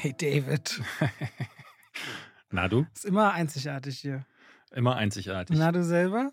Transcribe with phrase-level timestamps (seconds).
[0.00, 0.80] Hey David.
[2.50, 2.86] Na du?
[2.94, 4.24] Ist immer einzigartig hier.
[4.72, 5.56] Immer einzigartig.
[5.58, 6.30] Na du selber?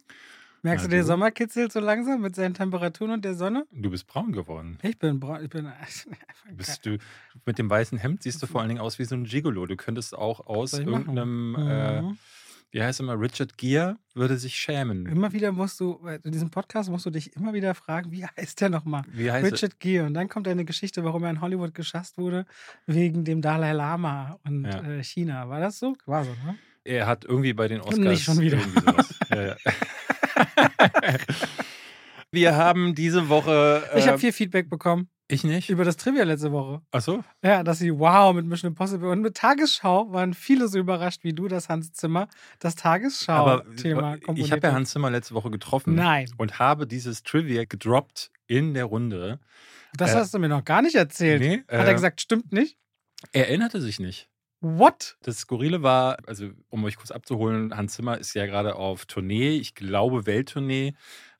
[0.61, 1.07] Merkst Na du, der du?
[1.07, 3.65] Sommer kitzelt so langsam mit seinen Temperaturen und der Sonne?
[3.71, 4.77] Du bist braun geworden.
[4.83, 5.43] Ich bin braun.
[5.43, 5.71] Ich bin.
[6.55, 6.97] Bist du
[7.45, 9.65] mit dem weißen Hemd siehst du vor allen Dingen aus wie so ein Gigolo.
[9.65, 12.17] Du könntest auch aus irgendeinem, äh, Mhm.
[12.71, 15.05] Wie heißt immer, Richard Gere würde sich schämen.
[15.05, 18.59] Immer wieder musst du, in diesem Podcast musst du dich immer wieder fragen, wie heißt
[18.61, 19.03] der nochmal?
[19.11, 19.51] Wie heißt er?
[19.53, 20.05] Richard Gere.
[20.05, 22.45] Und dann kommt eine Geschichte, warum er in Hollywood geschasst wurde,
[22.85, 24.81] wegen dem Dalai Lama und Ja.
[24.83, 25.47] äh, China.
[25.49, 25.95] War das so?
[26.05, 26.57] War so, ne?
[26.83, 28.59] Er hat irgendwie bei den Oscars Nicht schon wieder.
[29.31, 29.55] ja, ja.
[32.31, 33.83] Wir haben diese Woche.
[33.95, 35.69] Ich äh, habe viel Feedback bekommen ich nicht.
[35.69, 36.81] über das Trivia letzte Woche.
[36.91, 37.23] Achso.
[37.43, 41.33] Ja, dass sie wow mit Mission Impossible und mit Tagesschau waren viele so überrascht wie
[41.33, 42.27] du, dass Hans Zimmer
[42.59, 45.95] das Tagesschau-Thema ich habe ja Hans Zimmer letzte Woche getroffen.
[45.95, 49.39] Nein, Und habe dieses Trivia gedroppt in der Runde.
[49.93, 51.41] das Äh, hast du mir noch gar nicht erzählt.
[51.41, 52.77] Nee, Hat er äh, gesagt, stimmt nicht?
[53.31, 54.29] Er erinnerte sich nicht.
[54.61, 55.17] What?
[55.21, 59.57] Das Skurrile war, also um euch kurz abzuholen, Hans Zimmer ist ja gerade auf Tournee,
[59.57, 60.95] ich glaube Welttournee,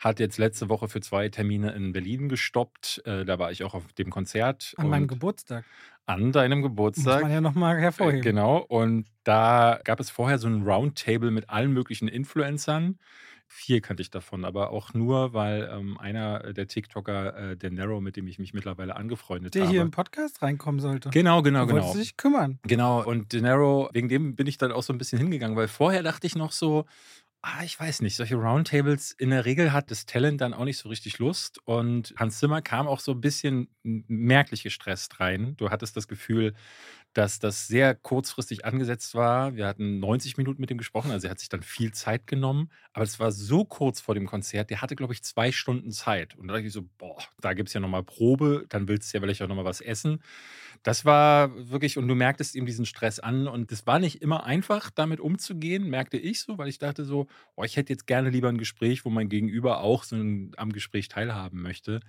[0.05, 3.01] hat jetzt letzte Woche für zwei Termine in Berlin gestoppt.
[3.05, 4.75] Äh, da war ich auch auf dem Konzert.
[4.77, 5.65] An meinem Geburtstag.
[6.05, 7.23] An deinem Muss Geburtstag.
[7.23, 8.19] man ja nochmal hervorheben.
[8.19, 12.99] Äh, Genau, und da gab es vorher so ein Roundtable mit allen möglichen Influencern.
[13.47, 18.01] Vier kannte ich davon, aber auch nur, weil ähm, einer der TikToker, äh, der Narrow,
[18.01, 19.71] mit dem ich mich mittlerweile angefreundet Der habe.
[19.71, 21.09] hier im Podcast reinkommen sollte.
[21.09, 21.93] genau, genau, genau.
[21.93, 22.59] dich kümmern.
[22.63, 25.67] Genau, und De Niro, wegen dem bin ich dann auch so ein bisschen hingegangen, weil
[25.67, 26.85] vorher dachte ich noch so,
[27.45, 30.79] ah, ich weiß nicht, solche Roundtables, in der Regel hat das Talent dann auch nicht
[30.79, 35.55] so richtig Lust und Hans Zimmer kam auch so ein bisschen merklich gestresst rein.
[35.57, 36.55] Du hattest das Gefühl,
[37.15, 39.55] dass das sehr kurzfristig angesetzt war.
[39.55, 42.69] Wir hatten 90 Minuten mit ihm gesprochen, also er hat sich dann viel Zeit genommen,
[42.93, 46.35] aber es war so kurz vor dem Konzert, der hatte, glaube ich, zwei Stunden Zeit.
[46.35, 49.17] Und da dachte ich so, boah, da gibt es ja nochmal Probe, dann willst du
[49.17, 50.21] ja vielleicht auch nochmal was essen.
[50.83, 53.47] Das war wirklich, und du merktest ihm diesen Stress an.
[53.47, 57.27] Und es war nicht immer einfach, damit umzugehen, merkte ich so, weil ich dachte so,
[57.55, 61.07] oh, ich hätte jetzt gerne lieber ein Gespräch, wo mein Gegenüber auch so am Gespräch
[61.07, 62.01] teilhaben möchte.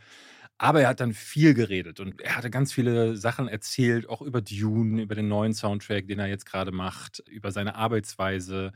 [0.58, 4.40] Aber er hat dann viel geredet und er hatte ganz viele Sachen erzählt, auch über
[4.40, 8.72] Dune, über den neuen Soundtrack, den er jetzt gerade macht, über seine Arbeitsweise.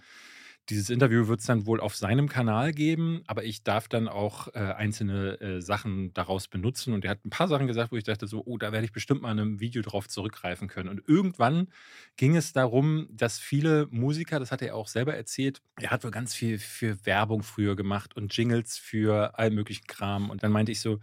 [0.68, 4.48] Dieses Interview wird es dann wohl auf seinem Kanal geben, aber ich darf dann auch
[4.48, 6.92] äh, einzelne äh, Sachen daraus benutzen.
[6.92, 8.92] Und er hat ein paar Sachen gesagt, wo ich dachte so, oh, da werde ich
[8.92, 10.90] bestimmt mal in einem Video drauf zurückgreifen können.
[10.90, 11.68] Und irgendwann
[12.16, 16.10] ging es darum, dass viele Musiker, das hat er auch selber erzählt, er hat wohl
[16.12, 20.30] ganz viel für Werbung früher gemacht und Jingles für all möglichen Kram.
[20.30, 21.00] Und dann meinte ich so,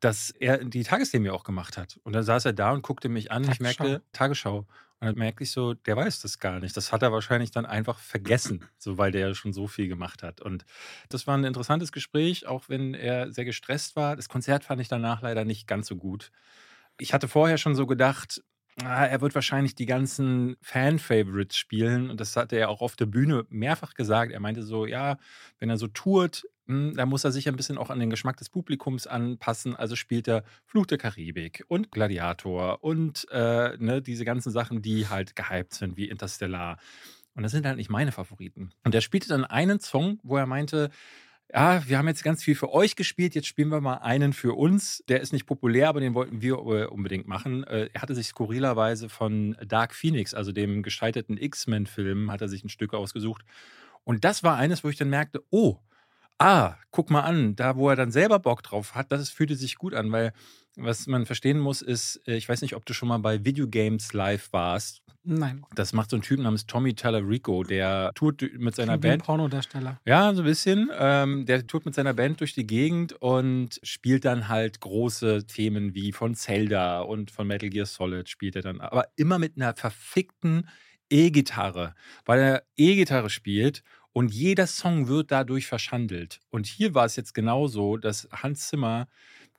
[0.00, 1.98] dass er die Tagesthemen ja auch gemacht hat.
[2.04, 3.42] Und dann saß er da und guckte mich an.
[3.44, 3.84] Ich Tagesschau.
[3.84, 4.66] merkte, Tagesschau.
[4.98, 6.76] Und dann merkte ich so, der weiß das gar nicht.
[6.76, 10.22] Das hat er wahrscheinlich dann einfach vergessen, so weil der ja schon so viel gemacht
[10.22, 10.40] hat.
[10.40, 10.64] Und
[11.10, 14.16] das war ein interessantes Gespräch, auch wenn er sehr gestresst war.
[14.16, 16.32] Das Konzert fand ich danach leider nicht ganz so gut.
[16.98, 18.42] Ich hatte vorher schon so gedacht,
[18.84, 22.10] er wird wahrscheinlich die ganzen Fan-Favorites spielen.
[22.10, 24.32] Und das hat er auch auf der Bühne mehrfach gesagt.
[24.32, 25.16] Er meinte so, ja,
[25.58, 28.36] wenn er so tourt, hm, da muss er sich ein bisschen auch an den Geschmack
[28.36, 29.74] des Publikums anpassen.
[29.74, 35.08] Also spielt er Fluch der Karibik und Gladiator und äh, ne, diese ganzen Sachen, die
[35.08, 36.76] halt gehypt sind, wie Interstellar.
[37.34, 38.72] Und das sind halt nicht meine Favoriten.
[38.84, 40.90] Und er spielte dann einen Song, wo er meinte,
[41.52, 44.54] ja, wir haben jetzt ganz viel für euch gespielt, jetzt spielen wir mal einen für
[44.56, 45.04] uns.
[45.08, 47.64] Der ist nicht populär, aber den wollten wir äh, unbedingt machen.
[47.64, 52.64] Äh, Er hatte sich skurrilerweise von Dark Phoenix, also dem gescheiterten X-Men-Film, hat er sich
[52.64, 53.44] ein Stück ausgesucht.
[54.04, 55.78] Und das war eines, wo ich dann merkte, oh,
[56.38, 59.76] ah, guck mal an, da wo er dann selber Bock drauf hat, das fühlte sich
[59.76, 60.32] gut an, weil
[60.76, 64.12] was man verstehen muss, ist, äh, ich weiß nicht, ob du schon mal bei Videogames
[64.12, 65.02] live warst.
[65.24, 65.64] Nein.
[65.74, 69.24] Das macht so ein Typ namens Tommy Tallarico, der tourt mit seiner wie ein Band.
[69.24, 70.00] Pornodarsteller.
[70.04, 70.90] Ja, so ein bisschen.
[70.96, 75.94] Ähm, der tourt mit seiner Band durch die Gegend und spielt dann halt große Themen
[75.94, 78.80] wie von Zelda und von Metal Gear Solid spielt er dann.
[78.80, 80.68] Aber immer mit einer verfickten
[81.10, 81.94] E-Gitarre,
[82.24, 83.82] weil er E-Gitarre spielt
[84.16, 86.40] und jeder Song wird dadurch verschandelt.
[86.48, 89.08] Und hier war es jetzt genauso, dass Hans Zimmer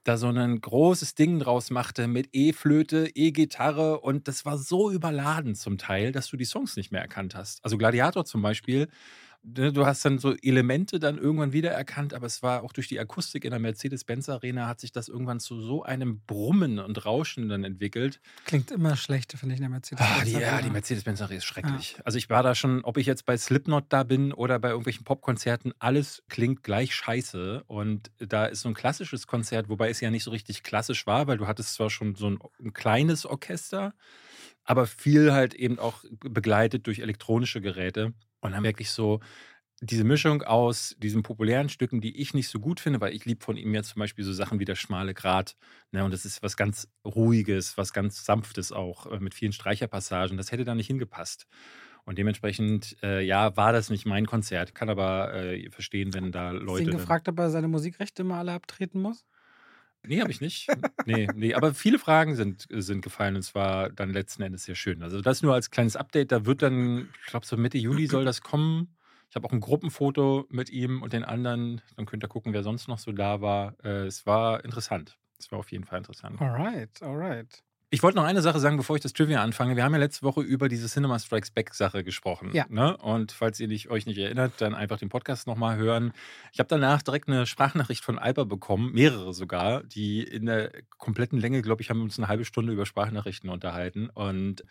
[0.04, 5.54] da so ein großes Ding draus machte mit E-Flöte, E-Gitarre und das war so überladen
[5.54, 7.64] zum Teil, dass du die Songs nicht mehr erkannt hast.
[7.64, 8.88] Also Gladiator zum Beispiel,
[9.44, 13.46] du hast dann so Elemente dann irgendwann wiedererkannt, aber es war auch durch die Akustik
[13.46, 17.64] in der Mercedes-Benz Arena hat sich das irgendwann zu so einem Brummen und Rauschen dann
[17.64, 18.20] entwickelt.
[18.46, 20.06] Klingt immer schlechter, finde ich, in der Mercedes.
[20.06, 21.98] Ah, ja, die Mercedes-Benz Arena ist schrecklich.
[22.04, 25.06] Also ich war da schon, ob ich jetzt bei Slipknot da bin oder bei irgendwelchen
[25.06, 27.64] Popkonzerten, alles klingt gleich scheiße.
[27.68, 31.28] Und da ist so ein klassisches Konzert, wobei es ja nicht so richtig klassisch war,
[31.28, 33.94] weil du hattest zwar schon so ein, ein kleines Orchester,
[34.64, 38.14] aber viel halt eben auch begleitet durch elektronische Geräte.
[38.40, 39.20] Und dann wirklich so,
[39.82, 43.44] diese Mischung aus diesen populären Stücken, die ich nicht so gut finde, weil ich liebe
[43.44, 45.56] von ihm ja zum Beispiel so Sachen wie der schmale Grat.
[45.92, 50.38] Ne, und das ist was ganz Ruhiges, was ganz Sanftes auch, äh, mit vielen Streicherpassagen.
[50.38, 51.46] Das hätte da nicht hingepasst.
[52.06, 54.74] Und dementsprechend, äh, ja, war das nicht mein Konzert.
[54.74, 56.86] Kann aber äh, verstehen, wenn da Leute.
[56.86, 59.26] Du ihn gefragt, ob er seine Musikrechte mal alle abtreten muss?
[60.08, 60.68] Nee, habe ich nicht.
[61.06, 65.04] Nee, nee, aber viele Fragen sind, sind gefallen und zwar dann letzten Endes sehr schön.
[65.04, 66.32] Also das nur als kleines Update.
[66.32, 68.96] Da wird dann, ich glaube, so Mitte Juli soll das kommen.
[69.30, 71.82] Ich habe auch ein Gruppenfoto mit ihm und den anderen.
[71.96, 73.76] Dann könnt ihr gucken, wer sonst noch so da war.
[73.84, 75.18] Äh, es war interessant.
[75.40, 76.42] Es war auf jeden Fall interessant.
[76.42, 77.64] Alright, alright.
[77.90, 79.78] Ich wollte noch eine Sache sagen, bevor ich das Trivia anfange.
[79.78, 82.52] Wir haben ja letzte Woche über diese Cinema Strikes Back Sache gesprochen.
[82.54, 82.66] Ja.
[82.68, 82.98] Ne?
[82.98, 86.12] Und falls ihr nicht, euch nicht erinnert, dann einfach den Podcast nochmal hören.
[86.52, 91.40] Ich habe danach direkt eine Sprachnachricht von Alba bekommen, mehrere sogar, die in der kompletten
[91.40, 94.10] Länge, glaube ich, haben wir uns eine halbe Stunde über Sprachnachrichten unterhalten.
[94.10, 94.66] Und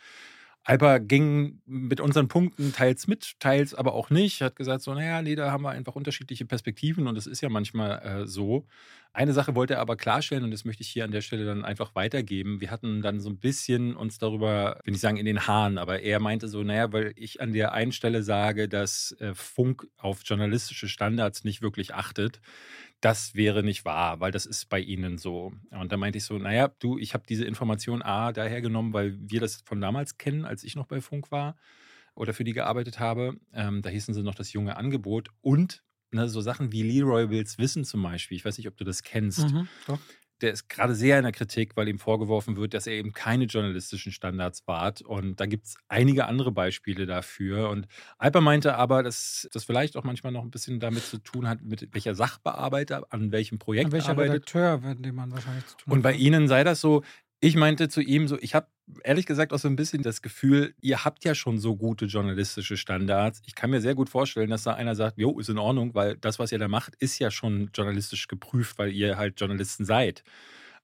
[0.69, 4.41] Alba ging mit unseren Punkten teils mit, teils aber auch nicht.
[4.43, 7.49] Hat gesagt, so, naja, nee, da haben wir einfach unterschiedliche Perspektiven und das ist ja
[7.49, 8.67] manchmal äh, so.
[9.13, 11.65] Eine Sache wollte er aber klarstellen und das möchte ich hier an der Stelle dann
[11.65, 12.61] einfach weitergeben.
[12.61, 16.01] Wir hatten dann so ein bisschen uns darüber, will ich sagen, in den Haaren, aber
[16.01, 20.23] er meinte so, naja, weil ich an der einen Stelle sage, dass äh, Funk auf
[20.25, 22.41] journalistische Standards nicht wirklich achtet
[23.01, 25.53] das wäre nicht wahr, weil das ist bei Ihnen so.
[25.71, 29.17] Und da meinte ich so, naja, du, ich habe diese Information A daher genommen, weil
[29.21, 31.57] wir das von damals kennen, als ich noch bei Funk war
[32.15, 33.39] oder für die gearbeitet habe.
[33.53, 37.59] Ähm, da hießen sie noch das junge Angebot und ne, so Sachen wie Leroy Wills
[37.59, 38.37] Wissen zum Beispiel.
[38.37, 39.51] Ich weiß nicht, ob du das kennst.
[39.51, 39.69] Mhm,
[40.41, 43.45] der ist gerade sehr in der Kritik, weil ihm vorgeworfen wird, dass er eben keine
[43.45, 45.03] journalistischen Standards wahrt.
[45.03, 47.71] Und da gibt es einige andere Beispiele dafür.
[47.71, 47.87] Und
[48.19, 51.63] Alper meinte aber, dass das vielleicht auch manchmal noch ein bisschen damit zu tun hat,
[51.63, 54.55] mit welcher Sachbearbeiter an welchem Projekt an welcher arbeitet.
[54.55, 55.93] Redakteur, mit dem man wahrscheinlich zu tun hat.
[55.93, 57.03] Und bei Ihnen sei das so,
[57.41, 58.69] ich meinte zu ihm so, ich habe
[59.03, 62.77] ehrlich gesagt auch so ein bisschen das Gefühl, ihr habt ja schon so gute journalistische
[62.77, 63.43] Standards.
[63.47, 66.17] Ich kann mir sehr gut vorstellen, dass da einer sagt, jo, ist in Ordnung, weil
[66.17, 70.23] das, was ihr da macht, ist ja schon journalistisch geprüft, weil ihr halt Journalisten seid.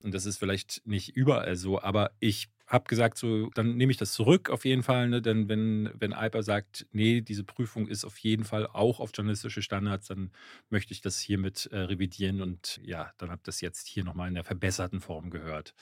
[0.00, 3.98] Und das ist vielleicht nicht überall so, aber ich habe gesagt, so, dann nehme ich
[3.98, 5.08] das zurück auf jeden Fall.
[5.08, 5.20] Ne?
[5.22, 9.62] Denn wenn, wenn Alper sagt, nee, diese Prüfung ist auf jeden Fall auch auf journalistische
[9.62, 10.32] Standards, dann
[10.70, 14.28] möchte ich das hiermit äh, revidieren und ja, dann habt ihr das jetzt hier nochmal
[14.28, 15.74] in der verbesserten Form gehört.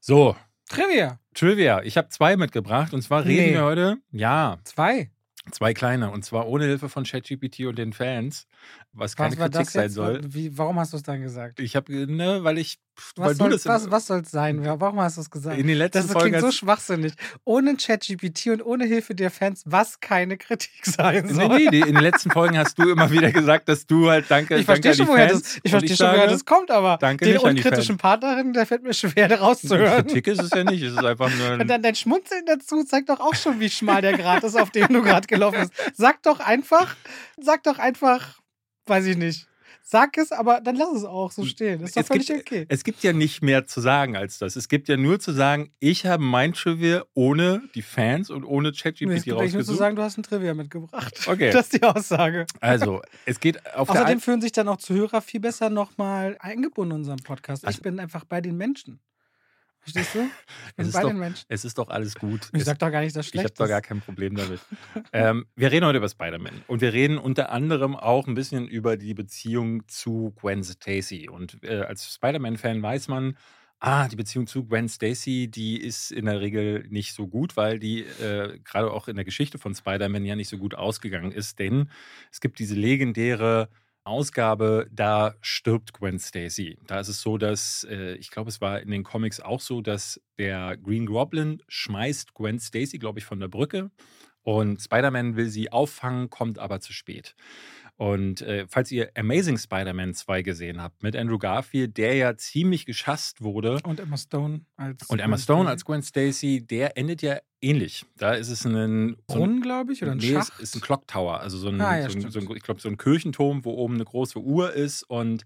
[0.00, 0.34] So.
[0.68, 1.20] Trivia.
[1.34, 1.82] Trivia.
[1.82, 3.52] Ich habe zwei mitgebracht und zwar reden nee.
[3.52, 3.98] wir heute.
[4.10, 4.58] Ja.
[4.64, 5.10] Zwei.
[5.50, 8.46] Zwei kleine und zwar ohne Hilfe von ChatGPT und den Fans,
[8.92, 10.20] was keine was Kritik sein soll.
[10.26, 11.60] Wie, warum hast du es dann gesagt?
[11.60, 12.78] Ich habe, ne, weil ich
[13.16, 14.64] was, soll, was, was soll es sein?
[14.64, 15.58] Warum hast du es gesagt?
[15.58, 17.12] In den letzten das Folgen klingt so schwachsinnig.
[17.44, 21.48] Ohne ChatGPT und ohne Hilfe der Fans, was keine Kritik sein soll.
[21.48, 24.56] Nee, nee, in den letzten Folgen hast du immer wieder gesagt, dass du halt danke.
[24.56, 27.96] Ich verstehe schon, woher das, ich verstehe schon, woher das kommt, aber danke den unkritischen
[27.96, 30.06] Partnerin, der fällt mir schwer, da rauszuhören.
[30.06, 31.52] Kritik ist es ja nicht, es ist einfach nur.
[31.52, 34.70] Und dann dein Schmunzeln dazu zeigt doch auch schon, wie schmal der Grad ist, auf
[34.70, 35.72] dem du gerade gelaufen bist.
[35.96, 36.96] Sag doch einfach,
[37.40, 38.38] sag doch einfach,
[38.86, 39.49] weiß ich nicht
[39.90, 41.80] Sag es, aber dann lass es auch so stehen.
[41.80, 42.64] Das ist doch es völlig gibt, okay.
[42.68, 44.54] Es gibt ja nicht mehr zu sagen als das.
[44.54, 48.70] Es gibt ja nur zu sagen, ich habe mein Trivia ohne die Fans und ohne
[48.70, 49.44] ChatGPT nee, rausgesucht.
[49.46, 51.18] Ich muss zu sagen, du hast ein Trivia mitgebracht.
[51.30, 51.50] Okay.
[51.50, 52.46] Das ist die Aussage.
[52.60, 56.98] Also, es geht auf Außerdem fühlen sich dann auch Zuhörer viel besser nochmal eingebunden in
[57.00, 57.62] unserem Podcast.
[57.62, 59.00] Ich also, bin einfach bei den Menschen.
[59.80, 60.30] Verstehst du?
[60.68, 61.44] Ich bin bei doch, den Menschen.
[61.48, 62.50] Es ist doch alles gut.
[62.52, 64.60] Ich es, sag doch gar nicht, dass schlecht Ich habe doch gar kein Problem damit.
[65.12, 66.62] ähm, wir reden heute über Spider-Man.
[66.66, 71.28] Und wir reden unter anderem auch ein bisschen über die Beziehung zu Gwen Stacy.
[71.28, 73.36] Und äh, als Spider-Man-Fan weiß man,
[73.80, 77.78] ah, die Beziehung zu Gwen Stacy, die ist in der Regel nicht so gut, weil
[77.78, 81.58] die äh, gerade auch in der Geschichte von Spider-Man ja nicht so gut ausgegangen ist.
[81.58, 81.90] Denn
[82.30, 83.70] es gibt diese legendäre
[84.04, 86.78] Ausgabe, da stirbt Gwen Stacy.
[86.86, 89.80] Da ist es so, dass, äh, ich glaube, es war in den Comics auch so,
[89.82, 93.90] dass der Green Goblin schmeißt Gwen Stacy, glaube ich, von der Brücke.
[94.42, 97.34] Und Spider-Man will sie auffangen, kommt aber zu spät.
[98.00, 102.86] Und äh, falls ihr Amazing Spider-Man 2 gesehen habt mit Andrew Garfield, der ja ziemlich
[102.86, 103.78] geschasst wurde.
[103.84, 105.06] Und Emma Stone als.
[105.10, 108.06] Und Emma Stone als Gwen Stacy, der endet ja ähnlich.
[108.16, 110.54] Da ist es ein Brunnen, so glaube ich, oder ein nee, Schacht?
[110.54, 112.62] Es ist ein Clock Tower, also so ein, ah, ja, so ein, so ein ich
[112.62, 115.44] glaube, so ein Kirchenturm, wo oben eine große Uhr ist und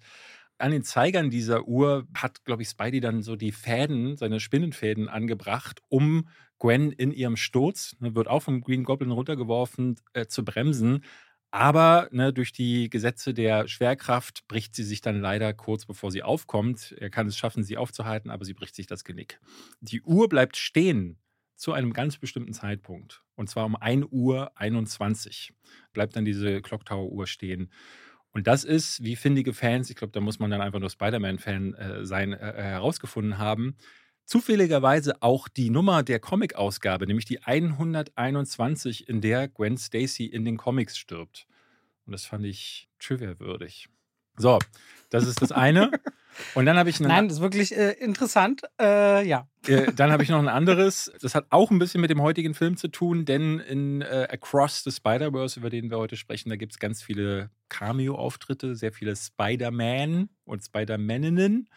[0.56, 5.08] an den Zeigern dieser Uhr hat, glaube ich, Spidey dann so die Fäden, seine Spinnenfäden
[5.08, 6.28] angebracht, um
[6.61, 11.02] Gwen in ihrem Sturz, ne, wird auch vom Green Goblin runtergeworfen, äh, zu bremsen.
[11.54, 16.25] Aber ne, durch die Gesetze der Schwerkraft bricht sie sich dann leider kurz bevor sie
[16.25, 16.96] aufkommt.
[16.99, 19.38] Er kann es schaffen, sie aufzuhalten, aber sie bricht sich das Genick.
[19.80, 21.16] Die Uhr bleibt stehen
[21.54, 23.23] zu einem ganz bestimmten Zeitpunkt.
[23.37, 25.52] Und zwar um 1 Uhr 21
[25.92, 27.70] bleibt dann diese Clock Tower Uhr stehen.
[28.32, 31.75] Und das ist, wie findige Fans, ich glaube, da muss man dann einfach nur Spider-Man-Fan
[31.75, 33.76] äh, sein, äh, herausgefunden haben,
[34.25, 40.57] zufälligerweise auch die Nummer der Comic-Ausgabe, nämlich die 121, in der Gwen Stacy in den
[40.57, 41.47] Comics stirbt.
[42.07, 43.88] Und das fand ich trivia-würdig.
[44.37, 44.59] So,
[45.11, 45.90] das ist das eine.
[46.54, 48.62] Und dann habe ich Nein, das ist wirklich äh, interessant.
[48.81, 49.49] Äh, ja.
[49.66, 51.11] Äh, dann habe ich noch ein anderes.
[51.23, 54.85] Das hat auch ein bisschen mit dem heutigen Film zu tun, denn in äh, Across
[54.85, 59.16] the Spider-Verse, über den wir heute sprechen, da gibt es ganz viele Cameo-Auftritte, sehr viele
[59.16, 61.69] Spider-Man und Spider-Maninnen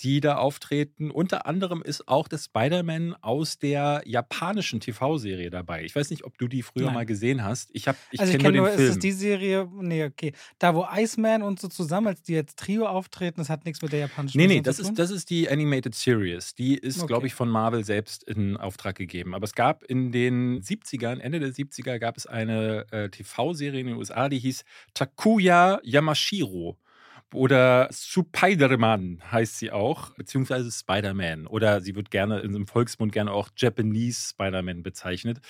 [0.00, 1.10] die da auftreten.
[1.10, 5.84] Unter anderem ist auch der Spider-Man aus der japanischen TV-Serie dabei.
[5.84, 6.94] Ich weiß nicht, ob du die früher Nein.
[6.94, 7.70] mal gesehen hast.
[7.72, 8.92] Ich, hab, ich also ich kenne nur nur, den ist Film.
[8.92, 10.32] es die Serie, nee, okay.
[10.58, 13.92] Da, wo Iceman und so zusammen, als die jetzt Trio auftreten, das hat nichts mit
[13.92, 16.54] der japanischen Nee, nee, das ist, das ist die Animated Series.
[16.54, 17.06] Die ist, Okay.
[17.08, 19.34] glaube ich, von Marvel selbst in Auftrag gegeben.
[19.34, 23.86] Aber es gab in den 70ern, Ende der 70er, gab es eine äh, TV-Serie in
[23.88, 24.64] den USA, die hieß
[24.94, 26.76] Takuya Yamashiro.
[27.32, 31.46] Oder Spider-Man heißt sie auch, beziehungsweise Spider-Man.
[31.46, 35.40] Oder sie wird gerne im Volksmund gerne auch Japanese Spider-Man bezeichnet.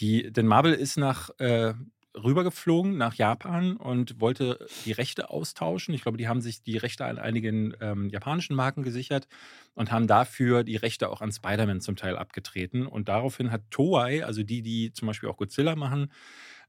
[0.00, 1.74] Die, denn Marvel ist nach äh,
[2.16, 5.94] rübergeflogen nach Japan und wollte die Rechte austauschen.
[5.94, 9.28] Ich glaube, die haben sich die Rechte an einigen ähm, japanischen Marken gesichert
[9.74, 12.86] und haben dafür die Rechte auch an Spider-Man zum Teil abgetreten.
[12.86, 16.10] Und daraufhin hat Toei, also die, die zum Beispiel auch Godzilla machen,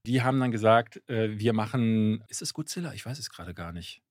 [0.05, 2.93] die haben dann gesagt, äh, wir machen, ist es Godzilla?
[2.93, 4.01] Ich weiß es gerade gar nicht.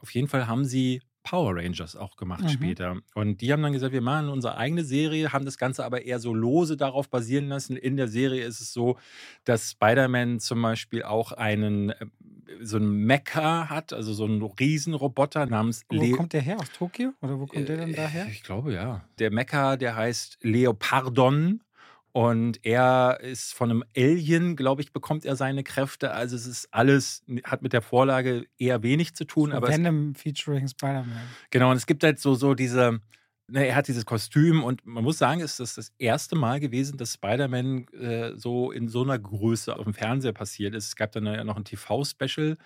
[0.00, 2.48] Auf jeden Fall haben sie Power Rangers auch gemacht Mhm.
[2.48, 2.96] später.
[3.14, 6.18] Und die haben dann gesagt, wir machen unsere eigene Serie, haben das Ganze aber eher
[6.18, 7.76] so lose darauf basieren lassen.
[7.76, 8.96] In der Serie ist es so,
[9.44, 12.06] dass Spider-Man zum Beispiel auch einen, äh,
[12.62, 16.58] so einen Mecha hat, also so einen Riesenroboter namens Wo Le kommt der her?
[16.58, 17.12] Aus Tokio?
[17.20, 18.26] Oder wo kommt der denn äh, daher?
[18.26, 19.04] Ich glaube ja.
[19.18, 21.60] Der Mecha, der heißt Leopardon.
[22.12, 26.12] Und er ist von einem Alien, glaube ich, bekommt er seine Kräfte.
[26.12, 29.50] Also es ist alles, hat mit der Vorlage eher wenig zu tun.
[29.50, 31.22] So aber es, Venom featuring Spider-Man.
[31.50, 33.00] genau, und es gibt halt so, so diese,
[33.46, 36.98] ne, er hat dieses Kostüm und man muss sagen, es ist das erste Mal gewesen,
[36.98, 40.88] dass Spider-Man äh, so in so einer Größe auf dem Fernseher passiert ist.
[40.88, 42.56] Es gab dann ja noch ein TV-Special,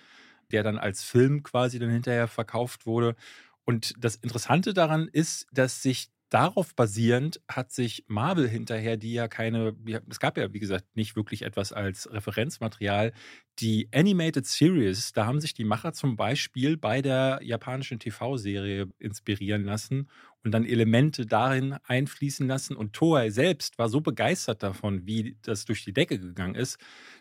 [0.51, 3.15] der dann als Film quasi dann hinterher verkauft wurde.
[3.63, 9.27] Und das Interessante daran ist, dass sich darauf basierend hat sich Marvel hinterher, die ja
[9.27, 9.75] keine,
[10.09, 13.13] es gab ja wie gesagt nicht wirklich etwas als Referenzmaterial,
[13.59, 19.63] die Animated Series, da haben sich die Macher zum Beispiel bei der japanischen TV-Serie inspirieren
[19.63, 20.09] lassen
[20.43, 22.75] und dann Elemente darin einfließen lassen.
[22.75, 26.77] Und Toei selbst war so begeistert davon, wie das durch die Decke gegangen ist,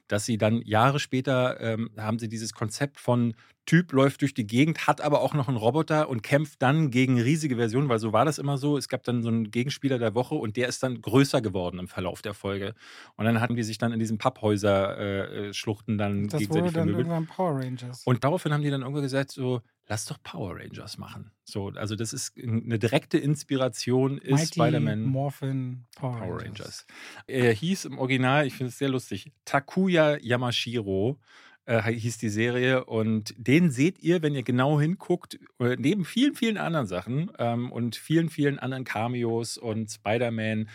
[0.09, 3.35] dass sie dann Jahre später ähm, haben sie dieses Konzept von
[3.67, 7.19] Typ läuft durch die Gegend, hat aber auch noch einen Roboter und kämpft dann gegen
[7.19, 8.77] riesige Versionen, weil so war das immer so.
[8.77, 11.89] Es gab dann so einen Gegenspieler der Woche und der ist dann größer geworden im
[11.89, 12.75] Verlauf der Folge.
[13.17, 17.07] Und dann hatten die sich dann in diesen Papphäuser-Schluchten dann Das wurde gegenseitig dann vermöbelt.
[17.07, 18.03] irgendwann Power Rangers.
[18.05, 21.31] Und daraufhin haben die dann irgendwann gesagt, so, lass doch Power Rangers machen.
[21.45, 26.45] So, also das ist eine direkte Inspiration, ist Spider-Man Morphin Power, Power Rangers.
[26.45, 26.87] Rangers.
[27.27, 31.19] Er hieß im Original, ich finde es sehr lustig, Takuya Yamashiro
[31.67, 36.35] äh, hieß die Serie und den seht ihr, wenn ihr genau hinguckt, äh, neben vielen,
[36.35, 40.69] vielen anderen Sachen ähm, und vielen, vielen anderen Cameos und Spider-Man.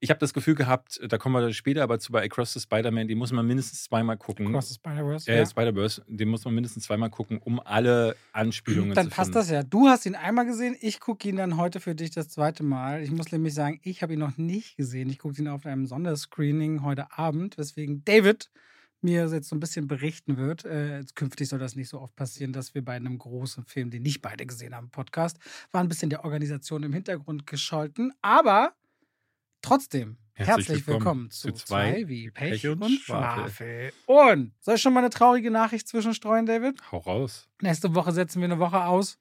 [0.00, 2.60] Ich habe das Gefühl gehabt, da kommen wir dann später aber zu bei Across the
[2.60, 4.52] Spider-Man, die muss man mindestens zweimal gucken.
[4.52, 5.30] Cross the Spider-Verse.
[5.30, 5.46] Äh, ja.
[5.46, 9.38] Spider-Verse, den muss man mindestens zweimal gucken, um alle Anspielungen Dann zu passt finden.
[9.38, 9.62] das ja.
[9.64, 13.02] Du hast ihn einmal gesehen, ich gucke ihn dann heute für dich das zweite Mal.
[13.02, 15.10] Ich muss nämlich sagen, ich habe ihn noch nicht gesehen.
[15.10, 18.50] Ich gucke ihn auf einem Sonderscreening heute Abend, weswegen David
[19.00, 20.64] mir jetzt so ein bisschen berichten wird.
[20.64, 24.02] Äh, künftig soll das nicht so oft passieren, dass wir bei einem großen Film, den
[24.02, 25.38] nicht beide gesehen haben, Podcast,
[25.72, 28.12] war ein bisschen der Organisation im Hintergrund gescholten.
[28.22, 28.74] Aber
[29.62, 33.42] trotzdem, Herzlich herzlich, willkommen willkommen, zu zu zwei zwei wie Pech, Pech und und, Schwafel.
[33.44, 33.92] Schwafel.
[34.06, 36.80] Und soll ich schon mal eine traurige Nachricht zwischenstreuen, David?
[36.92, 37.48] Hau raus.
[37.60, 39.18] Nächste Woche setzen wir eine Woche aus.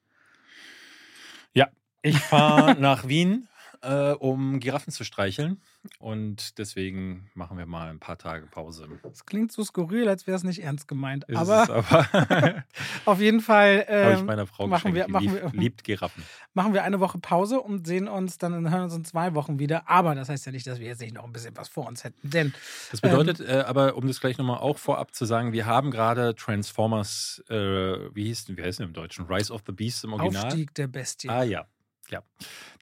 [2.02, 3.48] Ich fahre nach Wien,
[3.82, 5.62] äh, um Giraffen zu streicheln.
[6.00, 8.88] Und deswegen machen wir mal ein paar Tage Pause.
[9.04, 11.24] Das klingt so skurril, als wäre es nicht ernst gemeint.
[11.26, 12.64] Ist aber aber
[13.06, 16.24] auf jeden Fall ähm, meiner Frau machen wir- machen wir- liebt Giraffen.
[16.54, 19.88] machen wir eine Woche Pause und sehen uns dann, hören uns in zwei Wochen wieder.
[19.90, 22.04] Aber das heißt ja nicht, dass wir jetzt nicht noch ein bisschen was vor uns
[22.04, 22.30] hätten.
[22.30, 22.54] Denn
[22.92, 26.36] Das bedeutet äh, aber, um das gleich nochmal auch vorab zu sagen, wir haben gerade
[26.36, 29.26] Transformers, äh, wie hieß denn, wie heißt denn im Deutschen?
[29.28, 30.46] Rise of the Beast im Original.
[30.48, 31.30] Aufstieg der Bestie.
[31.30, 31.66] Ah ja.
[32.10, 32.24] Ja,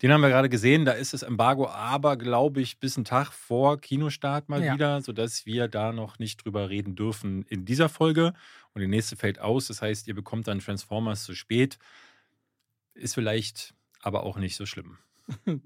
[0.01, 0.86] den haben wir gerade gesehen.
[0.86, 4.74] Da ist das Embargo aber, glaube ich, bis einen Tag vor Kinostart mal Ja.
[4.75, 8.34] wieder, sodass wir da noch nicht drüber reden dürfen in dieser Folge.
[8.74, 9.67] Und die nächste fällt aus.
[9.67, 11.79] Das heißt, ihr bekommt dann Transformers zu spät.
[12.94, 14.98] Ist vielleicht aber auch nicht so schlimm.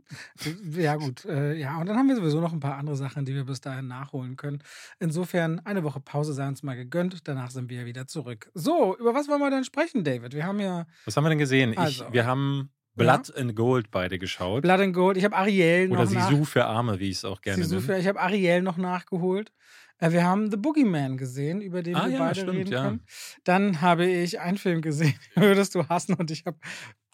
[0.72, 1.26] Ja, gut.
[1.26, 3.60] Äh, ja, und dann haben wir sowieso noch ein paar andere Sachen, die wir bis
[3.60, 4.64] dahin nachholen können.
[5.00, 7.28] Insofern, eine Woche Pause sei uns mal gegönnt.
[7.28, 8.50] Danach sind wir wieder zurück.
[8.54, 10.34] So, über was wollen wir denn sprechen, David?
[10.34, 10.88] Wir haben ja.
[11.04, 11.78] Was haben wir denn gesehen?
[11.78, 12.06] Also.
[12.06, 14.62] Ich, wir haben Blood and Gold beide geschaut.
[14.62, 15.18] Blood and Gold.
[15.18, 16.08] Ich habe Ariel noch Oder.
[16.08, 19.52] Sisu für Arme, wie ich es auch gerne Sisu für, ich habe Ariel noch nachgeholt.
[20.00, 22.84] Äh, Wir haben The Boogeyman gesehen, über den Ah, wir ja, beide stimmt, reden ja.
[22.84, 23.02] können.
[23.44, 26.58] Dann habe ich einen Film gesehen, würdest du hassen, und ich habe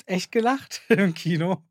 [0.07, 1.63] echt gelacht im Kino.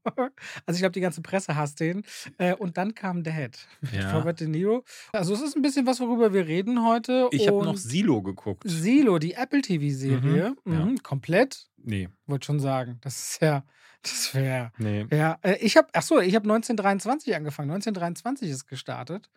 [0.66, 2.02] Also ich glaube, die ganze Presse hasst den.
[2.38, 4.10] Äh, Und dann kam Dead mit Ja.
[4.18, 4.82] Robert De Niro.
[5.12, 7.28] Also es ist ein bisschen was, worüber wir reden heute.
[7.30, 8.64] Ich habe noch Silo geguckt.
[8.66, 10.56] Silo, die Apple TV-Serie.
[10.64, 10.84] Mhm, ja.
[10.84, 11.68] Mhm, komplett.
[11.76, 12.98] Nee, Wollte schon sagen.
[13.02, 13.62] Das ist ja,
[14.04, 14.70] das wäre.
[14.78, 15.06] nee.
[15.10, 17.70] Ja, äh, ich habe, ach so, ich habe 1923 angefangen.
[17.70, 19.28] 1923 ist gestartet.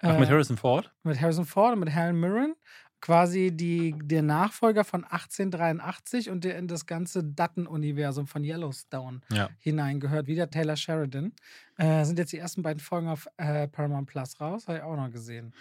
[0.00, 0.90] Ach, mit Äh, Harrison Ford?
[1.02, 2.54] mit Harrison Ford und mit Helen Mirren.
[3.00, 9.48] Quasi die, der Nachfolger von 1883 und der in das ganze Dutton-Universum von Yellowstone Ja.
[9.58, 11.32] hineingehört, wie der Taylor Sheridan.
[11.78, 14.94] Äh, sind jetzt die ersten beiden Folgen auf äh, Paramount Plus raus, habe ich auch
[14.96, 15.52] noch gesehen.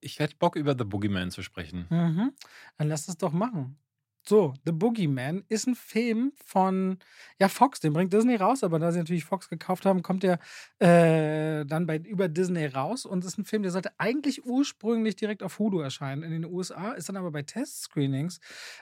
[0.00, 1.86] Ich hätte Bock, über The Boogeyman zu sprechen.
[1.88, 2.32] Mhm.
[2.76, 3.78] Dann lass es doch machen.
[4.24, 6.98] So, The Boogeyman ist ein Film von,
[7.40, 10.38] ja, Fox, den bringt Disney raus, aber da sie natürlich Fox gekauft haben, kommt der
[10.78, 15.42] äh, dann bei, über Disney raus und ist ein Film, der sollte eigentlich ursprünglich direkt
[15.42, 18.38] auf Hulu erscheinen in den USA, ist dann aber bei Test-Screenings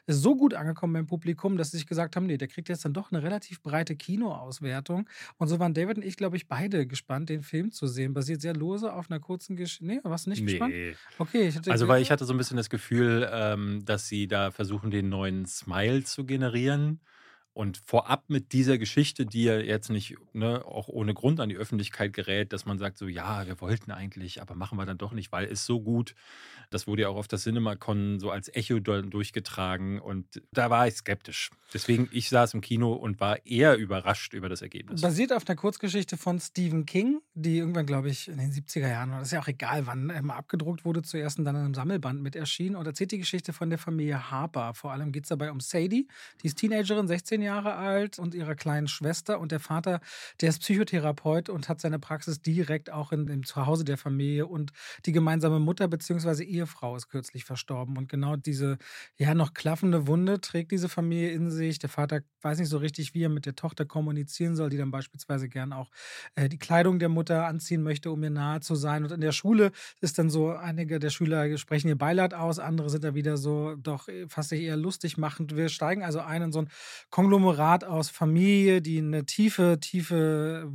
[0.07, 2.93] so gut angekommen beim Publikum, dass sie sich gesagt haben, nee, der kriegt jetzt dann
[2.93, 5.09] doch eine relativ breite Kinoauswertung.
[5.39, 8.13] Und so waren David und ich, glaube ich, beide gespannt, den Film zu sehen.
[8.13, 9.87] Basiert sehr lose auf einer kurzen Geschichte.
[9.87, 10.75] Nee, warst du nicht gespannt?
[10.75, 10.95] Nee.
[11.19, 14.29] Okay, ich hatte Also, weil ich hatte so ein bisschen das Gefühl, ähm, dass sie
[14.29, 17.01] da versuchen, den neuen Smile zu generieren.
[17.53, 21.57] Und vorab mit dieser Geschichte, die ja jetzt nicht ne, auch ohne Grund an die
[21.57, 25.13] Öffentlichkeit gerät, dass man sagt, so ja, wir wollten eigentlich, aber machen wir dann doch
[25.13, 26.15] nicht, weil es so gut.
[26.71, 30.95] Das wurde ja auch auf das CinemaCon so als Echo durchgetragen und da war ich
[30.95, 31.51] skeptisch.
[31.75, 35.01] Deswegen, ich saß im Kino und war eher überrascht über das Ergebnis.
[35.01, 39.11] Basiert auf einer Kurzgeschichte von Stephen King, die irgendwann, glaube ich, in den 70er Jahren,
[39.11, 41.75] das ist ja auch egal, wann äh, mal abgedruckt wurde, zuerst und dann in einem
[41.75, 44.75] Sammelband mit erschien und erzählt die Geschichte von der Familie Harper.
[44.75, 46.07] Vor allem geht es dabei um Sadie,
[46.43, 50.01] die ist Teenagerin, 16 Jahre alt und ihrer kleinen Schwester und der Vater,
[50.41, 54.73] der ist Psychotherapeut und hat seine Praxis direkt auch in dem Zuhause der Familie und
[55.07, 56.45] die gemeinsame Mutter bzw.
[56.45, 58.79] Ehefrau ist kürzlich verstorben und genau diese
[59.17, 61.79] ja noch klaffende Wunde trägt diese Familie in sich.
[61.79, 64.91] Der Vater weiß nicht so richtig, wie er mit der Tochter kommunizieren soll, die dann
[64.91, 65.91] beispielsweise gern auch
[66.35, 69.05] äh, die Kleidung der Mutter anziehen möchte, um ihr nahe zu sein.
[69.05, 72.91] Und in der Schule ist dann so, einige der Schüler sprechen ihr Beileid aus, andere
[72.91, 75.57] sind da wieder so doch äh, fast sich eher lustig machend.
[75.57, 76.69] Wir steigen also ein in so ein
[77.11, 80.71] Konglomerat aus Familie, die eine tiefe, tiefe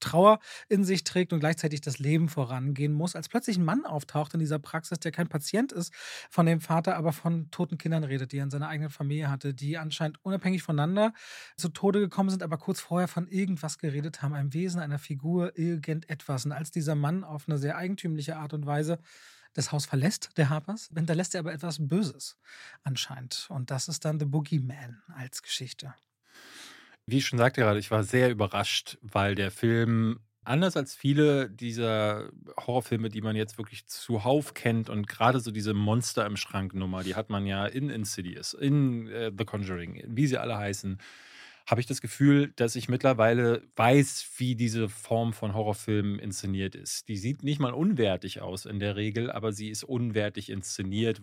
[0.00, 4.34] Trauer in sich trägt und gleichzeitig das Leben vorangehen muss, als plötzlich ein Mann auftaucht
[4.34, 5.92] in dieser Praxis, der kein Patient ist
[6.30, 9.54] von dem Vater, aber von toten Kindern redet, die er in seiner eigenen Familie hatte,
[9.54, 11.12] die anscheinend unabhängig voneinander
[11.56, 15.56] zu Tode gekommen sind, aber kurz vorher von irgendwas geredet haben, einem Wesen, einer Figur,
[15.58, 16.44] irgendetwas.
[16.44, 18.98] Und als dieser Mann auf eine sehr eigentümliche Art und Weise
[19.56, 22.36] das Haus verlässt, der Harpers, hinterlässt er aber etwas Böses
[22.84, 23.46] anscheinend.
[23.48, 25.94] Und das ist dann The Boogeyman als Geschichte.
[27.08, 31.48] Wie ich schon sagte gerade, ich war sehr überrascht, weil der Film, anders als viele
[31.48, 37.04] dieser Horrorfilme, die man jetzt wirklich zuhauf kennt und gerade so diese Monster im Schrank-Nummer,
[37.04, 40.98] die hat man ja in Insidious, in äh, The Conjuring, wie sie alle heißen,
[41.68, 47.08] habe ich das Gefühl, dass ich mittlerweile weiß, wie diese Form von Horrorfilmen inszeniert ist.
[47.08, 51.22] Die sieht nicht mal unwertig aus in der Regel, aber sie ist unwertig inszeniert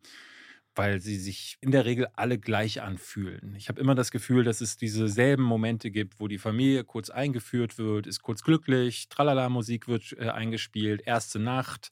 [0.76, 3.56] weil sie sich in der Regel alle gleich anfühlen.
[3.56, 7.10] Ich habe immer das Gefühl, dass es diese selben Momente gibt, wo die Familie kurz
[7.10, 11.92] eingeführt wird, ist kurz glücklich, tralala, Musik wird äh, eingespielt, erste Nacht,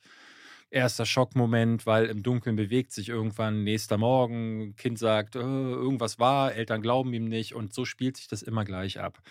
[0.72, 6.54] erster Schockmoment, weil im Dunkeln bewegt sich irgendwann, nächster Morgen, Kind sagt, äh, irgendwas war,
[6.54, 9.22] Eltern glauben ihm nicht und so spielt sich das immer gleich ab.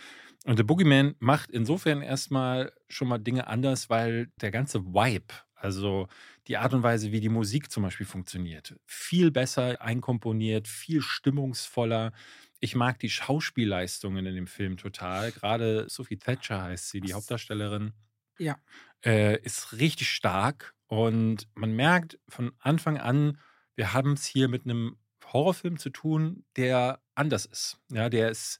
[0.46, 6.08] Und The Boogeyman macht insofern erstmal schon mal Dinge anders, weil der ganze Vibe, also
[6.46, 12.12] die Art und Weise, wie die Musik zum Beispiel funktioniert, viel besser einkomponiert, viel stimmungsvoller.
[12.60, 15.32] Ich mag die Schauspielleistungen in dem Film total.
[15.32, 17.92] Gerade Sophie Thatcher heißt sie, die Hauptdarstellerin.
[18.38, 18.58] Ja.
[19.04, 23.38] Äh, ist richtig stark und man merkt von Anfang an,
[23.76, 24.96] wir haben es hier mit einem
[25.32, 27.78] Horrorfilm zu tun, der anders ist.
[27.90, 28.58] Ja, der ist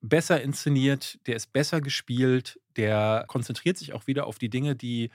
[0.00, 5.10] besser inszeniert, der ist besser gespielt, der konzentriert sich auch wieder auf die Dinge, die,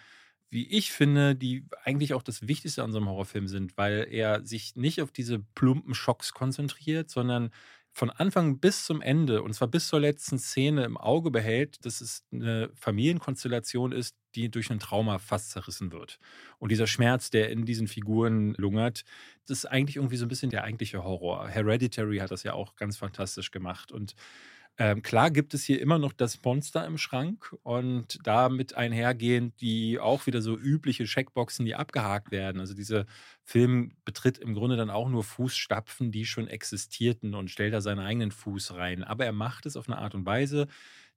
[0.53, 4.45] wie ich finde, die eigentlich auch das Wichtigste an so einem Horrorfilm sind, weil er
[4.45, 7.49] sich nicht auf diese plumpen Schocks konzentriert, sondern
[7.91, 12.01] von Anfang bis zum Ende, und zwar bis zur letzten Szene im Auge behält, dass
[12.01, 16.17] es eine Familienkonstellation ist, die durch ein Trauma fast zerrissen wird.
[16.57, 19.03] Und dieser Schmerz, der in diesen Figuren lungert,
[19.47, 21.47] das ist eigentlich irgendwie so ein bisschen der eigentliche Horror.
[21.47, 23.91] Hereditary hat das ja auch ganz fantastisch gemacht.
[23.91, 24.15] Und
[24.79, 29.99] ähm, klar gibt es hier immer noch das Monster im Schrank und damit einhergehend die
[29.99, 32.59] auch wieder so übliche Checkboxen, die abgehakt werden.
[32.59, 33.05] Also dieser
[33.43, 37.99] Film betritt im Grunde dann auch nur Fußstapfen, die schon existierten und stellt da seinen
[37.99, 39.03] eigenen Fuß rein.
[39.03, 40.67] Aber er macht es auf eine Art und Weise,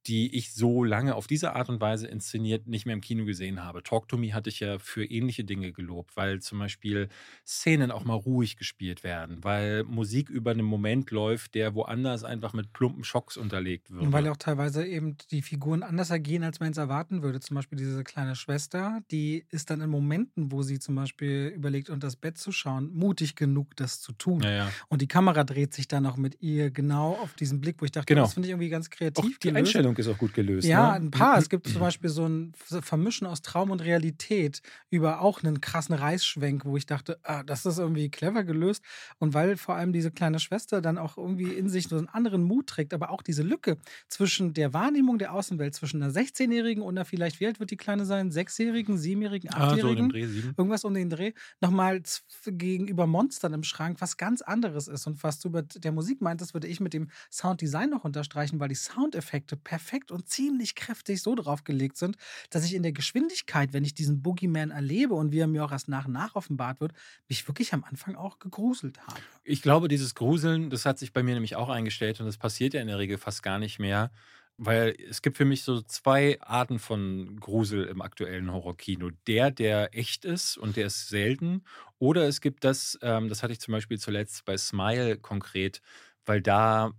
[0.06, 3.62] die ich so lange auf diese Art und Weise inszeniert nicht mehr im Kino gesehen
[3.64, 3.82] habe.
[3.82, 7.08] Talk to Me hatte ich ja für ähnliche Dinge gelobt, weil zum Beispiel
[7.46, 12.52] Szenen auch mal ruhig gespielt werden, weil Musik über einen Moment läuft, der woanders einfach
[12.52, 14.02] mit plumpen Schocks unterlegt wird.
[14.02, 17.40] Und weil auch teilweise eben die Figuren anders agieren, als man es erwarten würde.
[17.40, 21.90] Zum Beispiel diese kleine Schwester, die ist dann in Momenten, wo sie zum Beispiel überlegt,
[21.90, 24.42] unter das Bett zu schauen, mutig genug, das zu tun.
[24.42, 24.72] Ja, ja.
[24.88, 27.90] Und die Kamera dreht sich dann auch mit ihr genau auf diesen Blick, wo ich
[27.92, 28.22] dachte, Genau.
[28.24, 29.24] das finde ich irgendwie ganz kreativ.
[29.24, 29.56] Auch die gelöst.
[29.56, 30.66] Einstellung ist auch gut gelöst.
[30.66, 31.06] Ja, ne?
[31.06, 31.38] ein paar.
[31.38, 35.94] Es gibt zum Beispiel so ein Vermischen aus Traum und Realität über auch einen krassen
[35.94, 38.82] Reißschwenk, wo ich dachte, ah, das ist irgendwie clever gelöst.
[39.18, 42.42] Und weil vor allem diese kleine Schwester dann auch irgendwie in sich so einen anderen
[42.42, 43.78] Mut trägt, aber auch diese Lücke
[44.08, 47.76] zwischen der Wahrnehmung der Außenwelt, zwischen einer 16-Jährigen und einer vielleicht, wie alt wird die
[47.76, 48.30] Kleine sein?
[48.30, 50.08] Sechsjährigen, Siebenjährigen, Ah, so Achtjährigen?
[50.08, 50.54] Dreh sieben.
[50.56, 52.02] irgendwas um den Dreh, nochmal
[52.46, 55.06] gegenüber Monstern im Schrank was ganz anderes ist.
[55.06, 58.68] Und was du über der Musik meintest, würde ich mit dem Sounddesign noch unterstreichen, weil
[58.68, 62.16] die Soundeffekte perfekt und ziemlich kräftig so draufgelegt sind,
[62.50, 65.72] dass ich in der Geschwindigkeit, wenn ich diesen Boogeyman erlebe und wie er mir auch
[65.72, 66.92] erst nach und nach offenbart wird,
[67.28, 69.20] mich wirklich am Anfang auch gegruselt habe.
[69.44, 72.74] Ich glaube, dieses Gruseln, das hat sich bei mir nämlich auch eingestellt und das passiert
[72.74, 74.10] ja in der Regel fast gar nicht mehr.
[74.58, 79.10] Weil es gibt für mich so zwei Arten von Grusel im aktuellen Horrorkino.
[79.26, 81.62] Der, der echt ist und der ist selten.
[81.98, 85.82] Oder es gibt das, ähm, das hatte ich zum Beispiel zuletzt bei Smile konkret,
[86.24, 86.92] weil da,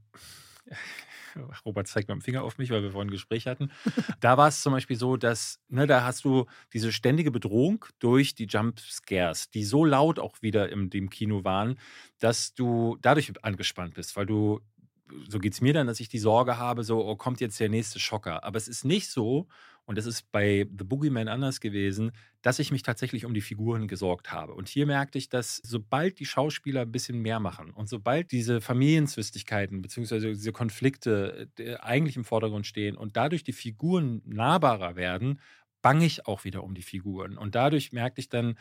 [1.66, 3.72] Robert zeigt mit dem Finger auf mich, weil wir vorhin ein Gespräch hatten.
[4.20, 8.36] Da war es zum Beispiel so, dass, ne, da hast du diese ständige Bedrohung durch
[8.36, 11.78] die Jumpscares, die so laut auch wieder im dem Kino waren,
[12.20, 14.62] dass du dadurch angespannt bist, weil du,
[15.30, 17.70] so geht es mir dann, dass ich die Sorge habe, so, oh, kommt jetzt der
[17.70, 18.44] nächste Schocker.
[18.44, 19.48] Aber es ist nicht so,
[19.88, 23.88] und das ist bei The Boogeyman anders gewesen, dass ich mich tatsächlich um die Figuren
[23.88, 24.54] gesorgt habe.
[24.54, 28.60] Und hier merkte ich, dass sobald die Schauspieler ein bisschen mehr machen und sobald diese
[28.60, 30.34] Familienzwistigkeiten bzw.
[30.34, 35.40] diese Konflikte äh, eigentlich im Vordergrund stehen und dadurch die Figuren nahbarer werden,
[35.82, 37.38] bange ich auch wieder um die Figuren.
[37.38, 38.56] Und dadurch merkte ich dann,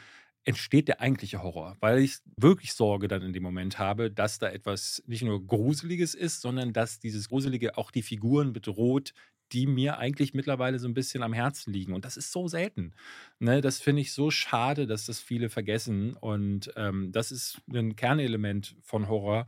[0.44, 4.48] entsteht der eigentliche Horror, weil ich wirklich Sorge dann in dem Moment habe, dass da
[4.48, 9.12] etwas nicht nur Gruseliges ist, sondern dass dieses Gruselige auch die Figuren bedroht,
[9.52, 11.92] die mir eigentlich mittlerweile so ein bisschen am Herzen liegen.
[11.92, 12.92] Und das ist so selten.
[13.38, 16.14] Ne, das finde ich so schade, dass das viele vergessen.
[16.14, 19.46] Und ähm, das ist ein Kernelement von Horror,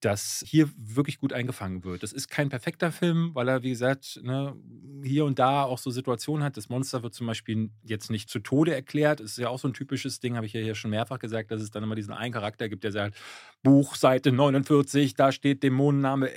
[0.00, 2.02] das hier wirklich gut eingefangen wird.
[2.02, 4.54] Das ist kein perfekter Film, weil er, wie gesagt, ne,
[5.02, 6.56] hier und da auch so Situationen hat.
[6.56, 9.20] Das Monster wird zum Beispiel jetzt nicht zu Tode erklärt.
[9.20, 11.50] Das ist ja auch so ein typisches Ding, habe ich ja hier schon mehrfach gesagt,
[11.50, 13.16] dass es dann immer diesen einen Charakter gibt, der sagt,
[13.62, 16.32] Buch, Seite 49, da steht Dämonenname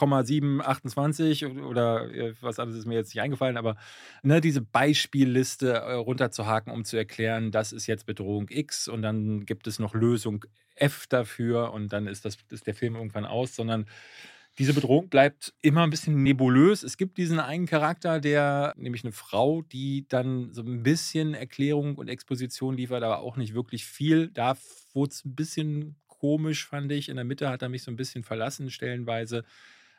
[0.00, 3.76] 11,728 oder äh, was anderes ist mir jetzt nicht eingefallen, aber
[4.22, 9.46] ne, diese Beispielliste äh, runterzuhaken, um zu erklären, das ist jetzt Bedrohung X und dann
[9.46, 13.54] gibt es noch Lösung F dafür und dann ist, das, ist der Film irgendwann aus,
[13.54, 13.86] sondern
[14.58, 16.82] diese Bedrohung bleibt immer ein bisschen nebulös.
[16.82, 21.94] Es gibt diesen einen Charakter, der, nämlich eine Frau, die dann so ein bisschen Erklärung
[21.94, 24.28] und Exposition liefert, aber auch nicht wirklich viel.
[24.28, 24.56] Da
[24.94, 27.08] wurde es ein bisschen komisch, fand ich.
[27.08, 29.44] In der Mitte hat er mich so ein bisschen verlassen, stellenweise.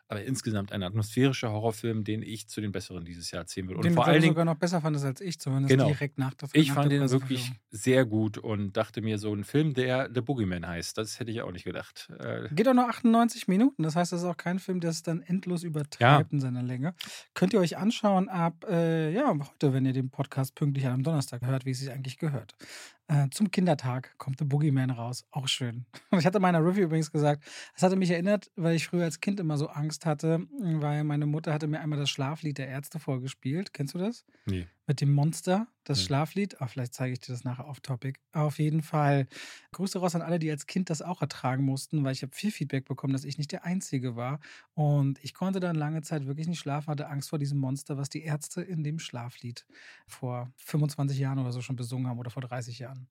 [0.09, 3.77] Aber insgesamt ein atmosphärischer Horrorfilm, den ich zu den besseren dieses Jahr zählen würde.
[3.77, 5.85] Und den vor allen Dingen, sogar noch besser fandest als ich, zumindest Genau.
[5.87, 9.43] direkt nach der ich nach fand den wirklich sehr gut und dachte mir, so ein
[9.43, 12.09] Film, der The Boogeyman heißt, das hätte ich auch nicht gedacht.
[12.19, 13.83] Äh, Geht auch nur 98 Minuten.
[13.83, 16.95] Das heißt, das ist auch kein Film, der es dann endlos übertreibt in seiner Länge.
[17.35, 21.45] Könnt ihr euch anschauen ab, äh, ja, heute, wenn ihr den Podcast pünktlich einem Donnerstag
[21.45, 22.55] hört, wie es sich eigentlich gehört.
[23.09, 25.25] Äh, zum Kindertag kommt The Boogeyman raus.
[25.31, 25.85] Auch schön.
[26.19, 27.43] Ich hatte in meiner Review übrigens gesagt,
[27.75, 31.25] es hatte mich erinnert, weil ich früher als Kind immer so Angst hatte, weil meine
[31.25, 33.73] Mutter hatte mir einmal das Schlaflied der Ärzte vorgespielt.
[33.73, 34.25] Kennst du das?
[34.45, 34.67] nee.
[34.89, 36.05] Mit dem Monster, das Nee.
[36.05, 36.59] Schlaflied.
[36.61, 38.19] Ah, vielleicht zeige ich dir das nachher auf Topic.
[38.33, 39.27] Auf jeden Fall.
[39.71, 42.51] Grüße raus an alle, die als Kind das auch ertragen mussten, weil ich habe viel
[42.51, 44.39] Feedback bekommen, dass ich nicht der Einzige war.
[44.73, 48.09] Und ich konnte dann lange Zeit wirklich nicht schlafen, hatte Angst vor diesem Monster, was
[48.09, 49.65] die Ärzte in dem Schlaflied
[50.07, 53.07] vor 25 Jahren oder so schon besungen haben oder vor 30 Jahren.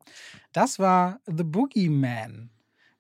[0.53, 2.51] Das war The Boogeyman.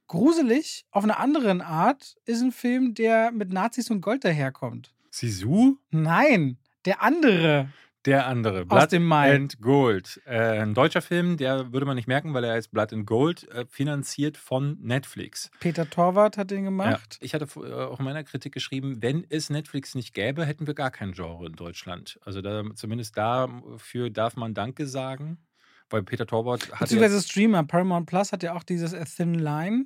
[0.07, 4.95] Gruselig auf einer anderen Art ist ein Film, der mit Nazis und Gold daherkommt.
[5.11, 5.77] Sisu?
[5.91, 7.71] Nein, der andere.
[8.09, 9.35] Der andere, Aus Blood dem Mai.
[9.37, 10.21] and Gold.
[10.25, 13.47] Äh, ein deutscher Film, der würde man nicht merken, weil er heißt Blood and Gold,
[13.51, 15.51] äh, finanziert von Netflix.
[15.61, 16.65] Peter Torwart hat den Ja.
[16.65, 17.19] gemacht.
[17.21, 20.75] Ich hatte äh, auch in meiner Kritik geschrieben, wenn es Netflix nicht gäbe, hätten wir
[20.75, 22.19] gar kein Genre in Deutschland.
[22.23, 25.39] Also da, zumindest dafür darf man Danke sagen,
[25.91, 27.63] weil Peter Torwart hat ja, Beziehungsweise Streamer.
[27.65, 29.85] Paramount Plus hat ja auch dieses A Thin Line.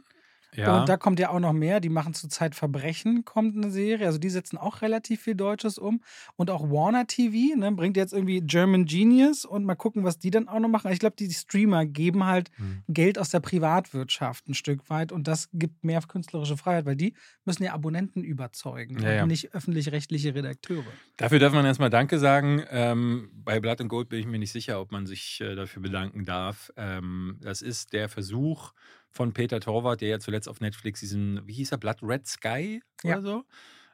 [0.54, 0.80] Ja.
[0.80, 1.80] Und da kommt ja auch noch mehr.
[1.80, 4.06] Die machen zurzeit Verbrechen, kommt eine Serie.
[4.06, 6.02] Also die setzen auch relativ viel Deutsches um.
[6.36, 10.30] Und auch Warner TV ne, bringt jetzt irgendwie German Genius und mal gucken, was die
[10.30, 10.92] dann auch noch machen.
[10.92, 12.82] Ich glaube, die Streamer geben halt Hm.
[12.88, 17.14] Geld aus der Privatwirtschaft ein Stück weit und das gibt mehr künstlerische Freiheit, weil die
[17.44, 19.26] müssen ja Abonnenten überzeugen Ja, und ja.
[19.26, 20.84] nicht öffentlich-rechtliche Redakteure.
[21.16, 22.62] Dafür darf man erstmal Danke sagen.
[22.70, 25.82] Ähm, bei Blood and Gold bin ich mir nicht sicher, ob man sich äh, dafür
[25.82, 26.70] bedanken darf.
[26.76, 28.72] Ähm, das ist der Versuch
[29.12, 32.82] von Peter Torwart, der ja zuletzt auf Netflix diesen, wie hieß er, Blood Red Sky
[33.04, 33.18] Ja.
[33.18, 33.44] oder so?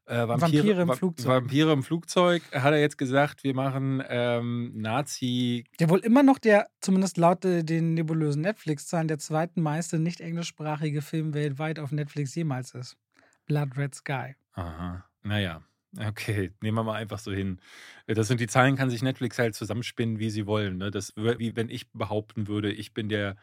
[0.06, 1.26] Äh, Vampire im Va- Flugzeug.
[1.26, 5.64] Vampire im Flugzeug, hat er jetzt gesagt, wir machen ähm, Nazi.
[5.80, 11.02] Der wohl immer noch der, zumindest laut äh, den nebulösen Netflix-Zahlen, der zweitmeiste nicht englischsprachige
[11.02, 12.96] Film weltweit auf Netflix jemals ist.
[13.44, 14.34] Blood Red Sky.
[14.54, 15.62] Aha, naja.
[15.98, 17.60] Okay, nehmen wir mal einfach so hin.
[18.06, 20.78] Äh, Das sind die Zahlen, kann sich Netflix halt zusammenspinnen, wie sie wollen.
[20.78, 20.90] Ne?
[20.90, 23.36] Das wie wenn ich behaupten würde, ich bin der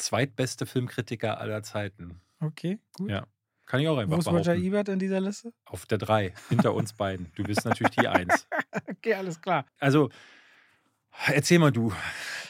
[0.00, 2.20] zweitbeste Filmkritiker aller Zeiten.
[2.40, 3.10] Okay, gut.
[3.10, 3.26] Ja,
[3.66, 4.64] kann ich auch einfach Wo ist Roger behaupten.
[4.64, 5.52] Ebert in dieser Liste?
[5.64, 7.30] Auf der 3, hinter uns beiden.
[7.36, 8.48] Du bist natürlich die 1.
[8.88, 9.64] Okay, alles klar.
[9.78, 10.10] Also,
[11.26, 11.92] erzähl mal du.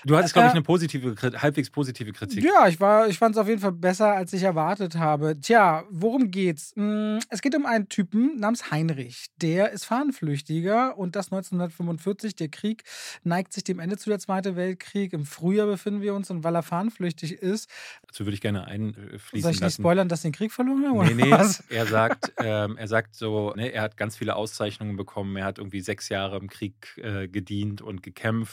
[0.06, 2.42] Du hattest, glaube ich, Äh, eine positive, halbwegs positive Kritik.
[2.42, 5.38] Ja, ich, war, ich fand es auf jeden Fall besser, als ich erwartet habe.
[5.38, 6.72] Tja, worum geht's?
[6.74, 9.26] Mm, Es geht um einen Typen namens Heinrich.
[9.36, 12.34] Der ist Fahnenflüchtiger und das 1945.
[12.34, 12.84] Der Krieg
[13.24, 15.12] neigt sich dem Ende zu, der Zweite Weltkrieg.
[15.12, 17.68] Im Frühjahr befinden wir uns und weil er fahnenflüchtig ist,
[18.06, 20.98] Dazu würde ich gerne einfließen soll ich nicht spoilern, dass sie den Krieg verloren haben?
[20.98, 21.62] Nee, oder nee, was?
[21.68, 25.36] er sagt, ähm, er sagt so, ne, er hat ganz viele Auszeichnungen bekommen.
[25.36, 28.49] Er hat irgendwie sechs Jahre im Krieg äh, gedient und gekämpft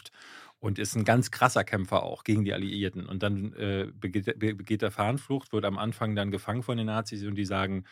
[0.60, 3.06] und ist ein ganz krasser Kämpfer auch gegen die Alliierten.
[3.06, 6.88] Und dann äh, begeht, be- begeht er Fahnenflucht, wird am Anfang dann gefangen von den
[6.88, 7.86] Nazis und die sagen,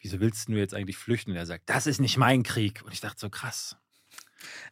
[0.00, 1.32] wieso willst du jetzt eigentlich flüchten?
[1.32, 2.82] Und er sagt, das ist nicht mein Krieg.
[2.84, 3.76] Und ich dachte so, krass.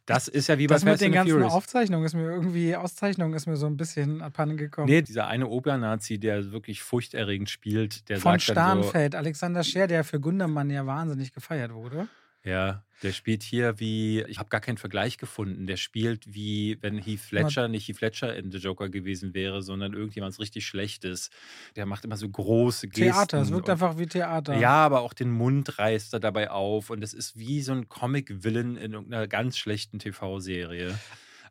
[0.06, 1.52] Das ist ja wie bei Das mit Fast den and the ganzen Furious.
[1.54, 4.86] Aufzeichnungen ist mir irgendwie, Auszeichnungen ist mir so ein bisschen abhanden gekommen.
[4.86, 9.64] Nee, dieser eine Obernazi, der wirklich furchterregend spielt, der Von sagt dann so, Starnfeld, Alexander
[9.64, 12.06] Scher, der für Gundermann ja wahnsinnig gefeiert wurde.
[12.44, 15.66] Ja, der spielt hier wie, ich habe gar keinen Vergleich gefunden.
[15.66, 19.92] Der spielt wie, wenn Heath Ledger nicht Heath Ledger in The Joker gewesen wäre, sondern
[19.92, 21.30] irgendjemand richtig Schlechtes.
[21.76, 23.12] Der macht immer so große Gesten.
[23.12, 24.58] Theater, es wirkt und- einfach wie Theater.
[24.58, 27.88] Ja, aber auch den Mund reißt er dabei auf und es ist wie so ein
[27.88, 30.98] Comic-Villain in irgendeiner ganz schlechten TV-Serie.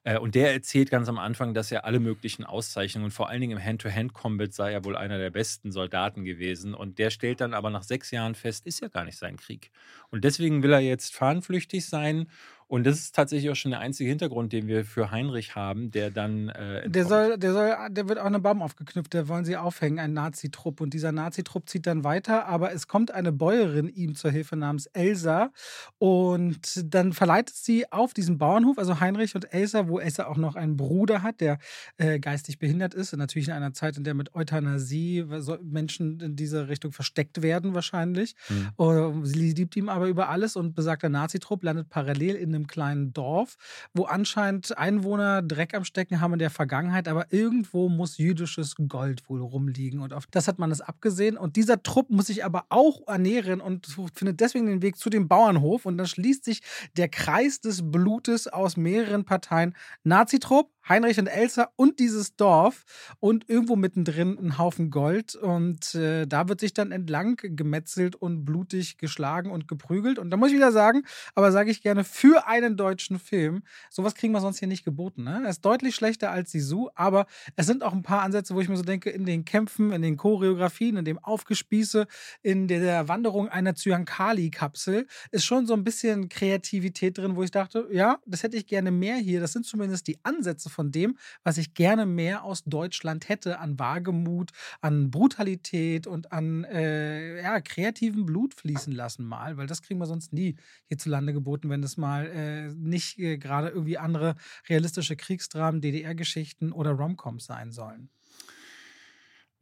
[0.06, 3.58] Äh, Und der erzählt ganz am Anfang, dass er alle möglichen Auszeichnungen, vor allen Dingen
[3.58, 6.74] im Hand-to-Hand-Combat, sei er wohl einer der besten Soldaten gewesen.
[6.74, 9.72] Und der stellt dann aber nach sechs Jahren fest, ist ja gar nicht sein Krieg.
[10.10, 12.30] Und deswegen will er jetzt fahnenflüchtig sein.
[12.74, 16.10] Und das ist tatsächlich auch schon der einzige Hintergrund, den wir für Heinrich haben, der
[16.10, 16.50] dann.
[16.50, 20.00] Äh, Der soll, der soll, der wird auch eine Baum aufgeknüpft, der wollen sie aufhängen,
[20.00, 20.82] ein Nazi-Trupp.
[20.82, 24.88] Und dieser Nazi-Trupp zieht dann weiter, aber es kommt eine Bäuerin ihm zur Hilfe namens
[24.88, 25.52] Elsa.
[26.00, 30.56] Und dann verleitet sie auf diesen Bauernhof, also Heinrich und Elsa, wo Elsa auch noch
[30.56, 31.60] einen Bruder hat, der
[31.98, 33.14] äh, geistig behindert ist.
[33.14, 35.24] Und natürlich in einer Zeit, in der mit Euthanasie
[35.62, 38.34] Menschen in diese Richtung versteckt werden, wahrscheinlich.
[38.48, 38.70] Hm.
[38.80, 43.14] Uh, Sie liebt ihn aber über alles und besagter Nazi-Trupp landet parallel in einem kleinen
[43.14, 43.56] Dorf,
[43.94, 49.30] wo anscheinend Einwohner Dreck am Stecken haben in der Vergangenheit, aber irgendwo muss jüdisches Gold
[49.30, 51.38] wohl rumliegen und auf das hat man es abgesehen.
[51.38, 55.28] Und dieser Trupp muss sich aber auch ernähren und findet deswegen den Weg zu dem
[55.28, 56.62] Bauernhof und dann schließt sich
[56.98, 59.76] der Kreis des Blutes aus mehreren Parteien.
[60.04, 62.84] Nazi-Trupp, Heinrich und Elsa und dieses Dorf
[63.20, 65.36] und irgendwo mittendrin ein Haufen Gold.
[65.36, 70.20] Und äh, da wird sich dann entlang gemetzelt und blutig geschlagen und geprügelt.
[70.20, 71.04] Und da muss ich wieder sagen,
[71.36, 75.24] aber sage ich gerne, für einen deutschen Film, sowas kriegen wir sonst hier nicht geboten.
[75.24, 75.42] Ne?
[75.44, 78.70] Er ist deutlich schlechter als Sisu, aber es sind auch ein paar Ansätze, wo ich
[78.70, 82.08] mir so denke, in den Kämpfen, in den Choreografien, in dem Aufgespieße,
[82.42, 87.88] in der Wanderung einer Zyankali-Kapsel ist schon so ein bisschen Kreativität drin, wo ich dachte,
[87.92, 89.40] ja, das hätte ich gerne mehr hier.
[89.40, 93.80] Das sind zumindest die Ansätze von dem, was ich gerne mehr aus Deutschland hätte an
[93.80, 100.00] Wagemut, an Brutalität und an äh, ja, kreativen Blut fließen lassen mal, weil das kriegen
[100.00, 100.56] wir sonst nie
[100.88, 104.36] hierzulande geboten, wenn es mal äh, nicht äh, gerade irgendwie andere
[104.68, 108.10] realistische Kriegsdramen, DDR-Geschichten oder Romcoms sein sollen.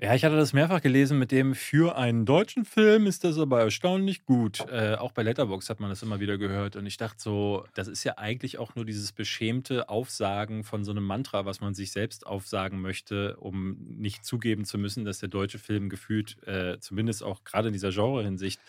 [0.04, 3.62] Ja, ich hatte das mehrfach gelesen mit dem, für einen deutschen Film ist das aber
[3.62, 4.66] erstaunlich gut.
[4.68, 6.76] Äh, auch bei Letterbox hat man das immer wieder gehört.
[6.76, 10.90] Und ich dachte so, das ist ja eigentlich auch nur dieses beschämte Aufsagen von so
[10.90, 15.30] einem Mantra, was man sich selbst aufsagen möchte, um nicht zugeben zu müssen, dass der
[15.30, 18.60] deutsche Film gefühlt, äh, zumindest auch gerade in dieser Genre-Hinsicht,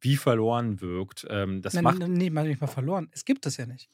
[0.00, 1.24] wie verloren wirkt.
[1.30, 1.98] Ähm, das Nein, macht.
[2.00, 3.08] nein, nee, mal nicht mal verloren.
[3.12, 3.88] Es gibt es ja nicht.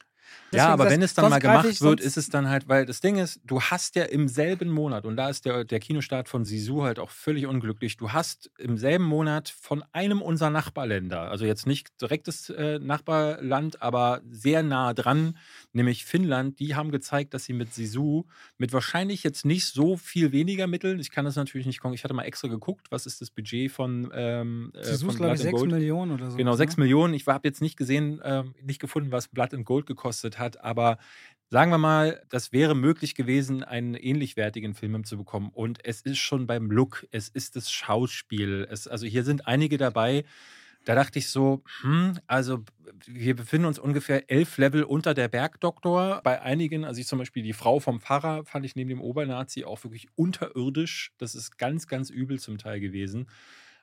[0.50, 2.86] Deswegen, ja, aber das, wenn es dann mal gemacht wird, ist es dann halt, weil
[2.86, 6.28] das Ding ist, du hast ja im selben Monat, und da ist der, der Kinostart
[6.28, 11.30] von Sisu halt auch völlig unglücklich, du hast im selben Monat von einem unserer Nachbarländer,
[11.30, 15.36] also jetzt nicht direktes äh, Nachbarland, aber sehr nah dran,
[15.72, 18.24] nämlich Finnland, die haben gezeigt, dass sie mit Sisu
[18.56, 22.04] mit wahrscheinlich jetzt nicht so viel weniger Mitteln, ich kann das natürlich nicht gucken, ich
[22.04, 25.40] hatte mal extra geguckt, was ist das Budget von ähm, äh, Sisu ist, glaube ich,
[25.40, 26.36] 6 Millionen oder so.
[26.36, 26.82] Genau, 6 ne?
[26.84, 27.14] Millionen.
[27.14, 30.98] Ich habe jetzt nicht gesehen, äh, nicht gefunden, was Blood and Gold gekostet hat, aber
[31.50, 35.50] sagen wir mal, das wäre möglich gewesen, einen ähnlich wertigen Film zu bekommen.
[35.52, 38.66] Und es ist schon beim Look, es ist das Schauspiel.
[38.70, 40.24] Es, also hier sind einige dabei,
[40.85, 42.64] da dachte ich so, hm, also
[43.07, 46.20] wir befinden uns ungefähr elf Level unter der Bergdoktor.
[46.22, 49.64] Bei einigen, also ich zum Beispiel die Frau vom Pfarrer, fand ich neben dem Obernazi
[49.64, 51.12] auch wirklich unterirdisch.
[51.18, 53.28] Das ist ganz, ganz übel zum Teil gewesen.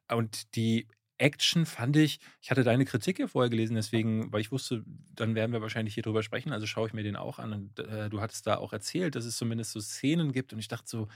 [0.08, 4.52] Und die Action fand ich, ich hatte deine Kritik ja vorher gelesen, deswegen, weil ich
[4.52, 4.84] wusste,
[5.16, 7.54] dann werden wir wahrscheinlich hier drüber sprechen, also schaue ich mir den auch an.
[7.54, 10.52] Und äh, du hattest da auch erzählt, dass es zumindest so Szenen gibt.
[10.54, 11.08] Und ich dachte so,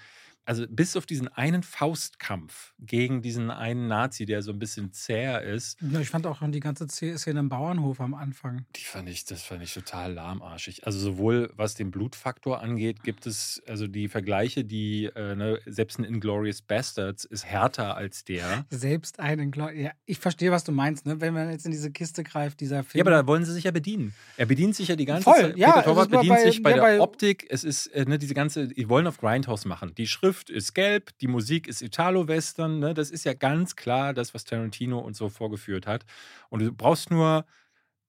[0.49, 5.43] also bis auf diesen einen Faustkampf gegen diesen einen Nazi, der so ein bisschen zäher
[5.43, 5.79] ist.
[5.79, 8.65] Ja, ich fand auch die ganze Szene im Bauernhof am Anfang.
[8.75, 10.87] Die fand ich, das fand ich total lahmarschig.
[10.87, 15.99] Also sowohl was den Blutfaktor angeht, gibt es also die Vergleiche, die äh, ne, selbst
[15.99, 18.65] ein Inglorious Bastards ist härter als der.
[18.71, 21.21] Selbst ein Inglorious, ja, ich verstehe, was du meinst, ne?
[21.21, 22.97] wenn man jetzt in diese Kiste greift, dieser Film.
[22.97, 24.15] Ja, aber da wollen sie sich ja bedienen.
[24.35, 25.57] Er bedient sich ja die ganze Voll, Zeit.
[25.57, 27.45] Ja, Peter Torwart bedient bei, sich bei ja, der bei Optik.
[27.51, 29.93] Es ist äh, ne, diese ganze, die wollen auf Grindhouse machen.
[29.95, 32.79] Die Schrift Schrift ist gelb, die Musik ist Italo-Western.
[32.79, 32.93] Ne?
[32.93, 36.05] Das ist ja ganz klar das, was Tarantino und so vorgeführt hat.
[36.49, 37.45] Und du brauchst nur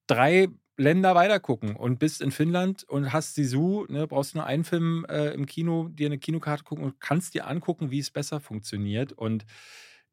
[0.06, 5.04] drei Länder weitergucken und bist in Finnland und hast Sisu, ne, brauchst nur einen Film
[5.10, 9.12] äh, im Kino, dir eine Kinokarte gucken und kannst dir angucken, wie es besser funktioniert.
[9.12, 9.44] Und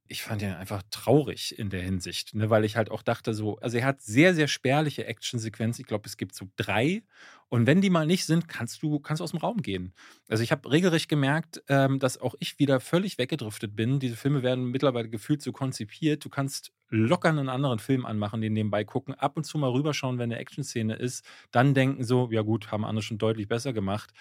[0.08, 3.58] ich fand ihn einfach traurig in der Hinsicht, ne, weil ich halt auch dachte, so,
[3.60, 5.82] also er hat sehr, sehr spärliche Actionsequenzen.
[5.82, 7.04] Ich glaube, es gibt so drei.
[7.50, 9.94] Und wenn die mal nicht sind, kannst du, kannst du aus dem Raum gehen.
[10.28, 14.00] Also ich habe regelrecht gemerkt, ähm, dass auch ich wieder völlig weggedriftet bin.
[14.00, 16.26] Diese Filme werden mittlerweile gefühlt so konzipiert.
[16.26, 20.18] Du kannst locker einen anderen Film anmachen, den nebenbei gucken, ab und zu mal rüberschauen,
[20.18, 24.12] wenn eine Action-Szene ist, dann denken so, ja gut, haben andere schon deutlich besser gemacht.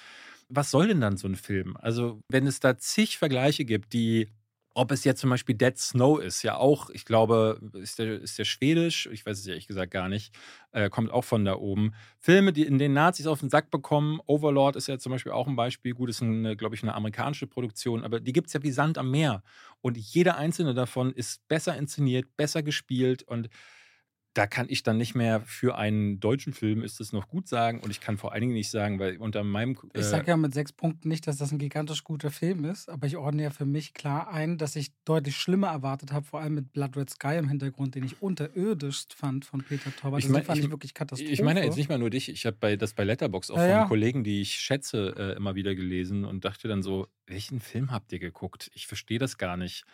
[0.49, 1.77] Was soll denn dann so ein Film?
[1.77, 4.29] Also, wenn es da zig Vergleiche gibt, die
[4.77, 8.39] ob es jetzt zum Beispiel Dead Snow ist, ja auch, ich glaube, ist der, ist
[8.39, 10.35] der schwedisch, ich weiß es ehrlich gesagt gar nicht,
[10.73, 11.95] äh, kommt auch von da oben.
[12.19, 15.49] Filme, die in den Nazis auf den Sack bekommen, Overlord ist ja zum Beispiel auch
[15.49, 16.21] ein Beispiel, gut, ist,
[16.59, 19.43] glaube ich, eine amerikanische Produktion, aber die gibt es ja wie Sand am Meer.
[19.81, 23.49] Und jeder einzelne davon ist besser inszeniert, besser gespielt und
[24.37, 27.81] da kann ich dann nicht mehr für einen deutschen Film ist es noch gut sagen
[27.81, 29.79] und ich kann vor allen Dingen nicht sagen, weil unter meinem.
[29.95, 32.91] Äh ich sage ja mit sechs Punkten nicht, dass das ein gigantisch guter Film ist,
[32.91, 36.41] aber ich ordne ja für mich klar ein, dass ich deutlich schlimmer erwartet habe, vor
[36.41, 40.23] allem mit Blood Red Sky im Hintergrund, den ich unterirdischst fand von Peter Torwart.
[40.23, 41.33] Ich, mein, fand ich, ich wirklich katastrophal.
[41.33, 43.63] Ich meine jetzt nicht mal nur dich, ich habe bei, das bei Letterbox auch ja,
[43.63, 43.85] von ja.
[43.87, 48.13] Kollegen, die ich schätze, äh, immer wieder gelesen und dachte dann so, welchen Film habt
[48.13, 48.71] ihr geguckt?
[48.75, 49.87] Ich verstehe das gar nicht.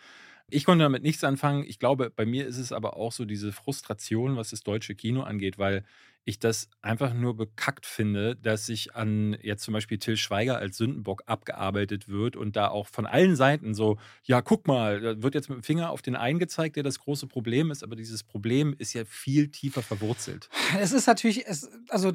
[0.53, 1.63] Ich konnte damit nichts anfangen.
[1.67, 5.23] Ich glaube, bei mir ist es aber auch so diese Frustration, was das deutsche Kino
[5.23, 5.83] angeht, weil
[6.25, 10.77] ich das einfach nur bekackt finde, dass sich an jetzt zum Beispiel Till Schweiger als
[10.77, 15.35] Sündenbock abgearbeitet wird und da auch von allen Seiten so, ja, guck mal, da wird
[15.35, 18.23] jetzt mit dem Finger auf den einen gezeigt, der das große Problem ist, aber dieses
[18.23, 20.49] Problem ist ja viel tiefer verwurzelt.
[20.79, 22.13] Es ist natürlich, es, also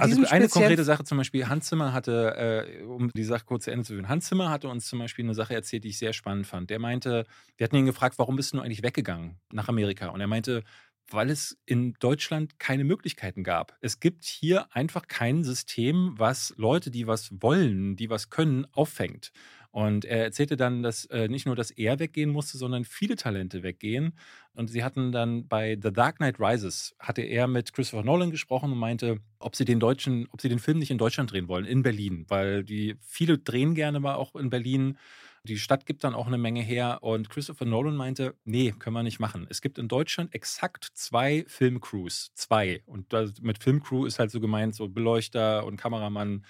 [0.00, 3.70] also eine konkrete Sache zum Beispiel, Hans Zimmer hatte, äh, um die Sache kurz zu
[3.70, 6.12] Ende zu führen, Hans Zimmer hatte uns zum Beispiel eine Sache erzählt, die ich sehr
[6.12, 6.70] spannend fand.
[6.70, 7.26] Der meinte,
[7.56, 10.08] wir hatten ihn gefragt, warum bist du eigentlich weggegangen nach Amerika?
[10.08, 10.62] Und er meinte,
[11.10, 13.76] weil es in Deutschland keine Möglichkeiten gab.
[13.80, 19.32] Es gibt hier einfach kein System, was Leute, die was wollen, die was können, auffängt.
[19.72, 23.62] Und er erzählte dann, dass äh, nicht nur, dass er weggehen musste, sondern viele Talente
[23.62, 24.12] weggehen.
[24.52, 28.70] Und sie hatten dann bei The Dark Knight Rises, hatte er mit Christopher Nolan gesprochen
[28.70, 31.64] und meinte, ob sie den deutschen, ob sie den Film nicht in Deutschland drehen wollen,
[31.64, 34.98] in Berlin, weil die viele drehen gerne mal auch in Berlin.
[35.44, 39.02] Die Stadt gibt dann auch eine Menge her und Christopher Nolan meinte, nee, können wir
[39.02, 39.46] nicht machen.
[39.48, 42.82] Es gibt in Deutschland exakt zwei Filmcrews, zwei.
[42.84, 43.06] Und
[43.40, 46.44] mit Filmcrew ist halt so gemeint, so Beleuchter und Kameramann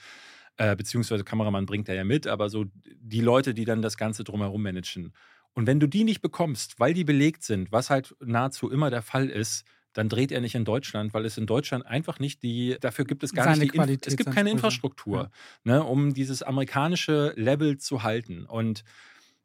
[0.57, 2.67] äh, beziehungsweise Kameramann bringt er ja mit, aber so
[3.01, 5.12] die Leute, die dann das Ganze drumherum managen.
[5.55, 9.03] Und wenn du die nicht bekommst, weil die belegt sind, was halt nahezu immer der
[9.03, 12.77] Fall ist, dann dreht er nicht in Deutschland, weil es in Deutschland einfach nicht die,
[12.81, 15.31] dafür gibt es gar Seine nicht die, Qualität es gibt keine Infrastruktur,
[15.65, 15.75] ja.
[15.75, 18.47] ne, um dieses amerikanische Level zu halten.
[18.47, 18.85] Und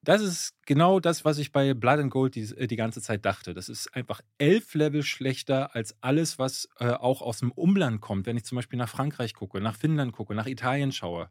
[0.01, 3.25] das ist genau das, was ich bei Blood and Gold die, äh, die ganze Zeit
[3.25, 3.53] dachte.
[3.53, 8.25] Das ist einfach elf Level schlechter als alles, was äh, auch aus dem Umland kommt.
[8.25, 11.29] Wenn ich zum Beispiel nach Frankreich gucke, nach Finnland gucke, nach Italien schaue,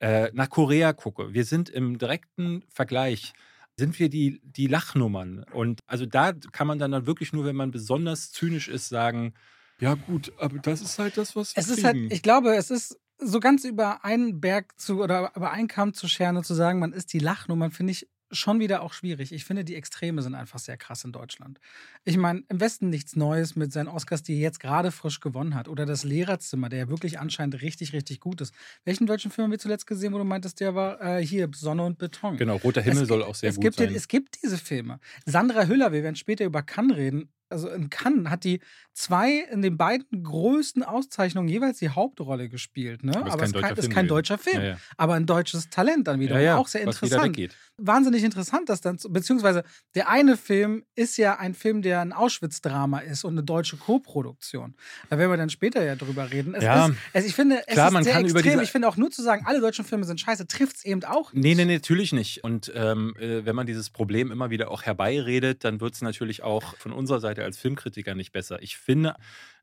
[0.00, 1.32] äh, nach Korea gucke.
[1.32, 3.32] Wir sind im direkten Vergleich
[3.76, 5.44] sind wir die, die Lachnummern.
[5.54, 9.34] Und also da kann man dann, dann wirklich nur, wenn man besonders zynisch ist, sagen,
[9.78, 12.10] Ja, gut, aber das ist halt das, was wir Es ist halt, kriegen.
[12.12, 16.08] ich glaube, es ist so ganz über einen Berg zu oder über einen Kamm zu
[16.08, 19.32] scheren und zu sagen, man ist die Lachnummer, finde ich schon wieder auch schwierig.
[19.32, 21.58] Ich finde, die Extreme sind einfach sehr krass in Deutschland.
[22.04, 25.56] Ich meine, im Westen nichts Neues mit seinen Oscars, die er jetzt gerade frisch gewonnen
[25.56, 25.66] hat.
[25.66, 28.54] Oder das Lehrerzimmer, der ja wirklich anscheinend richtig, richtig gut ist.
[28.84, 31.82] Welchen deutschen Film haben wir zuletzt gesehen, wo du meintest, der war äh, hier Sonne
[31.82, 32.36] und Beton?
[32.36, 33.94] Genau, Roter Himmel Es soll gibt- auch sehr gut gibt, sein.
[33.96, 35.00] Es gibt diese Filme.
[35.26, 37.32] Sandra Hüller, wir werden später über Cannes reden.
[37.50, 38.60] Also in Cannes hat die
[38.92, 43.02] zwei in den beiden größten Auszeichnungen jeweils die Hauptrolle gespielt.
[43.04, 43.12] Ne?
[43.16, 44.08] Aber Aber kein es ist kein gewesen.
[44.08, 44.62] deutscher Film.
[44.62, 44.76] Ja, ja.
[44.96, 46.40] Aber ein deutsches Talent dann wieder.
[46.40, 47.36] Ja, auch sehr interessant.
[47.82, 52.98] Wahnsinnig interessant, dass dann, beziehungsweise der eine Film ist ja ein Film, der ein Auschwitz-Drama
[52.98, 54.74] ist und eine deutsche Co-Produktion.
[55.08, 56.54] Da werden wir dann später ja drüber reden.
[56.54, 56.86] Es Ja.
[56.88, 58.52] ist, also ich finde, es Klar, ist man sehr kann über extrem.
[58.52, 61.02] diese- ich finde auch nur zu sagen, alle deutschen Filme sind scheiße, trifft es eben
[61.04, 61.42] auch nicht.
[61.42, 62.44] Nee, nee, nee, natürlich nicht.
[62.44, 66.42] Und ähm, äh, wenn man dieses Problem immer wieder auch herbeiredet, dann wird es natürlich
[66.42, 68.62] auch von unserer Seite als Filmkritiker nicht besser.
[68.62, 69.16] Ich finde,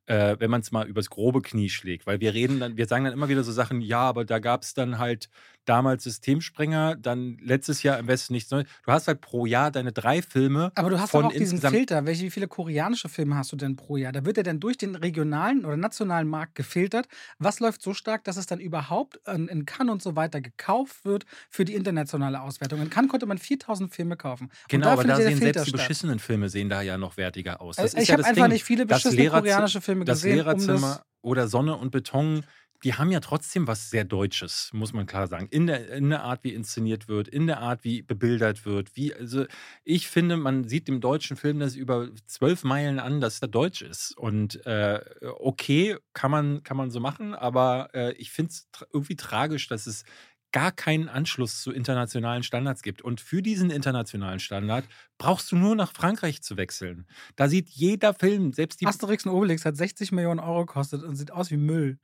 [0.05, 3.05] äh, wenn man es mal übers grobe Knie schlägt, weil wir reden dann, wir sagen
[3.05, 5.30] dann immer wieder so Sachen, ja, aber da gab es dann halt
[5.68, 8.68] damals Systemsprenger, dann letztes Jahr im Westen nichts Neues.
[8.86, 10.72] Du hast halt pro Jahr deine drei Filme.
[10.76, 12.05] Aber du hast von auch diesen Filter.
[12.05, 14.11] Welche, wie viele koreanische Filme hast du denn pro Jahr?
[14.11, 17.07] Da wird er dann durch den regionalen oder nationalen Markt gefiltert.
[17.39, 21.05] Was läuft so stark, dass es dann überhaupt in, in Cannes und so weiter gekauft
[21.05, 22.82] wird für die internationale Auswertung?
[22.82, 24.49] In Cannes konnte man 4000 Filme kaufen.
[24.70, 27.76] Genau, aber findet da sehen selbst die beschissenen Filme sehen da ja noch wertiger aus.
[27.76, 28.53] Das Also ich ja habe das einfach Ding.
[28.53, 30.32] nicht viele Das beschissene koreanische Filme Das gesehen.
[30.32, 32.43] Um Lehrerzimmer das, oder Sonne und Beton,
[32.84, 35.47] die haben ja trotzdem was sehr Deutsches, muss man klar sagen.
[35.49, 38.95] In der, in der Art, wie inszeniert wird, in der Art, wie bebildert wird.
[38.95, 39.45] Wie, also
[39.84, 43.82] ich finde, man sieht dem deutschen Film das über zwölf Meilen an, dass er deutsch
[43.82, 44.15] ist.
[44.17, 49.15] Und äh, okay, kann man, kann man so machen, aber äh, ich finde es irgendwie
[49.15, 50.03] tragisch, dass es
[50.51, 53.01] gar keinen Anschluss zu internationalen Standards gibt.
[53.01, 54.86] Und für diesen internationalen Standard
[55.17, 57.05] brauchst du nur nach Frankreich zu wechseln.
[57.36, 61.15] Da sieht jeder Film, selbst die Asterix und Obelix hat 60 Millionen Euro gekostet und
[61.15, 61.99] sieht aus wie Müll.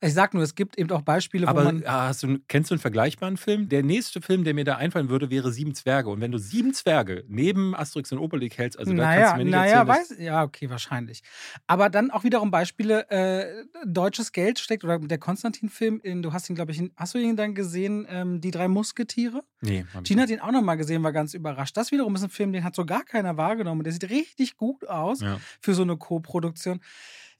[0.00, 1.82] Ich sag nur, es gibt eben auch Beispiele, wo Aber man.
[1.86, 3.70] ah, hast du, kennst du einen vergleichbaren Film?
[3.70, 6.10] Der nächste Film, der mir da einfallen würde, wäre Sieben Zwerge.
[6.10, 9.38] Und wenn du Sieben Zwerge neben Asterix und Obelix hältst, also da kannst naja, du
[9.38, 11.22] mir nicht naja, erzählen, weiß, ja, okay, wahrscheinlich.
[11.66, 16.50] Aber dann auch wiederum Beispiele, äh, deutsches Geld steckt, oder der Konstantin-Film, in- du hast
[16.50, 19.42] ihn, glaube ich, in, hast du ihn dann gesehen, ähm, Die drei Musketiere?
[19.62, 21.76] Nee, Gina hat ihn auch nochmal gesehen, war ganz überrascht.
[21.78, 23.82] Das wiederum ist ein Film, den hat so gar keiner wahrgenommen.
[23.84, 25.38] Der sieht richtig gut aus Ja.
[25.62, 26.80] für so eine Co-Produktion.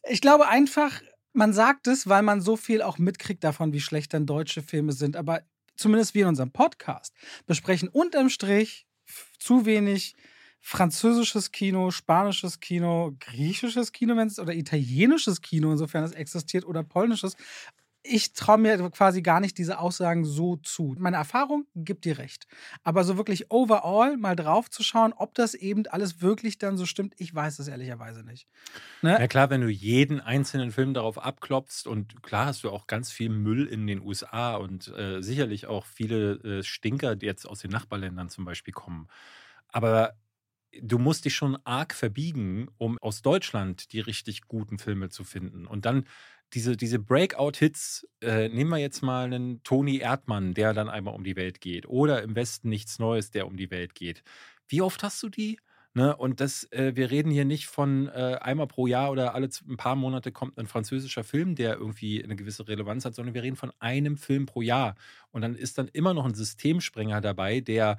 [0.08, 1.00] Ich glaube einfach,
[1.34, 4.92] man sagt es, weil man so viel auch mitkriegt davon, wie schlecht dann deutsche Filme
[4.92, 5.16] sind.
[5.16, 5.42] Aber
[5.76, 7.12] zumindest wir in unserem Podcast
[7.46, 8.86] besprechen unterm Strich
[9.38, 10.14] zu wenig
[10.60, 16.82] französisches Kino, spanisches Kino, griechisches Kino, wenn es oder italienisches Kino, insofern es existiert, oder
[16.82, 17.36] polnisches.
[18.06, 20.94] Ich traue mir quasi gar nicht diese Aussagen so zu.
[20.98, 22.46] Meine Erfahrung gibt dir recht.
[22.82, 26.84] Aber so wirklich overall mal drauf zu schauen, ob das eben alles wirklich dann so
[26.84, 28.46] stimmt, ich weiß es ehrlicherweise nicht.
[29.00, 29.12] Ne?
[29.18, 33.10] Ja klar, wenn du jeden einzelnen Film darauf abklopfst und klar hast du auch ganz
[33.10, 37.60] viel Müll in den USA und äh, sicherlich auch viele äh, Stinker, die jetzt aus
[37.60, 39.08] den Nachbarländern zum Beispiel kommen.
[39.68, 40.14] Aber
[40.80, 45.66] du musst dich schon arg verbiegen, um aus Deutschland die richtig guten Filme zu finden.
[45.66, 46.06] Und dann
[46.54, 51.24] diese, diese Breakout-Hits, äh, nehmen wir jetzt mal einen Toni Erdmann, der dann einmal um
[51.24, 51.86] die Welt geht.
[51.86, 54.22] Oder im Westen nichts Neues, der um die Welt geht.
[54.68, 55.58] Wie oft hast du die?
[55.94, 56.16] Ne?
[56.16, 59.76] Und das, äh, wir reden hier nicht von äh, einmal pro Jahr oder alle ein
[59.76, 63.56] paar Monate kommt ein französischer Film, der irgendwie eine gewisse Relevanz hat, sondern wir reden
[63.56, 64.96] von einem Film pro Jahr.
[65.30, 67.98] Und dann ist dann immer noch ein Systemsprenger dabei, der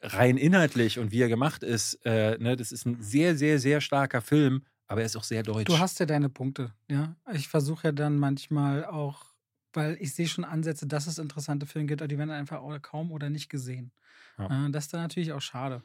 [0.00, 3.80] rein inhaltlich und wie er gemacht ist, äh, ne, das ist ein sehr, sehr, sehr
[3.80, 5.66] starker Film, aber er ist auch sehr deutsch.
[5.66, 7.14] Du hast ja deine Punkte, ja.
[7.32, 9.26] Ich versuche ja dann manchmal auch,
[9.72, 13.12] weil ich sehe schon Ansätze, dass es interessante Filme gibt, aber die werden einfach kaum
[13.12, 13.92] oder nicht gesehen.
[14.38, 14.48] Ja.
[14.48, 15.82] Ja, das ist dann natürlich auch schade.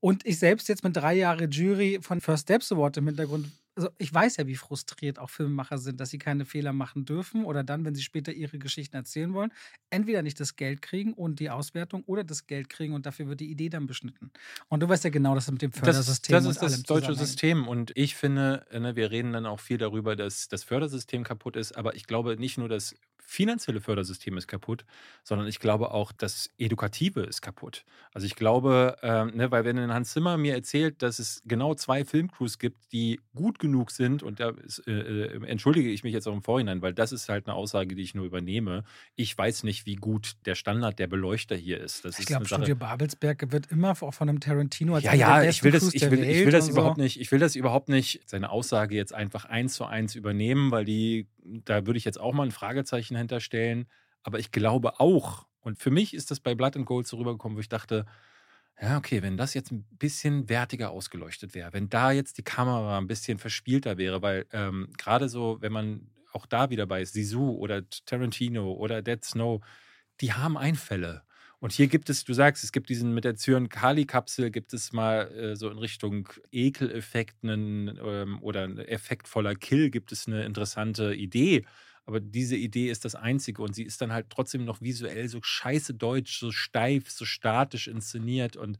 [0.00, 3.90] Und ich selbst jetzt mit drei Jahren Jury von First Steps Award im Hintergrund, also
[3.98, 7.62] ich weiß ja, wie frustriert auch Filmemacher sind, dass sie keine Fehler machen dürfen oder
[7.64, 9.52] dann, wenn sie später ihre Geschichten erzählen wollen,
[9.90, 13.40] entweder nicht das Geld kriegen und die Auswertung oder das Geld kriegen und dafür wird
[13.40, 14.32] die Idee dann beschnitten.
[14.68, 16.82] Und du weißt ja genau, dass das mit dem Das, Fördersystem das und ist das
[16.82, 17.14] deutsche.
[17.14, 21.56] System und ich finde, ne, wir reden dann auch viel darüber, dass das Fördersystem kaputt
[21.56, 22.96] ist, aber ich glaube nicht nur das
[23.28, 24.86] finanzielle Fördersystem ist kaputt,
[25.22, 27.84] sondern ich glaube auch das Edukative ist kaputt.
[28.14, 32.06] Also ich glaube, ähm, ne, weil wenn Hans Zimmer mir erzählt, dass es genau zwei
[32.06, 36.26] Filmcrews gibt, die gut genug sind und da ist, äh, äh, entschuldige ich mich jetzt
[36.26, 38.84] auch im Vorhinein, weil das ist halt eine Aussage, die ich nur übernehme.
[39.14, 42.06] Ich weiß nicht, wie gut der Standard der Beleuchter hier ist.
[42.06, 42.46] Das Ich glaube.
[42.46, 45.92] Studio Babelsberg wird immer auch von einem Tarantino als Ja, ja, der ich will das,
[45.92, 46.80] ich will, ich will das und so.
[46.80, 50.70] überhaupt nicht, ich will das überhaupt nicht, seine Aussage jetzt einfach eins zu eins übernehmen,
[50.70, 51.26] weil die,
[51.64, 53.88] da würde ich jetzt auch mal ein Fragezeichen hinterstellen.
[54.22, 57.56] Aber ich glaube auch, und für mich ist das bei Blood and Gold so rübergekommen,
[57.56, 58.06] wo ich dachte,
[58.80, 62.98] ja, okay, wenn das jetzt ein bisschen wertiger ausgeleuchtet wäre, wenn da jetzt die Kamera
[62.98, 67.50] ein bisschen verspielter wäre, weil ähm, gerade so, wenn man auch da wieder bei Sisu
[67.50, 69.64] oder Tarantino oder Dead Snow,
[70.20, 71.22] die haben Einfälle.
[71.60, 75.28] Und hier gibt es, du sagst, es gibt diesen mit der Zyan-Kali-Kapsel, gibt es mal
[75.32, 81.64] äh, so in Richtung Ekeleffekten ähm, oder ein effektvoller Kill, gibt es eine interessante Idee.
[82.06, 85.40] Aber diese Idee ist das Einzige und sie ist dann halt trotzdem noch visuell so
[85.42, 88.78] scheiße deutsch, so steif, so statisch inszeniert und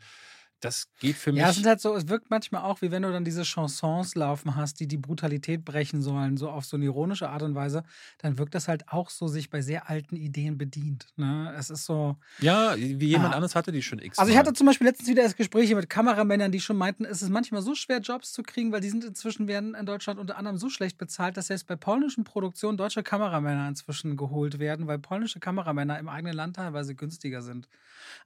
[0.60, 1.40] das geht für mich.
[1.40, 4.14] Ja, es ist halt so, es wirkt manchmal auch, wie wenn du dann diese Chansons
[4.14, 7.84] laufen hast, die die Brutalität brechen sollen, so auf so eine ironische Art und Weise,
[8.18, 11.06] dann wirkt das halt auch so sich bei sehr alten Ideen bedient.
[11.16, 11.54] Ne?
[11.56, 12.16] Es ist so.
[12.40, 13.36] Ja, wie jemand ah.
[13.36, 14.18] anderes hatte die schon x.
[14.18, 17.22] Also ich hatte zum Beispiel letztens wieder das Gespräch mit Kameramännern, die schon meinten, es
[17.22, 20.36] ist manchmal so schwer, Jobs zu kriegen, weil die sind inzwischen werden in Deutschland unter
[20.36, 24.98] anderem so schlecht bezahlt, dass selbst bei polnischen Produktionen deutsche Kameramänner inzwischen geholt werden, weil
[24.98, 27.68] polnische Kameramänner im eigenen Land teilweise günstiger sind.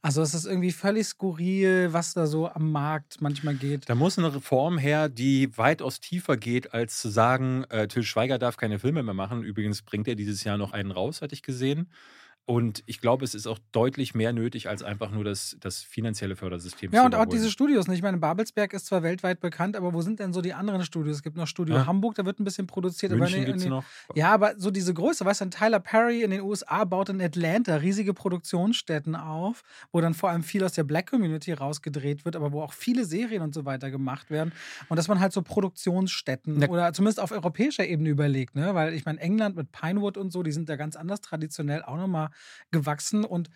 [0.00, 3.88] Also es ist irgendwie völlig skurril, was da so am Markt manchmal geht.
[3.88, 8.38] Da muss eine Reform her, die weitaus tiefer geht, als zu sagen, äh, Till Schweiger
[8.38, 9.42] darf keine Filme mehr machen.
[9.42, 11.88] Übrigens bringt er dieses Jahr noch einen raus, hatte ich gesehen.
[12.44, 16.34] Und ich glaube, es ist auch deutlich mehr nötig, als einfach nur das, das finanzielle
[16.34, 17.86] Fördersystem ja, und auch diese Studios.
[17.86, 21.16] Ich meine, Babelsberg ist zwar weltweit bekannt, aber wo sind denn so die anderen Studios?
[21.16, 21.86] Es gibt noch Studio ja.
[21.86, 23.12] Hamburg, da wird ein bisschen produziert.
[23.12, 23.84] München aber nee, nee, noch.
[24.16, 27.76] Ja, aber so diese Größe, weißt du, Tyler Perry in den USA baut in Atlanta
[27.76, 29.62] riesige Produktionsstätten auf,
[29.92, 33.04] wo dann vor allem viel aus der Black Community rausgedreht wird, aber wo auch viele
[33.04, 34.52] Serien und so weiter gemacht werden.
[34.88, 36.68] Und dass man halt so Produktionsstätten ja.
[36.68, 38.74] oder zumindest auf europäischer Ebene überlegt, ne?
[38.74, 41.96] Weil ich meine, England mit Pinewood und so, die sind da ganz anders traditionell auch
[41.96, 42.31] nochmal
[42.70, 43.24] gewachsen.
[43.24, 43.50] Und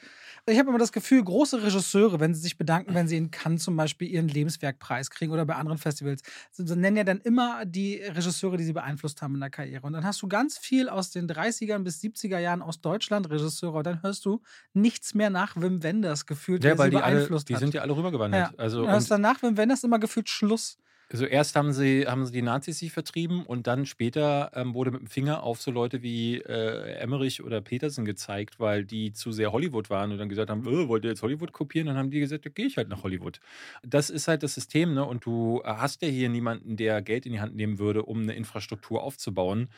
[0.46, 3.64] ich habe immer das Gefühl, große Regisseure, wenn sie sich bedanken, wenn sie in Cannes
[3.64, 6.22] zum Beispiel ihren Lebenswerkpreis kriegen oder bei anderen Festivals,
[6.52, 9.86] sie nennen ja dann immer die Regisseure, die sie beeinflusst haben in der Karriere.
[9.86, 13.78] Und dann hast du ganz viel aus den 30er bis 70er Jahren aus Deutschland Regisseure.
[13.78, 17.58] Und dann hörst du nichts mehr nach Wim Wenders gefühlt, ja, weil die beeinflusst alle,
[17.58, 18.52] Die sind ja alle rübergewandert.
[18.52, 18.58] Ja.
[18.58, 20.78] Also, und hast dann nach Wim Wenders immer gefühlt Schluss.
[21.08, 24.90] Also erst haben sie, haben sie die Nazis sich vertrieben und dann später ähm, wurde
[24.90, 29.30] mit dem Finger auf so Leute wie äh, Emmerich oder Petersen gezeigt, weil die zu
[29.30, 31.86] sehr Hollywood waren und dann gesagt haben, oh, wollt ihr jetzt Hollywood kopieren?
[31.86, 33.38] Dann haben die gesagt, ja, gehe ich halt nach Hollywood.
[33.84, 35.04] Das ist halt das System, ne?
[35.04, 38.34] Und du hast ja hier niemanden, der Geld in die Hand nehmen würde, um eine
[38.34, 39.68] Infrastruktur aufzubauen.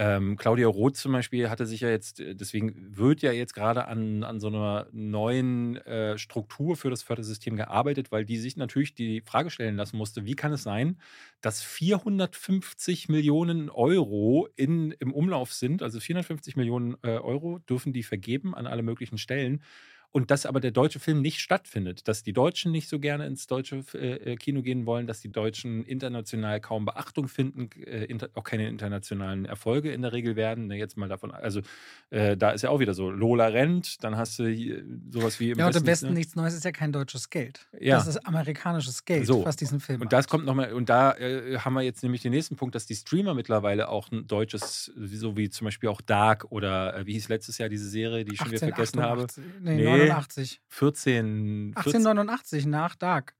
[0.00, 3.88] Ähm, Claudia Roth zum Beispiel hatte sich ja jetzt, äh, deswegen wird ja jetzt gerade
[3.88, 8.94] an, an so einer neuen äh, Struktur für das Fördersystem gearbeitet, weil die sich natürlich
[8.94, 11.00] die Frage stellen lassen musste, wie kann es sein,
[11.40, 18.04] dass 450 Millionen Euro in, im Umlauf sind, also 450 Millionen äh, Euro dürfen die
[18.04, 19.64] vergeben an alle möglichen Stellen
[20.10, 23.46] und dass aber der deutsche Film nicht stattfindet, dass die Deutschen nicht so gerne ins
[23.46, 28.44] deutsche äh, Kino gehen wollen, dass die Deutschen international kaum Beachtung finden, äh, inter, auch
[28.44, 30.68] keine internationalen Erfolge in der Regel werden.
[30.68, 31.60] Ne, jetzt mal davon, also
[32.08, 35.50] äh, da ist ja auch wieder so, Lola rennt, dann hast du hier, sowas wie
[35.50, 36.14] im Ja, und im Westen ne?
[36.14, 37.68] nichts Neues ist ja kein deutsches Geld.
[37.78, 37.96] Ja.
[37.96, 39.44] Das ist amerikanisches Geld, so.
[39.44, 42.32] was diesen Film Und das kommt nochmal, und da äh, haben wir jetzt nämlich den
[42.32, 46.46] nächsten Punkt, dass die Streamer mittlerweile auch ein deutsches, so wie zum Beispiel auch Dark
[46.50, 49.52] oder äh, wie hieß letztes Jahr diese Serie, die ich schon wieder vergessen 88, habe.
[49.60, 50.60] Nee, nee 1889.
[50.68, 53.34] 14, 1889 nach Dark.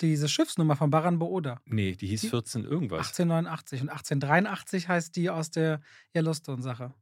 [0.00, 1.60] Diese Schiffsnummer von Baran Booda.
[1.64, 3.08] Nee, die hieß 14 irgendwas.
[3.18, 5.80] 1889 und 1883 heißt die aus der
[6.14, 6.92] Yellowstone-Sache.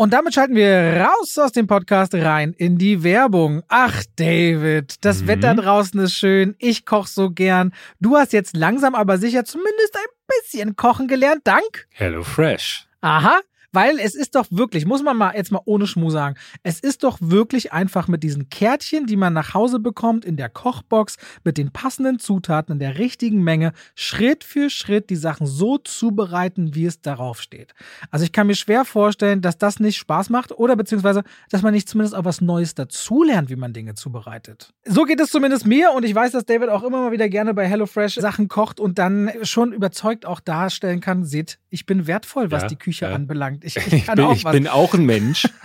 [0.00, 3.64] Und damit schalten wir raus aus dem Podcast rein in die Werbung.
[3.66, 5.26] Ach, David, das mhm.
[5.26, 6.54] Wetter draußen ist schön.
[6.60, 7.74] Ich koche so gern.
[7.98, 11.40] Du hast jetzt langsam aber sicher zumindest ein bisschen kochen gelernt.
[11.42, 12.86] Dank Hello Fresh.
[13.00, 13.40] Aha.
[13.72, 17.04] Weil es ist doch wirklich, muss man mal jetzt mal ohne Schmu sagen, es ist
[17.04, 21.58] doch wirklich einfach mit diesen Kärtchen, die man nach Hause bekommt, in der Kochbox, mit
[21.58, 26.86] den passenden Zutaten in der richtigen Menge, Schritt für Schritt die Sachen so zubereiten, wie
[26.86, 27.74] es darauf steht.
[28.10, 31.74] Also ich kann mir schwer vorstellen, dass das nicht Spaß macht oder beziehungsweise, dass man
[31.74, 34.72] nicht zumindest auch was Neues dazulernt, wie man Dinge zubereitet.
[34.84, 37.52] So geht es zumindest mir und ich weiß, dass David auch immer mal wieder gerne
[37.52, 42.50] bei HelloFresh Sachen kocht und dann schon überzeugt auch darstellen kann, seht, ich bin wertvoll,
[42.50, 43.14] was ja, die Küche ja.
[43.14, 43.64] anbelangt.
[43.64, 45.48] Ich, ich, kann bin, ich bin auch ein Mensch.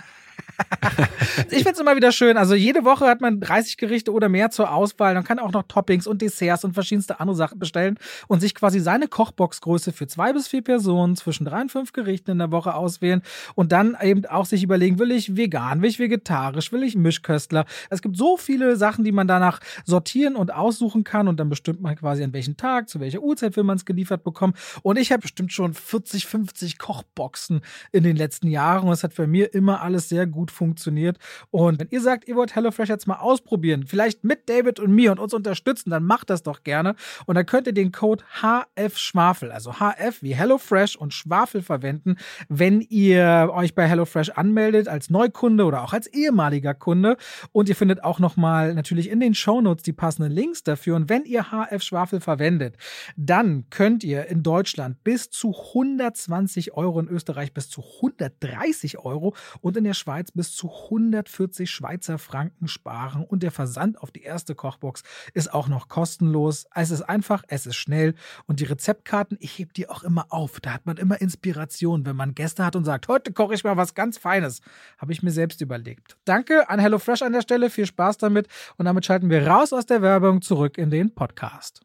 [1.50, 2.36] ich finde es immer wieder schön.
[2.36, 5.14] Also jede Woche hat man 30 Gerichte oder mehr zur Auswahl.
[5.14, 7.98] Man kann auch noch Toppings und Desserts und verschiedenste andere Sachen bestellen
[8.28, 12.30] und sich quasi seine Kochboxgröße für zwei bis vier Personen zwischen drei und fünf Gerichten
[12.30, 13.22] in der Woche auswählen
[13.54, 17.64] und dann eben auch sich überlegen, will ich vegan, will ich vegetarisch, will ich Mischköstler.
[17.90, 21.80] Es gibt so viele Sachen, die man danach sortieren und aussuchen kann und dann bestimmt
[21.80, 24.54] man quasi an welchem Tag, zu welcher Uhrzeit will man es geliefert bekommen.
[24.82, 27.60] Und ich habe bestimmt schon 40, 50 Kochboxen
[27.92, 31.18] in den letzten Jahren und es hat für mir immer alles sehr gut gut funktioniert.
[31.50, 35.10] Und wenn ihr sagt, ihr wollt HelloFresh jetzt mal ausprobieren, vielleicht mit David und mir
[35.10, 36.96] und uns unterstützen, dann macht das doch gerne.
[37.24, 42.16] Und dann könnt ihr den Code HF Schwafel, also HF wie HelloFresh und Schwafel verwenden,
[42.50, 47.16] wenn ihr euch bei HelloFresh anmeldet als Neukunde oder auch als ehemaliger Kunde.
[47.52, 50.96] Und ihr findet auch nochmal natürlich in den Shownotes die passenden Links dafür.
[50.96, 52.76] Und wenn ihr HF Schwafel verwendet,
[53.16, 59.34] dann könnt ihr in Deutschland bis zu 120 Euro, in Österreich bis zu 130 Euro
[59.62, 63.24] und in der Schweiz bis zu 140 Schweizer Franken sparen.
[63.24, 66.66] Und der Versand auf die erste Kochbox ist auch noch kostenlos.
[66.74, 68.14] Es ist einfach, es ist schnell
[68.46, 70.60] und die Rezeptkarten, ich hebe die auch immer auf.
[70.60, 73.76] Da hat man immer Inspiration, wenn man Gäste hat und sagt, heute koche ich mal
[73.76, 74.60] was ganz Feines.
[74.98, 76.16] Habe ich mir selbst überlegt.
[76.24, 79.86] Danke an HelloFresh an der Stelle, viel Spaß damit und damit schalten wir raus aus
[79.86, 81.80] der Werbung zurück in den Podcast.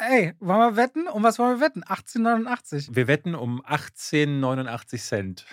[0.00, 1.08] Ey, wollen wir wetten?
[1.08, 1.82] Um was wollen wir wetten?
[1.82, 2.94] 18,89.
[2.94, 5.46] Wir wetten um 18,89 Cent.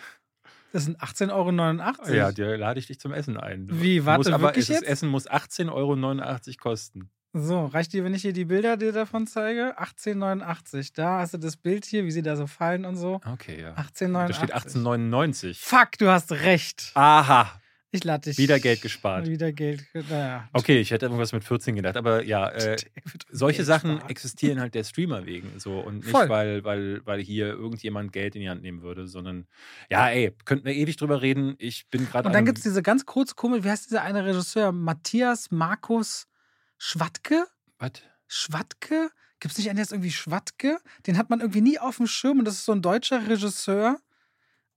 [0.75, 2.13] Das sind 18,89 Euro.
[2.13, 3.69] Ja, da lade ich dich zum Essen ein.
[3.71, 4.89] Wie, warte, muss aber, wirklich das jetzt?
[4.89, 7.09] Essen muss 18,89 Euro kosten.
[7.31, 9.79] So, reicht dir, wenn ich dir die Bilder dir davon zeige?
[9.79, 10.91] 18,89.
[10.93, 13.21] Da hast du das Bild hier, wie sie da so fallen und so.
[13.25, 13.73] Okay, ja.
[13.75, 14.27] 18,89.
[14.27, 15.57] Da steht 18,99.
[15.57, 16.91] Fuck, du hast recht.
[16.95, 17.57] Aha,
[17.95, 18.37] Ich lade dich.
[18.37, 19.27] wieder Geld gespart.
[19.27, 19.85] Wieder Geld.
[19.93, 20.49] Naja.
[20.53, 22.77] Okay, ich hätte irgendwas mit 14 gedacht, aber ja, äh,
[23.29, 26.29] solche Sachen existieren halt der Streamer wegen so und nicht, Voll.
[26.29, 29.47] weil, weil, weil hier irgendjemand Geld in die Hand nehmen würde, sondern
[29.89, 31.55] ja, ey, könnten wir ewig drüber reden.
[31.57, 34.25] Ich bin gerade Und dann gibt es diese ganz kurz komisch, wie heißt dieser eine
[34.25, 34.71] Regisseur?
[34.71, 36.27] Matthias Markus
[36.77, 37.45] Schwatke?
[37.79, 37.91] Was?
[38.27, 39.09] Schwatke?
[39.39, 40.79] Gibt es nicht einen, der ist irgendwie Schwatke?
[41.07, 43.99] Den hat man irgendwie nie auf dem Schirm und das ist so ein deutscher Regisseur.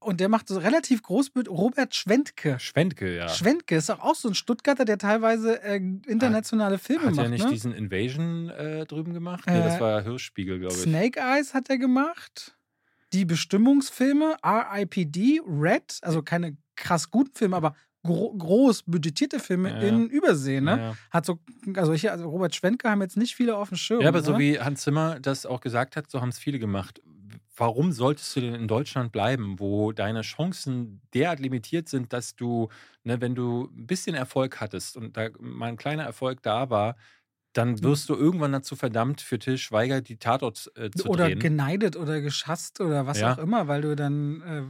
[0.01, 2.59] Und der macht so relativ groß mit Robert Schwentke.
[2.61, 3.29] Schwendke, ja.
[3.29, 5.77] Schwentke ist auch, auch so ein Stuttgarter, der teilweise äh,
[6.07, 7.25] internationale Filme Hat macht.
[7.27, 7.51] er nicht ne?
[7.51, 9.45] diesen Invasion äh, drüben gemacht?
[9.49, 10.83] Nee, das Äh, war Hirschspiegel, glaube ich.
[10.83, 12.57] Snake Eyes hat er gemacht.
[13.13, 17.75] Die Bestimmungsfilme, R.I.P.D., Red, also keine krass guten Filme, aber
[18.05, 19.81] gro groß budgetierte Filme Ja.
[19.81, 20.79] in Übersee, ne?
[20.79, 20.97] Ja.
[21.11, 21.41] Hat so,
[21.75, 24.01] also hier, also Robert Schwentke haben jetzt nicht viele auf dem Schirm.
[24.03, 24.39] Ja, aber so ne?
[24.39, 27.03] wie Hans Zimmer das auch gesagt hat, so haben es viele gemacht.
[27.59, 32.69] Warum solltest du denn in Deutschland bleiben, wo deine Chancen derart limitiert sind, dass du,
[33.03, 36.97] ne, wenn du ein bisschen Erfolg hattest und da mal ein kleiner Erfolg da war,
[37.53, 41.49] dann wirst du irgendwann dazu verdammt, für Til Schweiger die Tatort äh, zu oder drehen.
[41.49, 43.37] geneidet oder geschasst oder was Ja.
[43.37, 44.63] auch immer, weil du dann äh,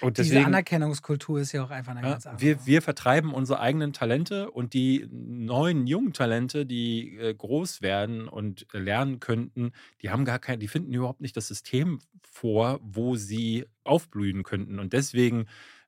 [0.00, 2.56] Und diese deswegen, Anerkennungskultur ist ja auch einfach eine ja, ganz andere.
[2.56, 8.28] wir, wir vertreiben unsere eigenen Talente und die neuen jungen Talente, die äh, groß werden
[8.28, 9.72] und lernen könnten,
[10.02, 14.78] die haben gar kein, die finden überhaupt nicht das System vor, wo sie aufblühen könnten.
[14.78, 15.46] Und deswegen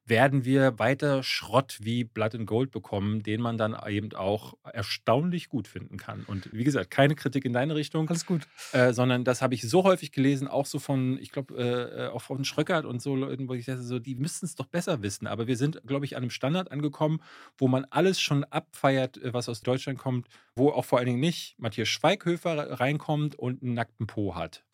[0.08, 5.48] werden wir weiter Schrott wie Blood and Gold bekommen, den man dann eben auch erstaunlich
[5.48, 6.24] gut finden kann.
[6.24, 8.46] Und wie gesagt, keine Kritik in deine Richtung, Alles gut.
[8.72, 12.08] äh, sondern das habe ich so häufig gelesen, auch so von, ich glaube, äh, äh,
[12.08, 15.02] auch von Schröckert und so Leuten, wo ich dachte, so, die müssten es doch besser
[15.02, 15.26] wissen.
[15.26, 17.20] Aber wir sind, glaube ich, an einem Standard angekommen,
[17.56, 21.20] wo man alles schon abfeiert, äh, was aus Deutschland kommt, wo auch vor allen Dingen
[21.20, 24.64] nicht Matthias Schweighöfer reinkommt und einen nackten Po hat.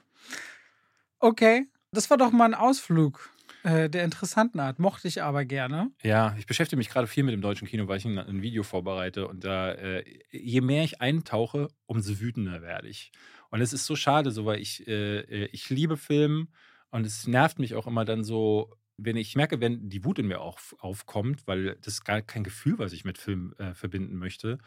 [1.19, 3.31] Okay, das war doch mal ein Ausflug
[3.65, 4.79] äh, der interessanten Art.
[4.79, 5.91] Mochte ich aber gerne.
[6.03, 8.63] Ja, ich beschäftige mich gerade viel mit dem deutschen Kino, weil ich ein, ein Video
[8.63, 9.27] vorbereite.
[9.27, 13.11] Und da, äh, je mehr ich eintauche, umso wütender werde ich.
[13.51, 16.49] Und es ist so schade, so, weil ich, äh, äh, ich liebe Film
[16.91, 20.29] und es nervt mich auch immer dann so, wenn ich merke, wenn die Wut in
[20.29, 24.17] mir auch aufkommt, weil das ist gar kein Gefühl, was ich mit Film äh, verbinden
[24.17, 24.59] möchte.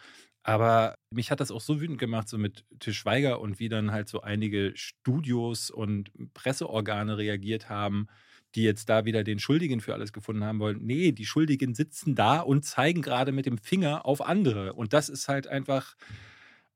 [0.42, 3.92] Aber mich hat das auch so wütend gemacht, so mit Til Schweiger und wie dann
[3.92, 8.08] halt so einige Studios und Presseorgane reagiert haben,
[8.56, 10.80] die jetzt da wieder den Schuldigen für alles gefunden haben wollen.
[10.84, 14.74] Nee, die Schuldigen sitzen da und zeigen gerade mit dem Finger auf andere.
[14.74, 15.96] Und das ist halt einfach,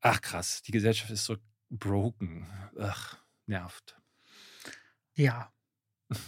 [0.00, 1.36] ach krass, die Gesellschaft ist so
[1.70, 2.46] broken.
[2.78, 3.96] Ach, nervt.
[5.14, 5.52] Ja.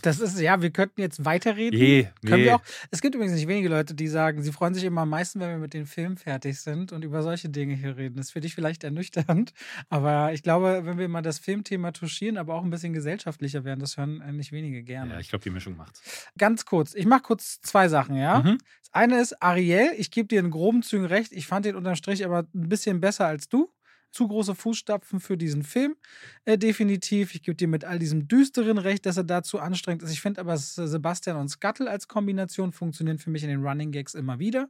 [0.02, 1.78] Das ist, ja, wir könnten jetzt weiterreden.
[1.78, 2.44] Je, Können nee.
[2.44, 2.62] wir auch.
[2.90, 5.50] Es gibt übrigens nicht wenige Leute, die sagen, sie freuen sich immer am meisten, wenn
[5.50, 8.16] wir mit den Filmen fertig sind und über solche Dinge hier reden.
[8.16, 9.52] Das ist für dich vielleicht ernüchternd,
[9.88, 13.80] aber ich glaube, wenn wir mal das Filmthema touchieren, aber auch ein bisschen gesellschaftlicher werden,
[13.80, 15.14] das hören äh, nicht wenige gerne.
[15.14, 16.02] Ja, ich glaube, die Mischung macht's.
[16.38, 18.40] Ganz kurz, ich mache kurz zwei Sachen, ja?
[18.40, 18.58] Mhm.
[18.82, 21.96] Das eine ist Ariel, ich gebe dir in groben Zügen recht, ich fand den unterm
[21.96, 23.70] Strich aber ein bisschen besser als du.
[24.10, 25.96] Zu große Fußstapfen für diesen Film,
[26.46, 27.34] äh, definitiv.
[27.34, 30.12] Ich gebe dir mit all diesem Düsteren recht, dass er dazu anstrengend ist.
[30.12, 34.14] Ich finde aber, Sebastian und Scuttle als Kombination funktionieren für mich in den Running Gags
[34.14, 34.68] immer wieder.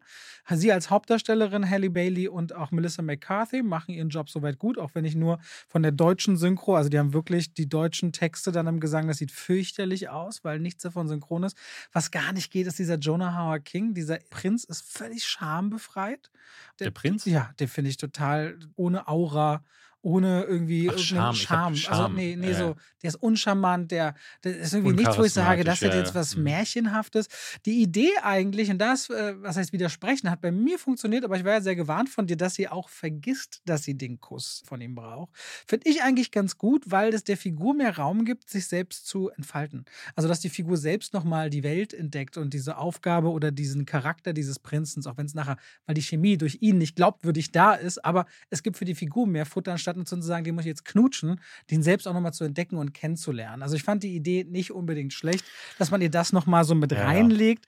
[0.48, 4.94] Sie als Hauptdarstellerin, Halle Bailey und auch Melissa McCarthy, machen ihren Job soweit gut, auch
[4.94, 8.66] wenn ich nur von der deutschen Synchro, also die haben wirklich die deutschen Texte dann
[8.66, 11.56] im Gesang, das sieht fürchterlich aus, weil nichts davon synchron ist.
[11.92, 13.94] Was gar nicht geht, ist dieser Jonah Howard King.
[13.94, 16.30] Dieser Prinz ist völlig schambefreit.
[16.78, 17.24] Der Prinz?
[17.24, 19.64] Ja, den finde ich total ohne Aura
[20.04, 22.02] ohne irgendwie Ach, irgendeinen Charme, Charme.
[22.04, 25.32] Also, nee, nee, Ja, so, der ist uncharmant, der, der ist irgendwie nichts, wo ich
[25.32, 26.42] sage, das hat ja, jetzt was Mhm.
[26.44, 27.28] Märchenhaftes.
[27.64, 31.44] Die Idee eigentlich, und das, äh, was heißt widersprechen, hat bei mir funktioniert, aber ich
[31.44, 34.80] war ja sehr gewarnt von dir, dass sie auch vergisst, dass sie den Kuss von
[34.80, 35.30] ihm braucht.
[35.66, 39.30] Finde ich eigentlich ganz gut, weil es der Figur mehr Raum gibt, sich selbst zu
[39.30, 39.84] entfalten.
[40.16, 44.32] Also, dass die Figur selbst nochmal die Welt entdeckt und diese Aufgabe oder diesen Charakter
[44.32, 48.04] dieses Prinzens, auch wenn es nachher, weil die Chemie durch ihn nicht glaubwürdig da ist,
[48.04, 50.68] aber es gibt für die Figur mehr Futter, anstatt nur zu sagen, den muss ich
[50.68, 51.40] jetzt knutschen,
[51.70, 53.62] den selbst auch nochmal zu entdecken und kennenzulernen.
[53.62, 55.44] Also, ich fand die Idee nicht unbedingt schlecht,
[55.78, 57.04] dass man ihr das nochmal so mit ja.
[57.04, 57.66] reinlegt.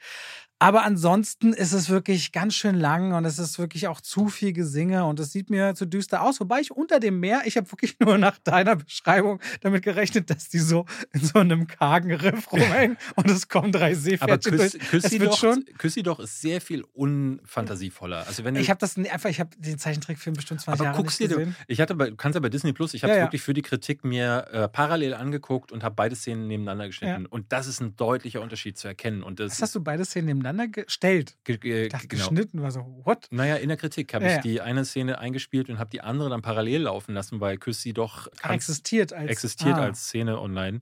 [0.59, 4.55] Aber ansonsten ist es wirklich ganz schön lang und es ist wirklich auch zu viel
[4.55, 6.41] Gesinge und es sieht mir zu düster aus.
[6.41, 10.49] Wobei ich unter dem Meer, ich habe wirklich nur nach deiner Beschreibung damit gerechnet, dass
[10.49, 14.73] die so in so einem kargen Riff rumhängen und es kommen drei Aber Seepferdchen Küss,
[14.73, 14.89] durch.
[14.89, 15.65] Küss, Es sie doch, schon.
[15.77, 18.27] Küss sie doch ist sehr viel unfantasievoller.
[18.27, 20.97] Also wenn du, Ich habe das einfach, ich habe den Zeichentrickfilm bestimmt 20 aber Jahre
[21.03, 21.55] guckst nicht gesehen.
[21.67, 23.27] ich hatte bei, du kannst ja bei Disney Plus, ich habe Ja, es ja.
[23.27, 27.27] wirklich für die Kritik mir äh, parallel angeguckt und habe beide Szenen nebeneinander geschnitten.
[27.27, 29.23] Und das ist ein deutlicher Unterschied zu erkennen.
[29.23, 31.37] Und das Was hast du beide Szenen nebeneinander gestellt?
[31.45, 32.29] ge- ge- Ich dachte, genau.
[32.29, 33.27] geschnitten war so, what?
[33.31, 36.31] Naja, in der Kritik habe Ja, ich die eine Szene eingespielt und habe die andere
[36.31, 39.31] dann parallel laufen lassen, weil Küss sie doch ganz existiert als.
[39.31, 39.83] existiert ah.
[39.85, 40.81] als Szene online.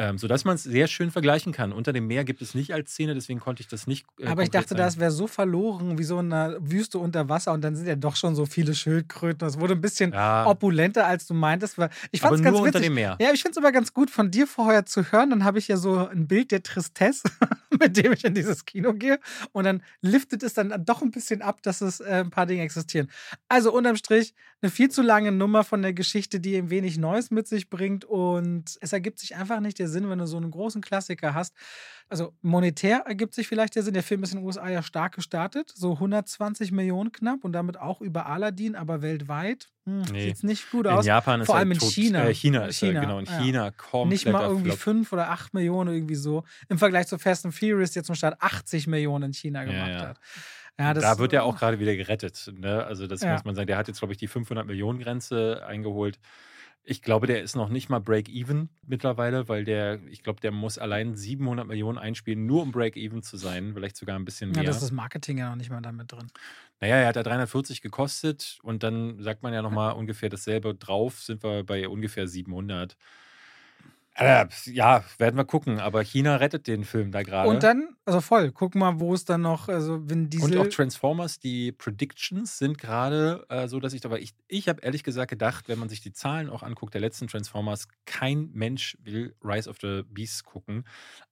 [0.00, 1.72] Ähm, sodass man es sehr schön vergleichen kann.
[1.72, 4.06] Unter dem Meer gibt es nicht als Szene, deswegen konnte ich das nicht.
[4.20, 4.78] Äh, Aber ich dachte, zeigen.
[4.78, 8.14] das wäre so verloren wie so eine Wüste unter Wasser und dann sind ja doch
[8.14, 9.40] schon so viele Schildkröten.
[9.40, 11.76] Das wurde ein bisschen Ja, opulenter, als du meintest.
[12.12, 12.82] Ich fand es nur ganz unter witzig.
[12.82, 13.16] dem Meer.
[13.20, 15.30] Ja, ich finde es aber ganz gut, von dir vorher zu hören.
[15.30, 17.24] Dann habe ich ja so ein Bild der Tristesse,
[17.80, 19.18] mit dem ich in dieses Kino gehe.
[19.50, 22.62] Und dann liftet es dann doch ein bisschen ab, dass es äh, ein paar Dinge
[22.62, 23.10] existieren.
[23.48, 24.32] Also unterm Strich
[24.62, 28.04] eine viel zu lange Nummer von der Geschichte, die eben wenig Neues mit sich bringt.
[28.04, 31.54] Und es ergibt sich einfach nicht der Sinn, wenn du so einen großen Klassiker hast.
[32.08, 33.92] Also monetär ergibt sich vielleicht der Sinn.
[33.94, 37.78] Der Film ist in den USA ja stark gestartet, so 120 Millionen knapp und damit
[37.78, 40.26] auch über Aladdin, aber weltweit hm, Nee.
[40.26, 41.04] sieht es nicht gut In aus.
[41.06, 42.24] Japan ist Vor er allem in tot, China.
[42.24, 43.18] Äh, China ist China, er, genau.
[43.18, 43.38] In ja.
[43.42, 44.78] China komplett Nicht mal irgendwie Flop.
[44.78, 46.44] fünf oder acht Millionen irgendwie so.
[46.68, 49.88] Im Vergleich zu Fast and Furious, der zum Start 80 Millionen in China Ja, gemacht
[49.90, 50.08] ja.
[50.08, 50.20] hat.
[50.80, 52.52] Ja, da wird er auch gerade wieder gerettet.
[52.56, 52.84] Ne?
[52.84, 53.32] Also, das Ja.
[53.32, 53.66] muss man sagen.
[53.66, 56.20] Der hat jetzt, glaube ich, die 500-Millionen-Grenze eingeholt.
[56.90, 60.78] Ich glaube, der ist noch nicht mal Break-Even mittlerweile, weil der, ich glaube, der muss
[60.78, 63.74] allein 700 Millionen einspielen, nur um Break-Even zu sein.
[63.74, 64.64] Vielleicht sogar ein bisschen Ja, mehr.
[64.64, 66.28] das ist das Marketing ja noch nicht mal damit drin.
[66.80, 71.20] Naja, er hat ja 340 gekostet und dann sagt man ja nochmal ungefähr dasselbe drauf,
[71.22, 72.96] sind wir bei ungefähr 700.
[74.20, 77.48] Äh, ja, werden wir gucken, aber China rettet den Film da gerade.
[77.48, 80.58] Und dann, also voll, guck mal, wo es dann noch, also wenn Und Diesel.
[80.58, 85.04] auch Transformers, die Predictions sind gerade äh, so, dass ich aber ich, ich habe ehrlich
[85.04, 89.36] gesagt gedacht, wenn man sich die Zahlen auch anguckt, der letzten Transformers, kein Mensch will
[89.44, 90.84] Rise of the Beasts gucken.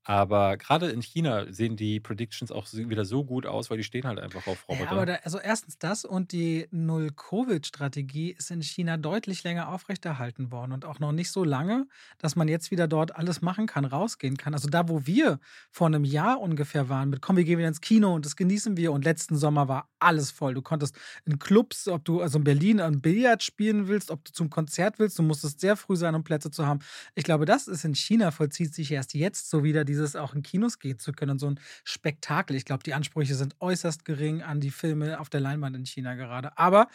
[0.04, 4.04] Aber gerade in China sehen die Predictions auch wieder so gut aus, weil die stehen
[4.04, 4.84] halt einfach auf Roboter.
[4.84, 10.52] Ja, aber da, also erstens das und die Null-Covid-Strategie ist in China deutlich länger aufrechterhalten
[10.52, 13.86] worden und auch noch nicht so lange, dass man jetzt wieder dort alles machen kann,
[13.86, 14.52] rausgehen kann.
[14.52, 17.80] Also da, wo wir vor einem Jahr ungefähr waren, mit komm, wir gehen wieder ins
[17.80, 20.54] Kino und das genießen wir und letzten Sommer war alles voll.
[20.54, 24.32] Du konntest in Clubs, ob du also in Berlin ein Billard spielen willst, ob du
[24.32, 26.80] zum Konzert willst, du musstest sehr früh sein, um Plätze zu haben.
[27.14, 30.42] Ich glaube, das ist in China, vollzieht sich erst jetzt so wieder, dieses auch in
[30.42, 32.56] Kinos gehen zu können und so ein Spektakel.
[32.56, 36.14] Ich glaube, die Ansprüche sind äußerst gering an die Filme auf der Leinwand in China
[36.14, 36.58] gerade.
[36.58, 36.88] Aber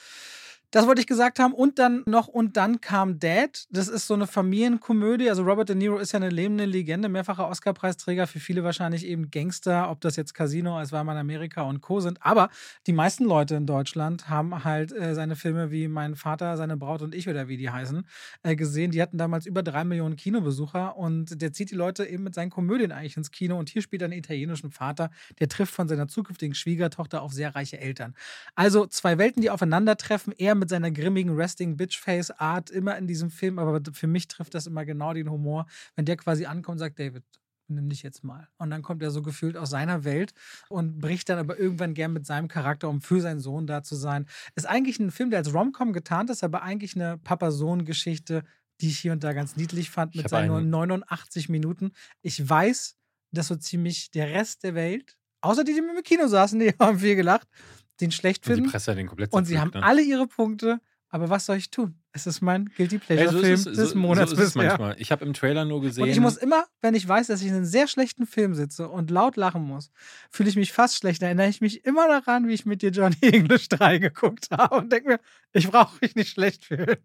[0.72, 1.54] das wollte ich gesagt haben.
[1.54, 3.66] Und dann noch, und dann kam Dad.
[3.72, 5.30] Das ist so eine Familienkomödie.
[5.30, 9.30] Also Robert De Niro ist ja eine lebende Legende, mehrfacher Oscar-Preisträger, für viele wahrscheinlich eben
[9.30, 12.00] Gangster, ob das jetzt Casino, als war man Amerika und Co.
[12.00, 12.18] sind.
[12.22, 12.50] Aber
[12.88, 17.02] die meisten Leute in Deutschland haben halt äh, seine Filme wie Mein Vater, seine Braut
[17.02, 18.08] und ich oder wie die heißen,
[18.44, 18.92] äh, gesehen.
[18.92, 22.50] Die hatten damals über drei Millionen Kinobesucher und der zieht die Leute eben mit seinen
[22.50, 23.60] Komödien eigentlich ins Kino.
[23.60, 27.56] Und hier spielt er einen italienischen Vater, der trifft von seiner zukünftigen Schwiegertochter auf sehr
[27.56, 28.16] reiche Eltern.
[28.56, 30.34] Also zwei Welten, die aufeinandertreffen.
[30.38, 34.28] Er mit seiner grimmigen Resting Bitch Face Art immer in diesem Film, aber für mich
[34.30, 37.24] trifft das immer genau den Humor, wenn der quasi ankommt und sagt, David,
[37.68, 38.48] nimm dich jetzt mal.
[38.58, 40.34] Und dann kommt er so gefühlt aus seiner Welt
[40.70, 43.96] und bricht dann aber irgendwann gern mit seinem Charakter, um für seinen Sohn da zu
[43.96, 44.26] sein.
[44.56, 48.44] Ist eigentlich ein Film, der als Rom-Com getarnt ist, aber eigentlich eine Papa-Sohn-Geschichte,
[48.82, 51.92] die ich hier und da ganz niedlich fand, mit seinen nur einen- 89 Minuten.
[52.22, 52.98] Ich weiß,
[53.32, 56.74] dass so ziemlich der Rest der Welt, außer die, die mit im Kino saßen, die
[56.80, 57.48] haben viel gelacht,
[58.02, 58.72] den schlecht und die finden.
[58.72, 59.84] Presse hat den komplett Und sie haben ne?
[59.84, 60.80] alle ihre Punkte,
[61.10, 61.96] aber was soll ich tun?
[62.14, 64.54] Es ist mein Guilty Ey, Pleasure-Film so ist es- des so- Monats so ist es
[64.54, 64.70] bisher.
[64.70, 64.96] manchmal.
[65.00, 66.04] Ich habe im Trailer nur gesehen.
[66.04, 68.90] Und ich muss immer, wenn ich weiß, dass ich in einem sehr schlechten Film sitze
[68.90, 69.92] und laut lachen muss,
[70.30, 71.22] fühle ich mich fast schlecht.
[71.22, 74.76] Da erinnere ich mich immer daran, wie ich mit dir Johnny English 3 geguckt habe
[74.76, 75.20] und denke mir,
[75.54, 76.98] ich brauche mich nicht schlecht fühlen.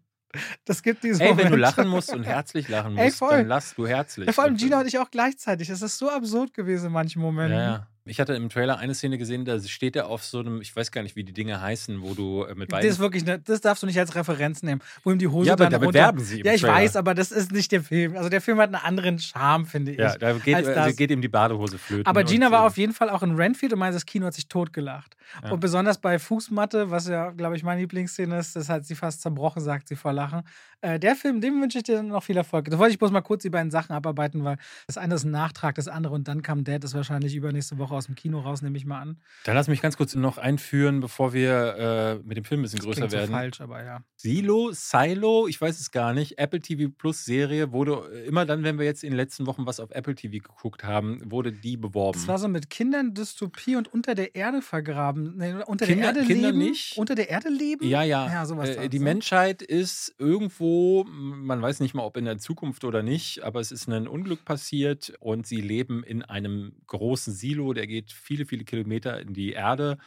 [0.65, 3.37] Das gibt diese Ey, wenn du lachen musst und herzlich lachen Ey, musst, voll.
[3.37, 4.27] dann lass du herzlich.
[4.27, 5.69] Ja, vor allem Gina und ich auch gleichzeitig.
[5.69, 7.57] Das ist so absurd gewesen in manchen Momenten.
[7.57, 7.87] Ja, ja.
[8.09, 10.91] Ich hatte im Trailer eine Szene gesehen, da steht er auf so einem, ich weiß
[10.91, 12.89] gar nicht, wie die Dinge heißen, wo du äh, mit Das beiden.
[12.89, 15.53] ist wirklich, ne, das darfst du nicht als Referenz nehmen, wo ihm die Hose Ja,
[15.53, 15.99] aber dann damit runter.
[15.99, 16.73] werben sie im Ja, ich Trailer.
[16.75, 18.15] weiß, aber das ist nicht der Film.
[18.17, 19.97] Also der Film hat einen anderen Charme, finde ich.
[19.99, 20.95] ja, da geht, als das.
[20.95, 22.05] geht ihm die Badehose flöten.
[22.07, 24.47] Aber Gina war auf jeden Fall auch in Renfield und meinte, das Kino hat sich
[24.47, 25.15] totgelacht.
[25.43, 25.51] Ja.
[25.51, 29.21] Und besonders bei Fußmatte, was ja, glaube ich, meine Lieblingsszene ist, das hat sie fast
[29.21, 30.43] zerbrochen, sagt sie vor Lachen.
[30.81, 32.69] Äh, der Film, dem wünsche ich dir noch viel Erfolg.
[32.69, 35.31] Da wollte ich bloß mal kurz die beiden Sachen abarbeiten, weil das eine ist ein
[35.31, 38.61] Nachtrag, das andere und dann kam Dad, ist wahrscheinlich übernächste Woche aus dem Kino raus,
[38.61, 39.17] nehme ich mal an.
[39.45, 42.79] Dann lass mich ganz kurz noch einführen, bevor wir äh, mit dem Film ein bisschen
[42.79, 43.31] größer Klingt so werden.
[43.31, 44.01] falsch, aber ja.
[44.17, 46.37] Silo, Silo, ich weiß es gar nicht.
[46.37, 49.65] Apple TV Plus Serie wurde äh, immer dann, wenn wir jetzt in den letzten Wochen
[49.65, 52.19] was auf Apple TV geguckt haben, wurde die beworben.
[52.19, 55.37] Das war so mit Kindern, Dystopie und unter der Erde vergraben.
[55.37, 56.59] Nee, unter Kinder- der Erde Kinder leben?
[56.59, 56.97] nicht.
[56.97, 57.87] Unter der Erde leben?
[57.87, 58.27] Ja, ja.
[58.27, 59.05] Ja, sowas äh, die ne?
[59.05, 60.66] Menschheit ist irgendwo,
[61.09, 64.45] man weiß nicht mal, ob in der Zukunft oder nicht, aber es ist ein Unglück
[64.45, 69.51] passiert und sie leben in einem großen Silo, der geht viele, viele Kilometer in die
[69.51, 69.97] Erde.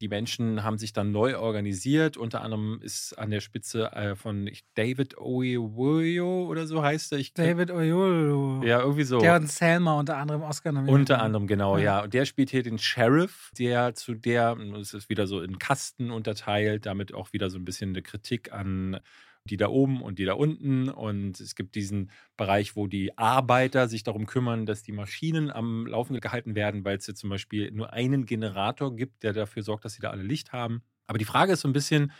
[0.00, 2.16] Die Menschen haben sich dann neu organisiert.
[2.16, 7.18] Unter anderem ist an der Spitze äh, von David Oyewoyo oder so heißt er.
[7.18, 8.62] Ich, David Oyolo.
[8.64, 9.20] Ja, irgendwie so.
[9.20, 10.94] Der und Selma unter anderem Oscar nominiert.
[10.98, 11.84] Unter anderem, genau, Ja.
[11.84, 12.02] ja.
[12.04, 16.10] Und der spielt hier den Sheriff, der zu der, es ist wieder so in Kasten
[16.10, 19.00] unterteilt, damit auch wieder so ein bisschen eine Kritik an
[19.44, 20.88] die da oben und die da unten.
[20.88, 25.86] Und es gibt diesen Bereich, wo die Arbeiter sich darum kümmern, dass die Maschinen am
[25.86, 29.84] Laufen gehalten werden, weil es jetzt zum Beispiel nur einen Generator gibt, der dafür sorgt,
[29.84, 30.82] dass sie da alle Licht haben.
[31.06, 32.12] Aber die Frage ist so ein bisschen,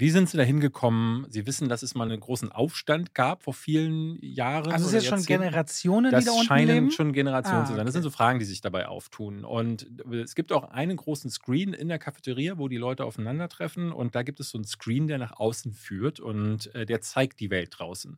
[0.00, 1.26] wie sind Sie da hingekommen?
[1.30, 4.72] Sie wissen, dass es mal einen großen Aufstand gab vor vielen Jahren.
[4.72, 5.22] Also es ist schon.
[5.24, 6.90] Generationen, Das die da unten scheinen leben?
[6.90, 7.84] schon Generationen Ah, zu sein.
[7.84, 9.44] Das sind so Fragen, die sich dabei auftun.
[9.44, 13.92] Und es gibt auch einen großen Screen in der Cafeteria, wo die Leute aufeinandertreffen.
[13.92, 17.38] Und da gibt es so einen Screen, der nach außen führt und äh, der zeigt
[17.40, 18.16] die Welt draußen.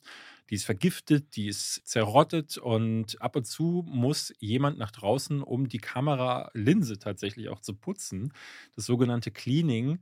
[0.50, 5.68] Die ist vergiftet, die ist zerrottet und ab und zu muss jemand nach draußen, um
[5.68, 8.32] die Kameralinse tatsächlich auch zu putzen.
[8.76, 9.98] Das sogenannte Cleaning.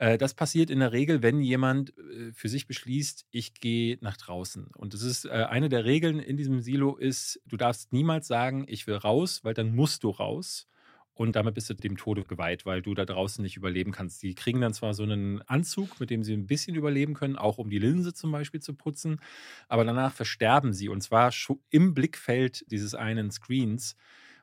[0.00, 4.16] Äh, Das passiert in der Regel, wenn jemand äh, für sich beschließt, ich gehe nach
[4.16, 4.68] draußen.
[4.76, 8.64] Und das ist äh, eine der Regeln in diesem Silo ist, du darfst niemals sagen,
[8.68, 10.66] ich will raus, weil dann musst du raus.
[11.14, 14.22] Und damit bist du dem Tode geweiht, weil du da draußen nicht überleben kannst.
[14.22, 17.58] Die kriegen dann zwar so einen Anzug, mit dem sie ein bisschen überleben können, auch
[17.58, 19.20] um die Linse zum Beispiel zu putzen,
[19.68, 20.88] aber danach versterben sie.
[20.88, 21.30] Und zwar
[21.70, 23.96] im Blickfeld dieses einen Screens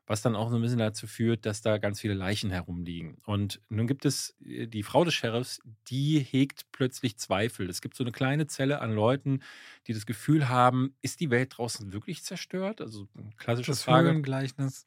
[0.08, 3.18] was dann auch so ein bisschen dazu führt, dass da ganz viele Leichen herumliegen.
[3.26, 7.70] Und nun gibt es äh, die Frau des Sheriffs, die hegt plötzlich Zweifel.
[7.70, 9.42] Es gibt so eine kleine Zelle an Leuten,
[9.86, 12.82] die das Gefühl haben, ist die Welt draußen wirklich zerstört?
[12.82, 14.22] Also eine klassische Das Frage.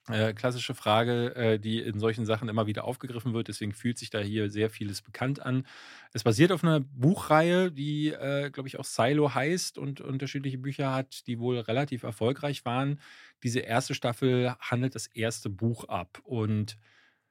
[0.08, 3.48] Äh, klassische Frage, äh, die in solchen Sachen immer wieder aufgegriffen wird.
[3.48, 5.66] Deswegen fühlt sich da hier sehr vieles bekannt an.
[6.12, 10.92] Es basiert auf einer Buchreihe, die, äh, glaube ich, auch Silo heißt und unterschiedliche Bücher
[10.94, 13.00] hat, die wohl relativ erfolgreich waren.
[13.42, 16.20] Diese erste Staffel handelt das erste Buch ab.
[16.24, 16.76] Und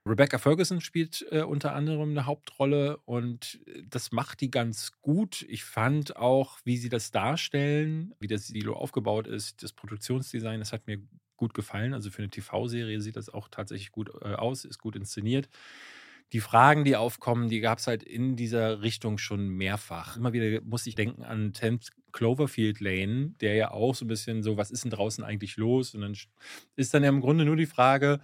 [0.05, 5.45] Rebecca Ferguson spielt äh, unter anderem eine Hauptrolle und äh, das macht die ganz gut.
[5.49, 10.73] Ich fand auch, wie sie das darstellen, wie das Silo aufgebaut ist, das Produktionsdesign, das
[10.73, 10.99] hat mir
[11.37, 11.93] gut gefallen.
[11.93, 15.49] Also für eine TV-Serie sieht das auch tatsächlich gut äh, aus, ist gut inszeniert.
[16.31, 20.17] Die Fragen, die aufkommen, die gab es halt in dieser Richtung schon mehrfach.
[20.17, 21.79] Immer wieder muss ich denken an 10
[22.11, 25.95] Cloverfield Lane, der ja auch so ein bisschen so, was ist denn draußen eigentlich los?
[25.95, 26.15] Und dann
[26.75, 28.19] ist dann ja im Grunde nur die Frage,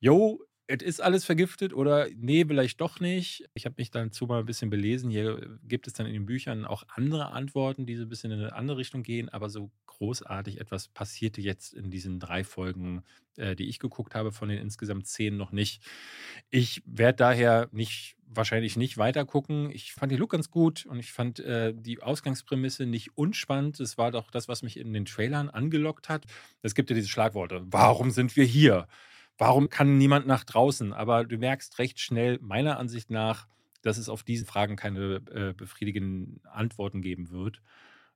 [0.00, 3.48] yo, es ist alles vergiftet oder nee, vielleicht doch nicht.
[3.54, 5.10] Ich habe mich dazu mal ein bisschen belesen.
[5.10, 8.38] Hier gibt es dann in den Büchern auch andere Antworten, die so ein bisschen in
[8.40, 13.02] eine andere Richtung gehen, aber so großartig etwas passierte jetzt in diesen drei Folgen,
[13.36, 15.82] äh, die ich geguckt habe, von den insgesamt zehn noch nicht.
[16.50, 19.70] Ich werde daher nicht wahrscheinlich nicht weiter gucken.
[19.72, 23.80] Ich fand die Look ganz gut und ich fand äh, die Ausgangsprämisse nicht unspannend.
[23.80, 26.26] Es war doch das, was mich in den Trailern angelockt hat.
[26.60, 27.62] Es gibt ja diese Schlagworte.
[27.70, 28.86] Warum sind wir hier?
[29.38, 30.92] Warum kann niemand nach draußen?
[30.92, 33.46] Aber du merkst recht schnell, meiner Ansicht nach,
[33.82, 37.62] dass es auf diese Fragen keine äh, befriedigenden Antworten geben wird.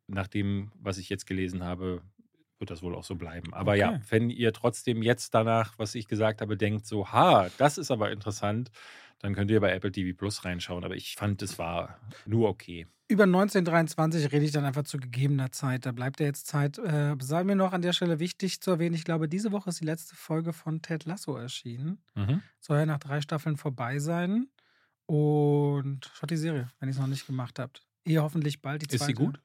[0.09, 2.03] Nach dem, was ich jetzt gelesen habe,
[2.59, 3.55] wird das wohl auch so bleiben.
[3.55, 4.03] Aber ja, Okay.
[4.09, 8.11] wenn ihr trotzdem jetzt danach, was ich gesagt habe, denkt, so, ha, das ist aber
[8.11, 8.71] interessant,
[9.23, 10.85] dann könnt ihr bei Apple TV Plus reinschauen.
[10.85, 12.87] Aber ich fand, es war nur okay.
[13.09, 15.87] Über 1923 rede ich dann einfach zu gegebener Zeit.
[15.87, 16.79] Da bleibt ja jetzt Zeit.
[16.79, 19.81] Äh, sei mir noch an der Stelle wichtig zu erwähnen, ich glaube, diese Woche ist
[19.81, 22.03] die letzte Folge von Ted Lasso erschienen.
[22.15, 22.43] Mhm.
[22.61, 24.49] Soll ja nach drei Staffeln vorbei sein.
[25.07, 27.83] Und schaut die Serie, wenn ihr es noch nicht gemacht habt.
[28.05, 29.03] Ihr hoffentlich bald die zweite.
[29.03, 29.41] Ist sie gut?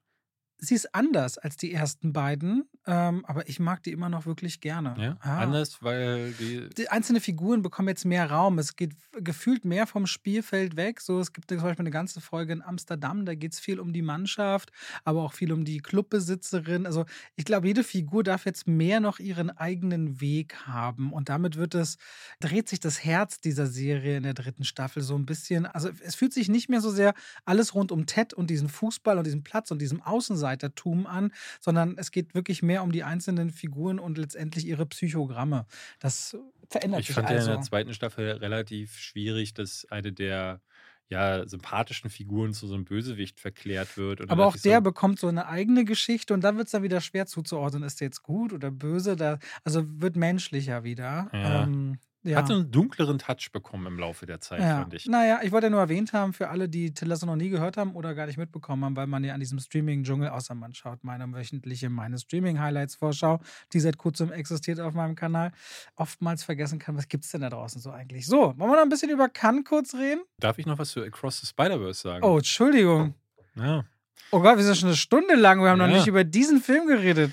[0.60, 4.60] Sie ist anders als die ersten beiden, ähm, aber ich mag die immer noch wirklich
[4.60, 4.95] gerne.
[4.97, 5.39] Ja, ah.
[5.39, 6.70] anders, weil die.
[6.78, 8.58] Die einzelnen Figuren bekommen jetzt mehr Raum.
[8.60, 11.01] Es geht gefühlt mehr vom Spielfeld weg.
[11.01, 13.93] So, es gibt zum Beispiel eine ganze Folge in Amsterdam, da geht es viel um
[13.93, 14.72] die Mannschaft,
[15.03, 16.86] aber auch viel um die Clubbesitzerin.
[16.86, 17.05] Also
[17.36, 21.14] ich glaube, jede Figur darf jetzt mehr noch ihren eigenen Weg haben.
[21.14, 21.97] Und damit wird es,
[22.39, 25.66] dreht sich das Herz dieser Serie in der dritten Staffel so ein bisschen.
[25.66, 27.14] Also es fühlt sich nicht mehr so sehr
[27.45, 31.32] alles rund um Ted und diesen Fußball und diesen Platz und diesem Außenseiter Außenseitertum an,
[31.60, 35.66] sondern es geht wirklich mehr um die einzelnen Figuren und letztendlich ihre Psychogramme.
[36.00, 36.38] Das
[36.70, 37.48] verändert ich sich fand also.
[37.48, 40.62] ja in der zweiten Staffel relativ schwierig, dass eine der
[41.10, 44.30] ja, sympathischen Figuren zu so einem Bösewicht verklärt wird.
[44.30, 47.00] Aber auch der so bekommt so eine eigene Geschichte und da wird es dann wieder
[47.00, 49.16] schwer zuzuordnen, ist der jetzt gut oder böse.
[49.16, 51.30] Da, also wird menschlicher wieder.
[51.32, 51.64] Ja.
[51.64, 52.38] Ähm, ja.
[52.38, 54.82] Hat so einen dunkleren Touch bekommen im Laufe der Zeit, ja.
[54.82, 55.05] fand ich.
[55.07, 57.95] Naja, ich wollte ja nur erwähnt haben, für alle, die Telesso noch nie gehört haben
[57.95, 61.32] oder gar nicht mitbekommen haben, weil man ja an diesem Streaming-Dschungel, außer man schaut meine
[61.34, 63.39] wöchentliche, meine Streaming-Highlights-Vorschau,
[63.73, 65.51] die seit kurzem existiert auf meinem Kanal,
[65.95, 68.28] oftmals vergessen kann, was gibt es denn da draußen so eigentlich?
[68.28, 70.21] So, wollen wir noch ein bisschen über Khan kurz reden?
[70.39, 72.23] Darf ich noch was zu Across the Spider-Verse sagen?
[72.23, 73.13] Oh, Entschuldigung.
[73.55, 73.84] Ja.
[74.32, 75.88] Oh Gott, wir sind schon eine Stunde lang, wir haben ja.
[75.88, 77.32] noch nicht über diesen Film geredet.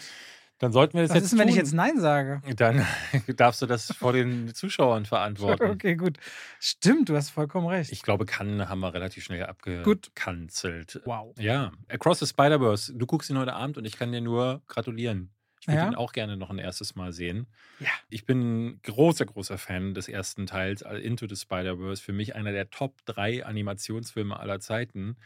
[0.59, 1.33] Dann sollten wir das Was jetzt.
[1.33, 2.41] ist, wenn ich jetzt Nein sage?
[2.57, 2.87] Dann
[3.37, 5.65] darfst du das vor den Zuschauern verantworten.
[5.75, 6.19] Okay, gut.
[6.61, 7.91] Stimmt, du hast vollkommen recht.
[7.91, 11.01] Ich glaube, Cannes haben wir relativ schnell abgekanzelt.
[11.05, 11.35] Wow.
[11.39, 11.73] Ja.
[11.89, 12.95] Across the Spider-Verse.
[12.95, 15.31] Du guckst ihn heute Abend und ich kann dir nur gratulieren.
[15.61, 15.89] Ich würde ja?
[15.89, 17.47] ihn auch gerne noch ein erstes Mal sehen.
[17.81, 17.89] Ja.
[18.11, 22.03] Ich bin ein großer, großer Fan des ersten Teils, Into the Spider-Verse.
[22.03, 25.17] Für mich einer der Top 3 Animationsfilme aller Zeiten.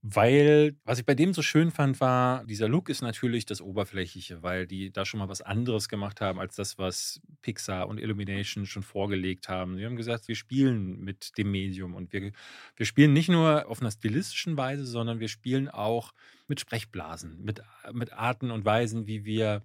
[0.00, 4.44] Weil, was ich bei dem so schön fand, war, dieser Look ist natürlich das Oberflächliche,
[4.44, 8.64] weil die da schon mal was anderes gemacht haben als das, was Pixar und Illumination
[8.64, 9.76] schon vorgelegt haben.
[9.76, 12.30] Sie haben gesagt, wir spielen mit dem Medium und wir,
[12.76, 16.14] wir spielen nicht nur auf einer stilistischen Weise, sondern wir spielen auch
[16.46, 17.60] mit Sprechblasen, mit,
[17.92, 19.64] mit Arten und Weisen, wie wir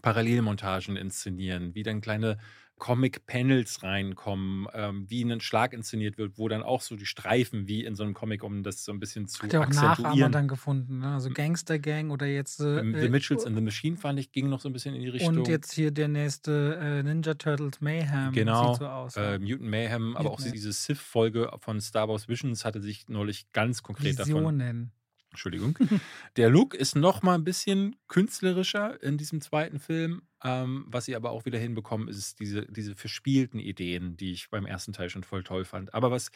[0.00, 2.38] Parallelmontagen inszenieren, wie dann kleine
[2.78, 7.84] Comic-Panels reinkommen, ähm, wie ein Schlag inszeniert wird, wo dann auch so die Streifen wie
[7.84, 10.46] in so einem Comic, um das so ein bisschen zu Hat ja auch Nachahmer dann
[10.46, 11.14] gefunden, ne?
[11.14, 14.48] also Gangster Gang oder jetzt äh, The äh, Mitchells and the Machine fand ich, ging
[14.48, 15.38] noch so ein bisschen in die Richtung.
[15.38, 19.16] Und jetzt hier der nächste äh, Ninja Turtles Mayhem genau, sieht so aus.
[19.16, 20.52] Äh, Mutant Mayhem, Mutant aber auch Mayhem.
[20.52, 24.58] diese Sith-Folge von Star Wars Visions hatte sich neulich ganz konkret Visionen.
[24.58, 24.90] davon
[25.30, 25.78] Entschuldigung.
[26.36, 30.22] Der Look ist noch mal ein bisschen künstlerischer in diesem zweiten Film.
[30.42, 34.66] Ähm, was sie aber auch wieder hinbekommen, ist diese, diese verspielten Ideen, die ich beim
[34.66, 35.92] ersten Teil schon voll toll fand.
[35.94, 36.30] Aber was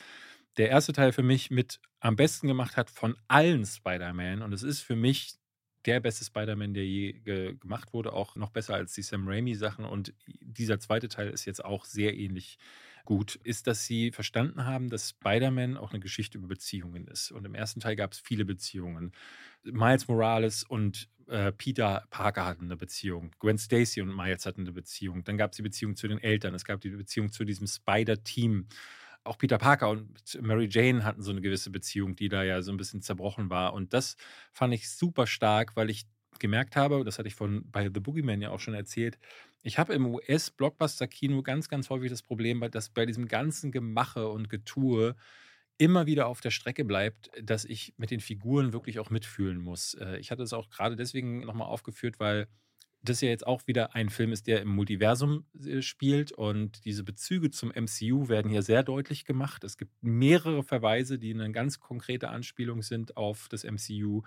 [0.57, 4.63] der erste Teil für mich mit am besten gemacht hat von allen Spider-Man, und es
[4.63, 5.35] ist für mich
[5.87, 9.85] der beste Spider-Man, der je ge gemacht wurde, auch noch besser als die Sam Raimi-Sachen.
[9.85, 12.59] Und dieser zweite Teil ist jetzt auch sehr ähnlich
[13.05, 17.31] gut, ist, dass sie verstanden haben, dass Spider-Man auch eine Geschichte über Beziehungen ist.
[17.33, 19.13] Und im ersten Teil gab es viele Beziehungen.
[19.65, 23.33] Miles Morales und äh, Peter Parker hatten eine Beziehung.
[23.39, 25.25] Gwen Stacy und Miles hatten eine Beziehung.
[25.25, 26.55] Dann gab es die Beziehung zu den Eltern.
[26.55, 28.67] Es gab die Beziehung zu diesem Spider-Team.
[29.23, 32.73] Auch Peter Parker und Mary Jane hatten so eine gewisse Beziehung, die da ja so
[32.73, 33.75] ein bisschen zerbrochen war.
[33.75, 34.17] Und das
[34.53, 36.07] fand ich super stark, weil ich
[36.39, 39.19] gemerkt habe, das hatte ich von bei The Boogeyman ja auch schon erzählt,
[39.63, 44.49] ich habe im US-Blockbuster-Kino ganz, ganz häufig das Problem, dass bei diesem ganzen Gemache und
[44.49, 45.17] Getue
[45.79, 49.95] immer wieder auf der Strecke bleibt, dass ich mit den Figuren wirklich auch mitfühlen muss.
[49.95, 52.49] Äh, ich hatte es auch gerade deswegen nochmal aufgeführt, weil
[53.03, 57.03] das ja jetzt auch wieder ein Film ist, der im Multiversum äh, spielt und diese
[57.03, 59.65] Bezüge zum MCU werden hier sehr deutlich gemacht.
[59.65, 64.23] Es gibt mehrere Verweise, die eine ganz konkrete Anspielung sind auf das MCU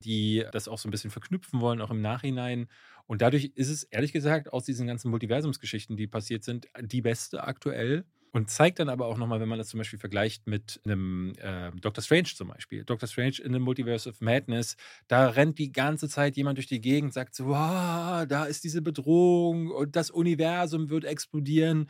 [0.00, 2.68] die das auch so ein bisschen verknüpfen wollen, auch im Nachhinein.
[3.06, 7.44] Und dadurch ist es, ehrlich gesagt, aus diesen ganzen Multiversumsgeschichten, die passiert sind, die beste
[7.44, 8.04] aktuell.
[8.32, 11.70] Und zeigt dann aber auch nochmal, wenn man das zum Beispiel vergleicht mit einem äh,
[11.80, 12.84] Doctor Strange zum Beispiel.
[12.84, 14.76] Doctor Strange in the Multiverse of Madness,
[15.06, 18.82] da rennt die ganze Zeit jemand durch die Gegend, sagt so, wow, da ist diese
[18.82, 21.88] Bedrohung und das Universum wird explodieren.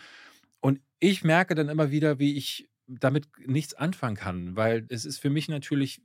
[0.61, 5.19] Und ich merke dann immer wieder, wie ich damit nichts anfangen kann, weil es ist
[5.19, 6.03] für mich natürlich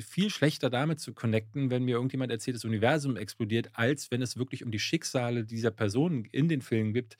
[0.00, 4.36] viel schlechter damit zu connecten, wenn mir irgendjemand erzählt, das Universum explodiert, als wenn es
[4.36, 7.18] wirklich um die Schicksale dieser Personen in den Filmen gibt,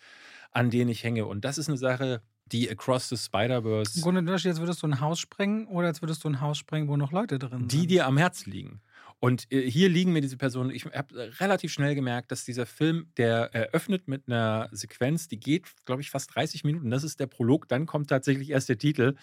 [0.50, 1.26] an denen ich hänge.
[1.26, 3.98] Und das ist eine Sache, die Across the Spider-Verse.
[3.98, 6.88] Im Grunde, jetzt würdest du ein Haus sprengen oder jetzt würdest du ein Haus sprengen,
[6.88, 7.72] wo noch Leute drin sind.
[7.72, 8.80] Die dir am Herz liegen.
[9.20, 13.10] Und äh, hier liegen mir diese Personen, ich habe relativ schnell gemerkt, dass dieser Film,
[13.16, 16.90] der eröffnet mit einer Sequenz, die geht, glaube ich, fast 30 Minuten.
[16.90, 19.16] Das ist der Prolog, dann kommt tatsächlich erst der Titel.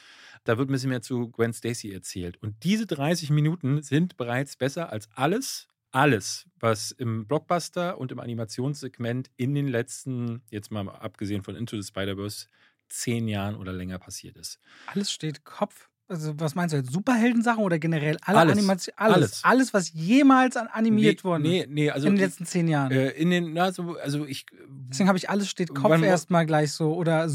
[0.44, 2.38] Da wird ein bisschen mehr zu Gwen Stacy erzählt.
[2.42, 8.20] Und diese 30 Minuten sind bereits besser als alles, alles, was im Blockbuster und im
[8.20, 12.48] Animationssegment in den letzten, jetzt mal abgesehen von Into the Spider-Verse,
[12.90, 14.60] zehn Jahren oder länger passiert ist.
[14.88, 16.92] Alles steht Kopf Also, was meinst du jetzt?
[16.92, 18.58] Superheldensachen oder generell alle Alles.
[18.58, 18.98] Animationen?
[19.00, 19.16] Alles.
[19.16, 19.44] Alles.
[19.44, 19.74] alles.
[19.74, 22.92] was jemals an animiert nee, worden Nee, nee, also in den letzten zehn Jahren.
[22.92, 24.46] äh, in den, na, so, also ich.
[24.90, 27.28] Deswegen habe ich alles steht Kopf erstmal gleich so oder.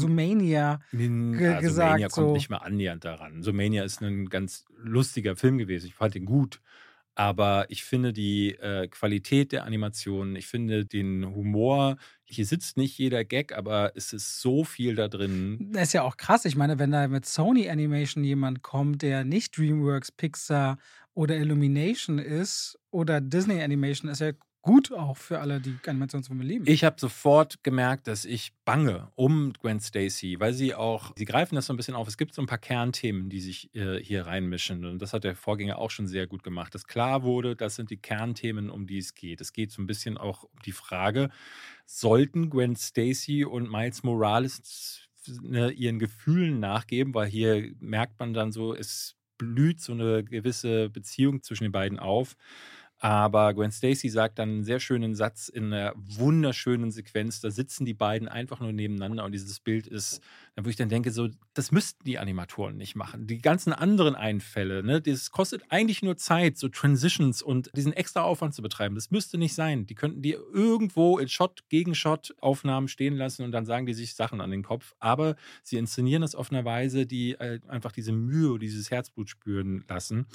[0.93, 2.33] Nin- ge- also gesagt, Mania kommt so.
[2.33, 3.43] nicht mal annähernd daran.
[3.43, 5.87] So Mania ist ein ganz lustiger Film gewesen.
[5.87, 6.61] Ich fand ihn gut.
[7.15, 12.97] Aber ich finde die äh, Qualität der Animationen, ich finde den Humor, hier sitzt nicht
[12.97, 15.69] jeder Gag, aber es ist so viel da drin.
[15.73, 16.45] Das ist ja auch krass.
[16.45, 20.77] Ich meine, wenn da mit Sony Animation jemand kommt, der nicht DreamWorks, Pixar
[21.13, 24.31] oder Illumination ist oder Disney Animation, ist ja
[24.61, 26.65] gut auch für alle, die Animationsfilme lieben.
[26.67, 31.55] Ich habe sofort gemerkt, dass ich bange um Gwen Stacy, weil sie auch, sie greifen
[31.55, 32.07] das so ein bisschen auf.
[32.07, 34.85] Es gibt so ein paar Kernthemen, die sich äh, hier reinmischen.
[34.85, 36.75] Und das hat der Vorgänger auch schon sehr gut gemacht.
[36.75, 39.41] Dass klar wurde, das sind die Kernthemen, um die es geht.
[39.41, 41.29] Es geht so ein bisschen auch um die Frage,
[41.85, 45.07] sollten Gwen Stacy und Miles Morales
[45.41, 50.89] ne, ihren Gefühlen nachgeben, weil hier merkt man dann so, es blüht so eine gewisse
[50.89, 52.35] Beziehung zwischen den beiden auf.
[53.03, 57.41] Aber Gwen Stacy sagt dann einen sehr schönen Satz in einer wunderschönen Sequenz.
[57.41, 60.21] Da sitzen die beiden einfach nur nebeneinander und dieses Bild ist,
[60.59, 63.25] wo ich dann denke, so, das müssten die Animatoren nicht machen.
[63.25, 68.23] Die ganzen anderen Einfälle, ne, das kostet eigentlich nur Zeit, so Transitions und diesen extra
[68.23, 68.95] Aufwand zu betreiben.
[68.95, 69.85] Das müsste nicht sein.
[69.85, 73.93] Die könnten die irgendwo in Shot gegen Shot Aufnahmen stehen lassen und dann sagen die
[73.93, 74.93] sich Sachen an den Kopf.
[74.99, 79.85] Aber sie inszenieren das auf einer Weise, die äh, einfach diese Mühe, dieses Herzblut spüren
[79.87, 80.27] lassen.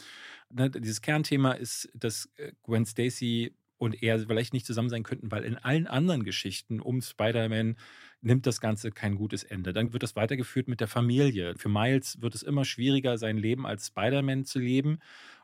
[0.51, 5.31] Ne, dieses Kernthema ist, dass äh, Gwen Stacy und er vielleicht nicht zusammen sein könnten,
[5.31, 7.77] weil in allen anderen Geschichten um Spider-Man
[8.21, 9.73] nimmt das Ganze kein gutes Ende.
[9.73, 11.55] Dann wird das weitergeführt mit der Familie.
[11.57, 14.99] Für Miles wird es immer schwieriger, sein Leben als Spider-Man zu leben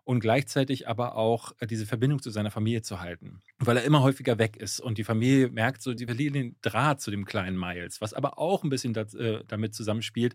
[0.04, 4.02] und gleichzeitig aber auch äh, diese Verbindung zu seiner Familie zu halten, weil er immer
[4.02, 7.58] häufiger weg ist und die Familie merkt so, die verlieren den Draht zu dem kleinen
[7.58, 10.34] Miles, was aber auch ein bisschen dat, äh, damit zusammenspielt,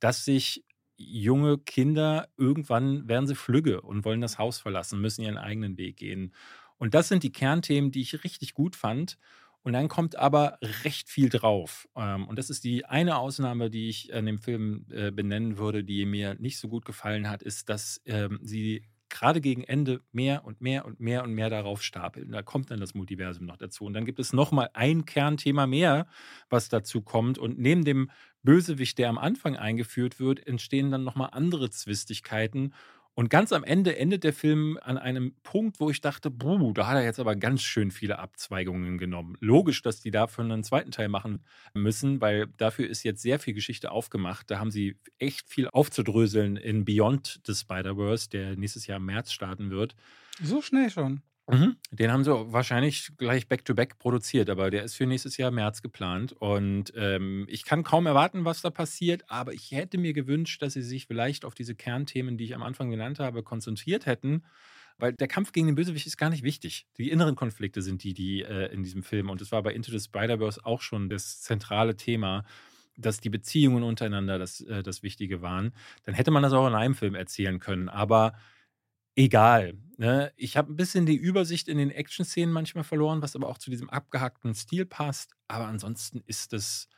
[0.00, 0.64] dass sich
[0.98, 5.98] junge Kinder irgendwann werden sie flügge und wollen das Haus verlassen, müssen ihren eigenen Weg
[5.98, 6.32] gehen.
[6.78, 9.18] Und das sind die Kernthemen, die ich richtig gut fand.
[9.62, 11.88] Und dann kommt aber recht viel drauf.
[11.96, 15.82] Ähm, Und das ist die eine Ausnahme, die ich an dem Film äh, benennen würde,
[15.82, 20.44] die mir nicht so gut gefallen hat, ist, dass ähm, sie gerade gegen Ende mehr
[20.44, 22.30] und mehr und mehr und mehr darauf stapeln.
[22.32, 23.84] Da kommt dann das Multiversum noch dazu.
[23.84, 26.06] Und dann gibt es nochmal ein Kernthema mehr,
[26.48, 27.38] was dazu kommt.
[27.38, 28.10] Und neben dem
[28.42, 32.74] Bösewicht, der am Anfang eingeführt wird, entstehen dann nochmal andere Zwistigkeiten.
[33.18, 36.86] Und ganz am Ende endet der Film an einem Punkt, wo ich dachte, buh, da
[36.86, 39.38] hat er jetzt aber ganz schön viele Abzweigungen genommen.
[39.40, 41.42] Logisch, dass die davon einen zweiten Teil machen
[41.72, 44.50] müssen, weil dafür ist jetzt sehr viel Geschichte aufgemacht.
[44.50, 49.32] Da haben sie echt viel aufzudröseln in Beyond the Spider-Verse, der nächstes Jahr im März
[49.32, 49.96] starten wird.
[50.42, 51.22] so schnell schon.
[51.48, 51.76] Mhm.
[51.92, 56.32] Den haben sie wahrscheinlich gleich back-to-back produziert, aber der ist für nächstes Jahr März geplant.
[56.32, 60.72] Und ähm, ich kann kaum erwarten, was da passiert, aber ich hätte mir gewünscht, dass
[60.72, 64.42] sie sich vielleicht auf diese Kernthemen, die ich am Anfang genannt habe, konzentriert hätten.
[64.98, 66.86] Weil der Kampf gegen den Bösewicht ist gar nicht wichtig.
[66.96, 69.92] Die inneren Konflikte sind die, die äh, in diesem Film, und es war bei Into
[69.92, 72.44] the Spider-Verse auch schon das zentrale Thema,
[72.96, 75.72] dass die Beziehungen untereinander das, äh, das Wichtige waren.
[76.04, 77.88] Dann hätte man das auch in einem Film erzählen können.
[77.88, 78.32] Aber
[79.16, 79.74] egal.
[79.96, 80.32] Ne?
[80.36, 83.70] Ich habe ein bisschen die Übersicht in den Action-Szenen manchmal verloren, was aber auch zu
[83.70, 85.32] diesem abgehackten Stil passt.
[85.48, 86.88] Aber ansonsten ist das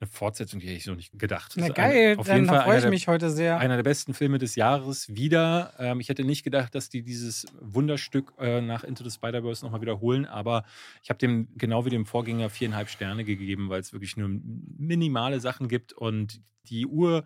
[0.00, 1.54] eine Fortsetzung, die hätte ich so nicht gedacht.
[1.56, 3.58] Na geil, ein, auf dann jeden Fall freue ich der, mich heute sehr.
[3.58, 5.72] einer der besten Filme des Jahres wieder.
[5.78, 9.80] Ähm, ich hätte nicht gedacht, dass die dieses Wunderstück äh, nach Into the Spider-Verse nochmal
[9.80, 10.64] wiederholen, aber
[11.02, 15.40] ich habe dem genau wie dem Vorgänger viereinhalb Sterne gegeben, weil es wirklich nur minimale
[15.40, 17.24] Sachen gibt und die Uhr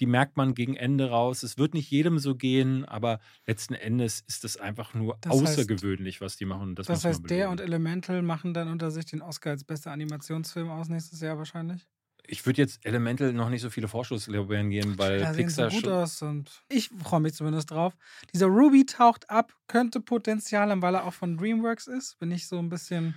[0.00, 1.42] die merkt man gegen Ende raus.
[1.42, 5.42] Es wird nicht jedem so gehen, aber letzten Endes ist es einfach nur Das heißt-
[5.42, 6.74] außergewöhnlich, was die machen.
[6.74, 7.60] Das, Das heißt, der und.
[7.60, 11.86] Elemental machen dann unter sich den Oscar als bester Animationsfilm aus nächstes Jahr wahrscheinlich.
[12.30, 15.80] Ich würde jetzt Elemental noch nicht so viele Vorschusslorbeeren geben, weil Da sehen Pixar gut
[15.84, 15.92] schon.
[15.92, 17.94] aus und ich freue mich zumindest drauf.
[18.34, 22.18] Dieser Ruby taucht ab, könnte Potenzial haben, weil er auch von DreamWorks ist.
[22.18, 23.14] Bin ich so ein bisschen.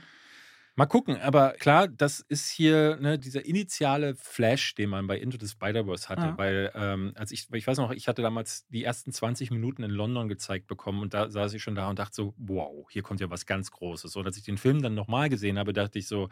[0.77, 5.37] Mal gucken, aber klar, das ist hier ne, dieser initiale Flash, den man bei Into
[5.39, 6.37] the Spider-Verse hatte, Ja.
[6.37, 9.91] weil ähm, als ich, ich weiß noch, ich hatte damals die ersten 20 Minuten in
[9.91, 13.19] London gezeigt bekommen und da saß ich schon da und dachte so, wow, hier kommt
[13.19, 14.15] ja was ganz Großes.
[14.15, 16.29] Und als ich den Film dann nochmal gesehen habe, dachte ich so,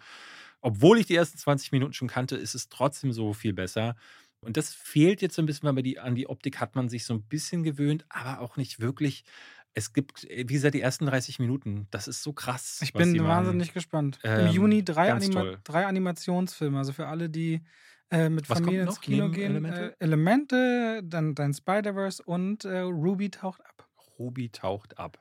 [0.62, 3.96] obwohl ich die ersten 20 Minuten schon kannte, ist es trotzdem so viel besser.
[4.42, 6.88] Und das fehlt jetzt so ein bisschen, weil man die, an die Optik hat man
[6.88, 9.26] sich so ein bisschen gewöhnt, aber auch nicht wirklich.
[9.74, 12.80] Es gibt, wie gesagt, die ersten 30 Minuten, das ist so krass.
[12.82, 13.30] Ich bin die machen.
[13.46, 14.20] wahnsinnig gespannt.
[14.24, 16.78] Im Ähm, Juni drei, Anima drei Animationsfilme.
[16.78, 17.62] Also für alle, die
[18.12, 19.52] äh, mit Was noch ins Kino gehen.
[19.52, 19.92] Elemente?
[20.00, 23.88] Äh, Elemente, dann dein Spider-Verse und äh, Ruby taucht ab.
[24.18, 25.20] Ruby taucht ab.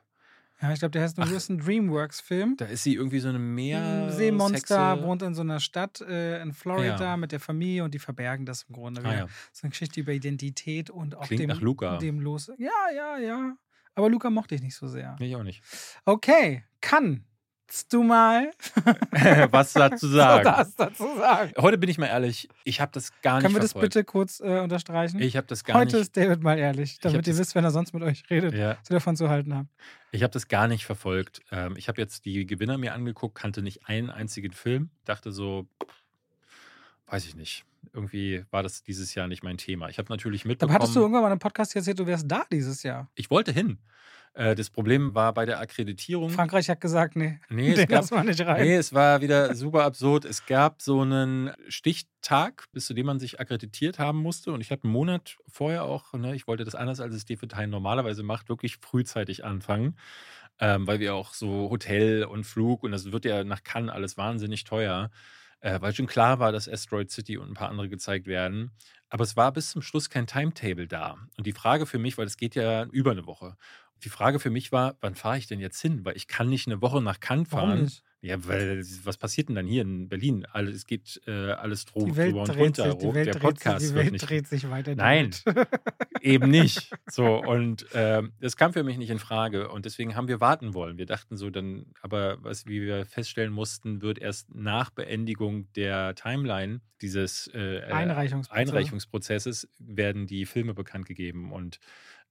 [0.61, 2.55] Ja, ich glaube, der heißt nur ein Dreamworks-Film.
[2.57, 3.79] Da ist sie irgendwie so eine Meer.
[4.07, 5.03] Ein Seemonster Hexe.
[5.07, 7.17] wohnt in so einer Stadt äh, in Florida Ja.
[7.17, 9.01] mit der Familie und die verbergen das im Grunde.
[9.05, 9.27] Ah, ja.
[9.53, 11.97] So eine Geschichte über Identität und auch Klingt dem, nach Luca.
[11.99, 12.51] dem Los.
[12.57, 13.55] Ja, ja, ja.
[13.95, 15.15] Aber Luca mochte ich nicht so sehr.
[15.19, 15.61] Ich auch nicht.
[16.05, 17.23] Okay, kannst
[17.91, 18.51] du mal
[19.51, 20.43] Was dazu sagen?
[20.43, 21.51] das dazu sagen?
[21.57, 23.93] Heute bin ich mal ehrlich, ich habe das gar Können wir nicht das verfolgt.
[23.93, 25.19] bitte kurz äh, unterstreichen?
[25.21, 26.01] Ich habe das gar Heute nicht.
[26.03, 28.89] ist David mal ehrlich, damit ihr wisst, wenn er sonst mit euch redet, Ja, was
[28.89, 29.69] ihr davon zu halten habt.
[30.11, 31.41] ich habe das gar nicht verfolgt.
[31.51, 35.67] Ähm, ich habe jetzt die Gewinner mir angeguckt, kannte nicht einen einzigen Film, dachte so,
[37.09, 37.65] weiß ich nicht.
[37.93, 39.89] Irgendwie war das dieses Jahr nicht mein Thema.
[39.89, 40.75] Ich habe natürlich mitbekommen.
[40.75, 43.09] hattest du irgendwann mal einen Podcast erzählt, du wärst da dieses Jahr.
[43.15, 43.79] ich wollte hin.
[44.33, 46.29] Äh, das Problem war bei der Akkreditierung.
[46.29, 48.63] Frankreich hat gesagt, nee, Nee, es den gab, wir nicht rein.
[48.63, 50.25] Nee, es war wieder super absurd.
[50.25, 54.51] Es gab so einen Stichtag, bis zu dem man sich akkreditiert haben musste.
[54.51, 57.67] Und ich habe einen Monat vorher auch, ne, ich wollte das anders als es DFTI
[57.67, 59.97] normalerweise macht, wirklich frühzeitig anfangen.
[60.61, 64.17] Ähm, weil wir auch so Hotel und Flug und das wird ja nach Cannes alles
[64.17, 65.09] wahnsinnig teuer.
[65.61, 68.71] Äh, weil schon klar war, dass Asteroid City und ein paar andere gezeigt werden.
[69.09, 71.17] Aber es war bis zum Schluss kein Timetable da.
[71.37, 73.57] Und die Frage für mich, weil es geht ja über eine Woche.
[74.03, 76.05] Die Frage für mich war, wann fahre ich denn jetzt hin?
[76.05, 77.91] Weil ich kann nicht eine Woche nach Cannes fahren.
[78.21, 80.45] Ja, weil was passiert denn dann hier in Berlin?
[80.51, 82.91] Alles, es geht äh, alles dro Die Welt drüber und runter.
[82.91, 84.29] sich, die Welt, Der Podcast sich, die Welt nicht.
[84.29, 84.93] dreht sich weiter.
[84.95, 85.31] Nein.
[86.21, 86.91] Eben nicht.
[87.09, 89.69] So, und ähm, das kam für mich nicht in Frage.
[89.69, 90.97] Und deswegen haben wir warten wollen.
[90.97, 96.13] Wir dachten so, dann, aber was, wie wir feststellen mussten, wird erst nach Beendigung der
[96.15, 98.67] Timeline dieses äh, äh, Einreichungsprozess.
[98.67, 101.53] Einreichungsprozesses werden die Filme bekannt gegeben.
[101.53, 101.79] Und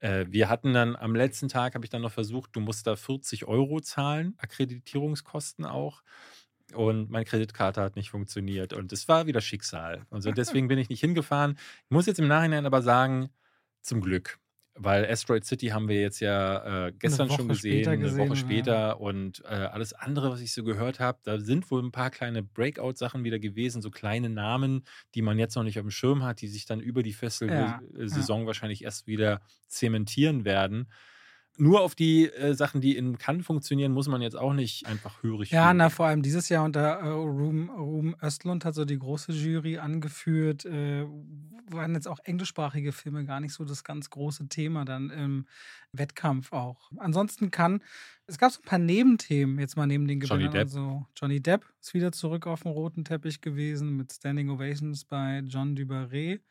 [0.00, 2.96] äh, wir hatten dann am letzten Tag, habe ich dann noch versucht, du musst da
[2.96, 6.02] 40 Euro zahlen, Akkreditierungskosten auch.
[6.74, 8.72] Und meine Kreditkarte hat nicht funktioniert.
[8.72, 10.06] Und es war wieder Schicksal.
[10.10, 11.58] Also deswegen bin ich nicht hingefahren.
[11.84, 13.30] Ich muss jetzt im Nachhinein aber sagen,
[13.80, 14.38] zum Glück.
[14.80, 18.36] Weil Asteroid City haben wir jetzt ja äh, gestern schon gesehen, eine gesehen, Woche ja.
[18.36, 19.00] später.
[19.00, 22.42] Und äh, alles andere, was ich so gehört habe, da sind wohl ein paar kleine
[22.42, 24.84] Breakout-Sachen wieder gewesen, so kleine Namen,
[25.14, 27.16] die man jetzt noch nicht auf dem Schirm hat, die sich dann über die Ja,
[27.16, 30.88] Festival-Saison wahrscheinlich erst wieder zementieren werden.
[31.58, 35.22] Nur auf die äh, Sachen, die in Cannes funktionieren, muss man jetzt auch nicht einfach
[35.22, 35.76] hörig Ja, fühlen.
[35.78, 39.78] na, vor allem dieses Jahr unter äh, Ruben, Ruben Östlund hat so die große Jury
[39.78, 40.64] angeführt.
[40.64, 41.04] Äh,
[41.70, 45.46] waren jetzt auch englischsprachige Filme gar nicht so das ganz große Thema dann im
[45.92, 46.90] Wettkampf auch.
[46.96, 47.82] Ansonsten kann,
[48.26, 50.52] es gab so ein paar Nebenthemen, jetzt mal neben den Johnny Gewinnern.
[50.52, 50.62] Depp.
[50.68, 55.42] Also Johnny Depp ist wieder zurück auf dem roten Teppich gewesen mit Standing Ovations bei
[55.46, 56.42] John Dubarret.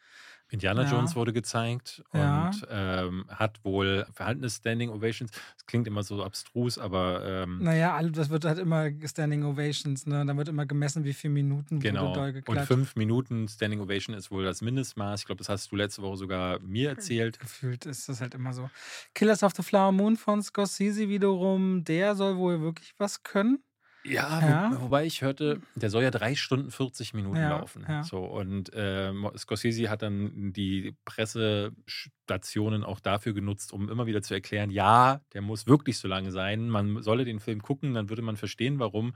[0.50, 0.92] Indiana Ja.
[0.92, 2.48] Jones wurde gezeigt Ja.
[2.48, 5.32] und ähm, hat wohl verhaltene Standing Ovations.
[5.32, 10.26] Das klingt immer so abstrus, aber ähm, Naja, das wird halt immer Standing Ovations, ne?
[10.26, 12.08] Da wird immer gemessen, wie viele Minuten genau.
[12.10, 12.68] wurde doll Und geklatscht.
[12.68, 15.22] fünf Minuten Standing Ovation ist wohl das Mindestmaß.
[15.22, 17.40] Ich glaube, das hast du letzte Woche sogar mir erzählt.
[17.40, 18.70] Gefühlt ist das halt immer so.
[19.14, 23.60] Killers of the Flower Moon von Scorsese wiederum, der soll wohl wirklich was können.
[24.08, 24.72] Ja, Ja.
[24.76, 27.86] Wo, wobei ich hörte, der soll ja drei Stunden 40 Minuten Ja, laufen.
[27.88, 28.04] ja.
[28.04, 34.34] So, und äh, Scorsese hat dann die Pressestationen auch dafür genutzt, um immer wieder zu
[34.34, 36.70] erklären, ja, der muss wirklich so lange sein.
[36.70, 39.16] Man solle den Film gucken, dann würde man verstehen, warum.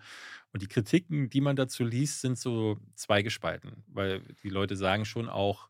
[0.53, 5.29] Und die Kritiken, die man dazu liest, sind so zweigespalten, weil die Leute sagen schon
[5.29, 5.69] auch,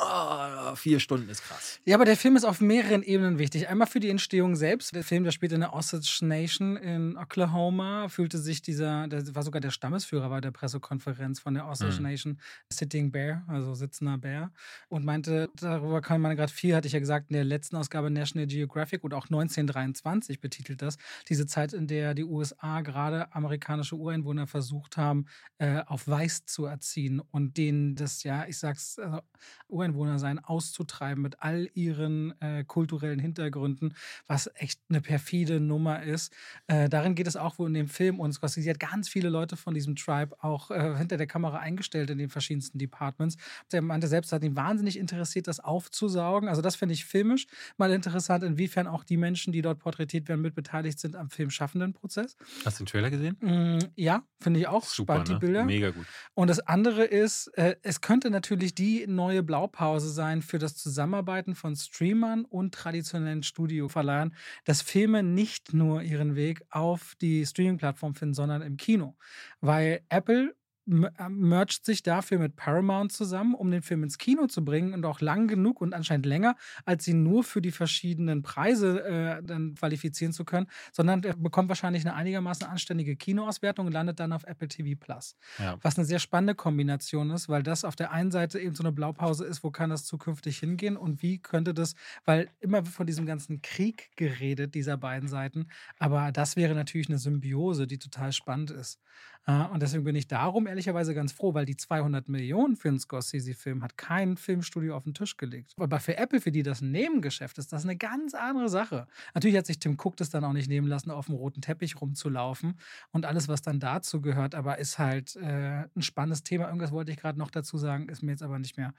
[0.00, 1.80] "Ah, vier Stunden ist krass.
[1.84, 3.68] Ja, aber der Film ist auf mehreren Ebenen wichtig.
[3.68, 4.94] Einmal für die Entstehung selbst.
[4.94, 9.42] Der Film, der spielt in der Osage Nation in Oklahoma, fühlte sich dieser, der war
[9.42, 12.02] sogar der Stammesführer bei der Pressekonferenz von der Osage Mhm.
[12.02, 12.40] Nation,
[12.72, 14.52] Sitting Bear, also sitzender Bär,
[14.88, 18.10] und meinte, darüber kann man gerade viel, hatte ich ja gesagt, in der letzten Ausgabe
[18.10, 20.96] National Geographic und auch 1923 betitelt das,
[21.28, 25.26] diese Zeit, in der die USA gerade amerikanische Ureinwohner versucht haben,
[25.58, 29.20] äh, auf Weiß zu erziehen und denen das, ja, ich sag's, also
[29.68, 29.87] Ureinwohner
[30.18, 33.94] sein auszutreiben mit all ihren äh, kulturellen Hintergründen,
[34.26, 36.32] was echt eine perfide Nummer ist.
[36.66, 39.56] Äh, darin geht es auch wohl in dem Film und Scorsese hat ganz viele Leute
[39.56, 43.36] von diesem Tribe auch äh, hinter der Kamera eingestellt in den verschiedensten Departments.
[43.72, 46.48] Der meinte selbst, hat ihn wahnsinnig interessiert, das aufzusaugen.
[46.48, 47.46] Also das finde ich filmisch
[47.76, 52.36] mal interessant, inwiefern auch die Menschen, die dort porträtiert werden, mitbeteiligt sind am filmschaffenden Prozess.
[52.64, 53.36] Hast du den Trailer gesehen?
[53.40, 55.34] Mm, ja, finde ich auch Super, spannend, ne?
[55.34, 55.64] die Bilder.
[55.64, 56.06] Mega gut.
[56.34, 59.77] Und das andere ist, äh, es könnte natürlich die neue Blaupause
[60.08, 64.34] sein für das Zusammenarbeiten von Streamern und traditionellen Studioverleihern,
[64.64, 69.16] dass Filme nicht nur ihren Weg auf die Streaming-Plattform finden, sondern im Kino.
[69.60, 70.54] Weil Apple
[70.88, 75.20] mercht sich dafür mit Paramount zusammen, um den Film ins Kino zu bringen und auch
[75.20, 76.56] lang genug und anscheinend länger,
[76.86, 81.68] als sie nur für die verschiedenen Preise äh, dann qualifizieren zu können, sondern er bekommt
[81.68, 85.36] wahrscheinlich eine einigermaßen anständige Kinoauswertung und landet dann auf Apple TV Plus.
[85.58, 85.76] Ja.
[85.82, 88.92] Was eine sehr spannende Kombination ist, weil das auf der einen Seite eben so eine
[88.92, 91.94] Blaupause ist, wo kann das zukünftig hingehen und wie könnte das,
[92.24, 97.18] weil immer von diesem ganzen Krieg geredet, dieser beiden Seiten, aber das wäre natürlich eine
[97.18, 99.00] Symbiose, die total spannend ist.
[99.48, 103.00] Äh, und deswegen bin ich darum ehrlicherweise ganz froh, weil die 200 Millionen für einen
[103.00, 105.72] Scorsese-Film hat kein Filmstudio auf den Tisch gelegt.
[105.78, 109.06] Aber für Apple, für die das ein Nebengeschäft ist, das eine ganz andere Sache.
[109.34, 112.00] Natürlich hat sich Tim Cook das dann auch nicht nehmen lassen, auf dem roten Teppich
[112.00, 112.78] rumzulaufen
[113.10, 116.66] und alles, was dann dazu gehört, aber ist halt äh, ein spannendes Thema.
[116.66, 118.92] Irgendwas wollte ich gerade noch dazu sagen, ist mir jetzt aber nicht mehr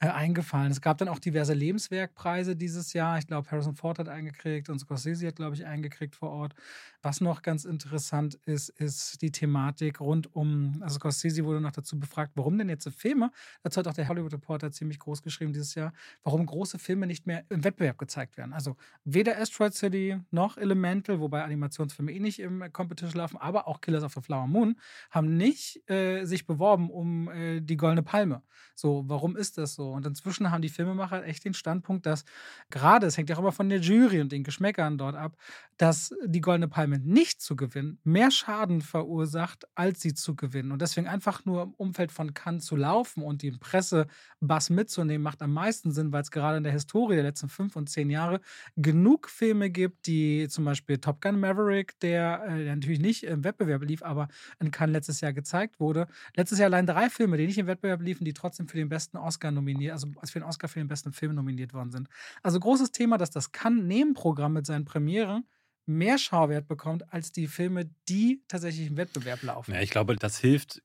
[0.00, 0.72] äh, eingefallen.
[0.72, 3.18] Es gab dann auch diverse Lebenswerkpreise dieses Jahr.
[3.18, 6.54] Ich glaube, Harrison Ford hat eingekriegt und Scorsese hat, glaube ich, eingekriegt vor Ort.
[7.02, 11.98] Was noch ganz interessant ist, ist die Thematik rund um, also Scorsese wurde noch dazu
[11.98, 13.32] befragt, warum denn jetzt so Filme,
[13.64, 15.92] dazu hat auch der Hollywood Reporter ziemlich groß geschrieben dieses Jahr,
[16.22, 18.52] warum große Filme nicht mehr im Wettbewerb gezeigt werden.
[18.52, 23.80] Also weder Asteroid City noch Elemental, wobei Animationsfilme eh nicht im Competition laufen, aber auch
[23.80, 24.76] Killers of the Flower Moon
[25.10, 28.42] haben nicht äh, sich beworben um äh, die Goldene Palme.
[28.76, 29.90] So, warum ist das so?
[29.90, 32.24] Und inzwischen haben die Filmemacher echt den Standpunkt, dass
[32.70, 35.36] gerade, es hängt ja auch immer von der Jury und den Geschmäckern dort ab,
[35.76, 40.72] dass die Goldene Palme damit nicht zu gewinnen, mehr Schaden verursacht, als sie zu gewinnen.
[40.72, 45.40] Und deswegen einfach nur im Umfeld von Cannes zu laufen und den Pressebass mitzunehmen, macht
[45.42, 48.40] am meisten Sinn, weil es gerade in der Historie der letzten fünf und zehn Jahre
[48.76, 53.42] genug Filme gibt, die zum Beispiel Top Gun Maverick, der, äh, der natürlich nicht im
[53.42, 54.28] Wettbewerb lief, aber
[54.60, 56.06] in Cannes letztes Jahr gezeigt wurde.
[56.36, 59.16] Letztes Jahr allein drei Filme, die nicht im Wettbewerb liefen, die trotzdem für den besten
[59.16, 62.08] Oscar nominiert, also für den Oscar für den besten Film nominiert worden sind.
[62.42, 65.44] Also großes Thema, dass das Cannes-Nebenprogramm mit seinen Premieren
[65.86, 69.72] mehr Schauwert bekommt als die Filme, die tatsächlich im Wettbewerb laufen.
[69.74, 70.82] Ja, ich glaube, das hilft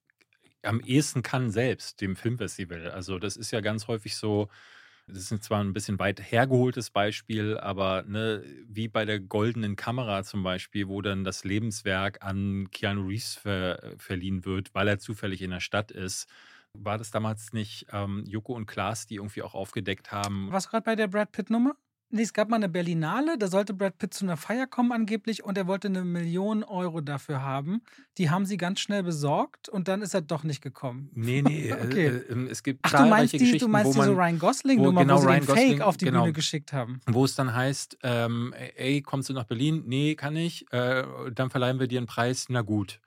[0.64, 2.92] am ehesten kann selbst dem Filmfestival.
[2.92, 4.50] Also das ist ja ganz häufig so,
[5.08, 10.24] das ist zwar ein bisschen weit hergeholtes Beispiel, aber ne, wie bei der Goldenen Kamera
[10.24, 15.42] zum Beispiel, wo dann das Lebenswerk an Keanu Reeves ver verliehen wird, weil er zufällig
[15.42, 16.28] in der Stadt ist.
[16.74, 20.52] War das damals nicht ähm, Joko und Klaas, die irgendwie auch aufgedeckt haben?
[20.52, 21.76] Was gerade bei der Brad Pitt-Nummer?
[22.10, 25.44] Nee, es gab mal eine Berlinale, da sollte Brad Pitt zu einer Feier kommen angeblich
[25.44, 27.82] und er wollte eine Million Euro dafür haben.
[28.18, 31.10] Die haben sie ganz schnell besorgt und dann ist er doch nicht gekommen.
[31.14, 32.08] Nee, nee, okay.
[32.08, 35.04] äh, äh, es gibt Ach, du meinst die, Geschichten, du meinst diese Ryan Gosling-Nummer, wo,
[35.04, 37.02] genau, wo sie Ryan den Gosling, Fake auf die genau, Bühne geschickt haben.
[37.08, 39.84] Wo es dann heißt, ähm, ey, kommst du nach Berlin?
[39.86, 40.66] Nee, kann ich.
[40.72, 41.04] Äh,
[41.34, 42.46] dann verleihen wir dir einen Preis.
[42.48, 43.02] Na gut.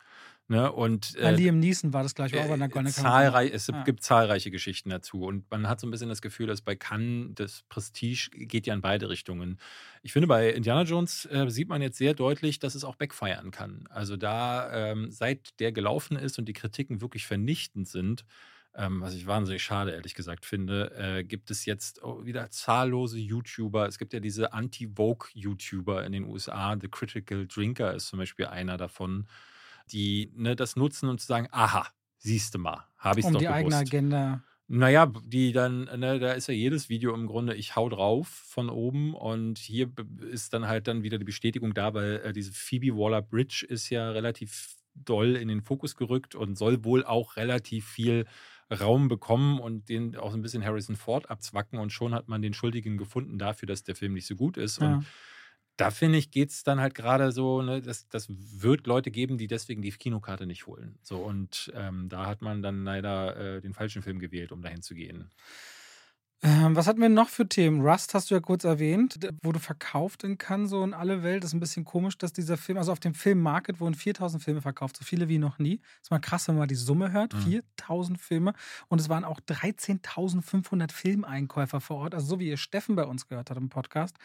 [0.51, 0.72] Ne?
[0.72, 3.85] Und, äh, Liam Neeson war das gleich auch bei der Goldene zahlreich, Es ja.
[3.85, 5.22] gibt zahlreiche Geschichten dazu.
[5.22, 8.74] Und man hat so ein bisschen das Gefühl, dass bei Cannes das Prestige geht ja
[8.74, 9.60] in beide Richtungen.
[10.02, 13.52] Ich finde, bei Indiana Jones äh, sieht man jetzt sehr deutlich, dass es auch backfeiern
[13.52, 13.85] kann.
[13.90, 18.24] Also da, ähm, seit der gelaufen ist und die Kritiken wirklich vernichtend sind,
[18.74, 23.86] ähm, was ich wahnsinnig schade, ehrlich gesagt, finde, äh, gibt es jetzt wieder zahllose YouTuber.
[23.86, 26.77] Es gibt ja diese Anti-Vogue-YouTuber in den USA.
[26.81, 29.28] The Critical Drinker ist zum Beispiel einer davon
[29.93, 31.86] die ne, das nutzen, um zu sagen, aha,
[32.19, 33.59] siehst du mal, habe ich es um doch die gewusst.
[33.59, 34.43] eigene Agenda.
[34.73, 38.70] Naja, die dann, ne, da ist ja jedes Video im Grunde, ich hau drauf von
[38.70, 39.90] oben und hier
[40.31, 44.11] ist dann halt dann wieder die Bestätigung da, weil äh, diese Phoebe Waller-Bridge ist ja
[44.11, 48.27] relativ doll in den Fokus gerückt und soll wohl auch relativ viel
[48.70, 52.55] Raum bekommen und den auch ein bisschen Harrison Ford abzwacken und schon hat man den
[52.55, 54.81] Schuldigen gefunden dafür, dass der Film nicht so gut ist.
[54.81, 54.94] Ja.
[54.94, 55.07] Und
[55.81, 59.39] da finde ich, geht es dann halt gerade so, ne, das, das wird Leute geben,
[59.39, 60.98] die deswegen die Kinokarte nicht holen.
[61.02, 64.82] So, und ähm, da hat man dann leider äh, den falschen Film gewählt, um dahin
[64.82, 65.31] zu gehen.
[66.42, 67.82] Ähm, was hatten wir noch für Themen?
[67.82, 71.44] Rust hast du ja kurz erwähnt, wurde verkauft in Cannes so in alle Welt.
[71.44, 74.62] Das ist ein bisschen komisch, dass dieser Film, also auf dem Filmmarket wurden 4000 Filme
[74.62, 75.78] verkauft, so viele wie noch nie.
[75.78, 77.34] Das ist mal krass, wenn man mal die Summe hört.
[77.34, 77.42] Mhm.
[77.42, 78.54] 4000 Filme.
[78.88, 82.14] Und es waren auch 13.500 Filmeinkäufer vor Ort.
[82.14, 84.16] Also so wie ihr Steffen bei uns gehört hat im Podcast.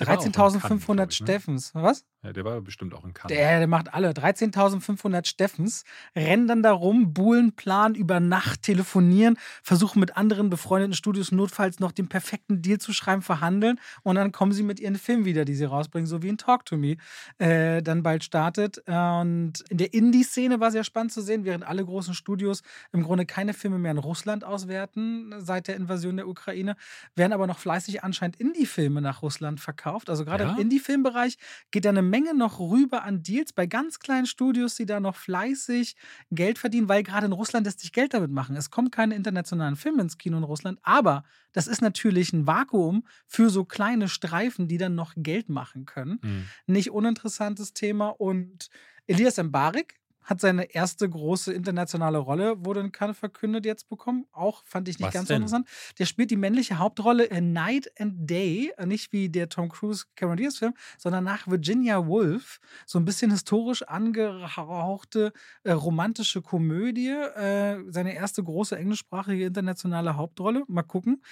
[0.00, 1.10] 13.500 ne?
[1.12, 1.72] Steffens.
[1.74, 2.04] Was?
[2.22, 3.36] Ja, der war bestimmt auch in Cannes.
[3.36, 4.10] Der, der macht alle.
[4.10, 5.84] 13.500 Steffens
[6.16, 11.59] rennen dann da rum, buhlen, planen, über Nacht telefonieren, versuchen mit anderen befreundeten Studios notfalls
[11.80, 15.44] noch den perfekten Deal zu schreiben, verhandeln und dann kommen sie mit ihren Filmen wieder,
[15.44, 16.96] die sie rausbringen, so wie in Talk to Me
[17.38, 18.82] äh, dann bald startet.
[18.86, 22.62] Und in der Indie-Szene war sehr spannend zu sehen, während alle großen Studios
[22.92, 26.76] im Grunde keine Filme mehr in Russland auswerten seit der Invasion der Ukraine,
[27.14, 30.10] werden aber noch fleißig anscheinend Indie-Filme nach Russland verkauft.
[30.10, 30.52] Also gerade ja?
[30.52, 31.38] im Indie-Filmbereich
[31.70, 35.16] geht da eine Menge noch rüber an Deals bei ganz kleinen Studios, die da noch
[35.16, 35.96] fleißig
[36.30, 38.56] Geld verdienen, weil gerade in Russland lässt sich Geld damit machen.
[38.56, 43.06] Es kommen keine internationalen Filme ins Kino in Russland, aber das ist natürlich ein Vakuum
[43.26, 46.18] für so kleine Streifen, die dann noch Geld machen können.
[46.22, 46.46] Mhm.
[46.66, 48.08] Nicht uninteressantes Thema.
[48.08, 48.70] Und
[49.06, 54.26] Elias Mbarek hat seine erste große internationale Rolle, wurde in Cannes verkündet, jetzt bekommen.
[54.32, 55.42] Auch fand ich nicht Was ganz so denn?
[55.42, 55.68] interessant.
[55.98, 60.04] Der spielt die männliche Hauptrolle in Night and Day, äh, nicht wie der Tom Cruise
[60.16, 62.60] Cameron Diaz Film, sondern nach Virginia Woolf.
[62.86, 65.32] So ein bisschen historisch angehauchte
[65.64, 67.08] äh, romantische Komödie.
[67.08, 70.64] Äh, seine erste große englischsprachige internationale Hauptrolle.
[70.68, 71.22] Mal gucken.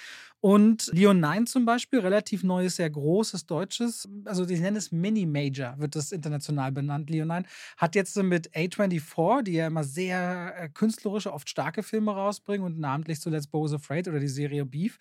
[0.41, 5.75] Und Leon 9 zum Beispiel, relativ neues, sehr großes deutsches, also ich nenne es Mini-Major,
[5.79, 7.11] wird das international benannt.
[7.11, 7.47] Leon 9
[7.77, 12.79] hat jetzt mit A24, die ja immer sehr äh, künstlerische, oft starke Filme rausbringen und
[12.79, 14.99] namentlich zuletzt Bo's Afraid oder die Serie Beef,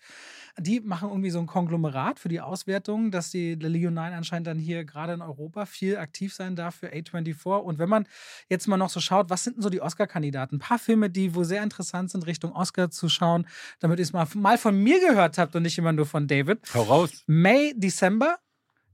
[0.58, 4.58] die machen irgendwie so ein Konglomerat für die Auswertung, dass die Leon 9 anscheinend dann
[4.58, 7.58] hier gerade in Europa viel aktiv sein darf für A24.
[7.58, 8.08] Und wenn man
[8.48, 10.56] jetzt mal noch so schaut, was sind denn so die Oscar-Kandidaten?
[10.56, 13.46] Ein paar Filme, die wo sehr interessant sind, Richtung Oscar zu schauen,
[13.78, 16.60] damit es mal, mal von mir gehört habt und nicht immer nur von David.
[16.72, 17.24] Hau raus.
[17.26, 18.38] May, December.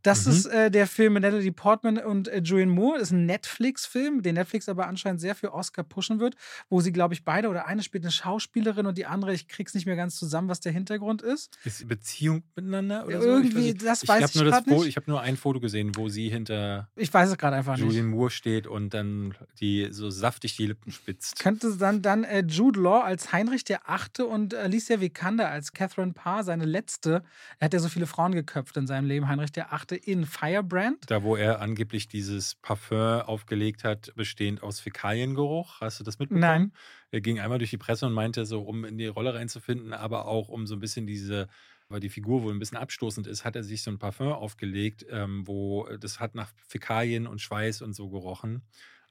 [0.05, 0.32] Das Mhm.
[0.32, 2.98] ist äh, der Film mit Natalie Portman und äh, Julianne Moore.
[2.98, 6.36] Das ist ein Netflix-Film, den Netflix aber anscheinend sehr für Oscar pushen wird,
[6.68, 9.74] wo sie, glaube ich, beide oder eine spielt eine Schauspielerin und die andere, ich krieg's
[9.74, 11.59] nicht mehr ganz zusammen, was der Hintergrund ist.
[11.64, 13.86] Ist die Beziehung miteinander oder Irgendwie, so?
[13.86, 14.89] das ich weiß hab ich nur das grad Foto, nicht.
[14.89, 17.85] Ich habe nur ein Foto gesehen, wo sie hinter Ich weiß es gerade einfach nicht.
[17.86, 21.39] Julian Moore steht und dann die so saftig die Lippen spitzt.
[21.39, 26.12] Könnte dann, dann äh, Jude Law als Heinrich der Achte und Alicia Vikander als Catherine
[26.12, 27.22] Parr, seine letzte.
[27.59, 31.10] Er hat ja so viele Frauen geköpft in seinem Leben, Heinrich der Achte in Firebrand.
[31.10, 35.80] Da, wo er angeblich dieses Parfum aufgelegt hat, bestehend aus Fäkaliengeruch.
[35.80, 36.40] Hast du das mitbekommen?
[36.40, 36.72] Nein.
[37.10, 40.26] Er ging einmal durch die Presse und meinte so, um in die Rolle reinzufinden, aber
[40.26, 41.48] auch um so ein bisschen diese,
[41.88, 45.06] weil die Figur wohl ein bisschen abstoßend ist, hat er sich so ein Parfum aufgelegt,
[45.10, 48.62] ähm, wo das hat nach Fäkalien und Schweiß und so gerochen.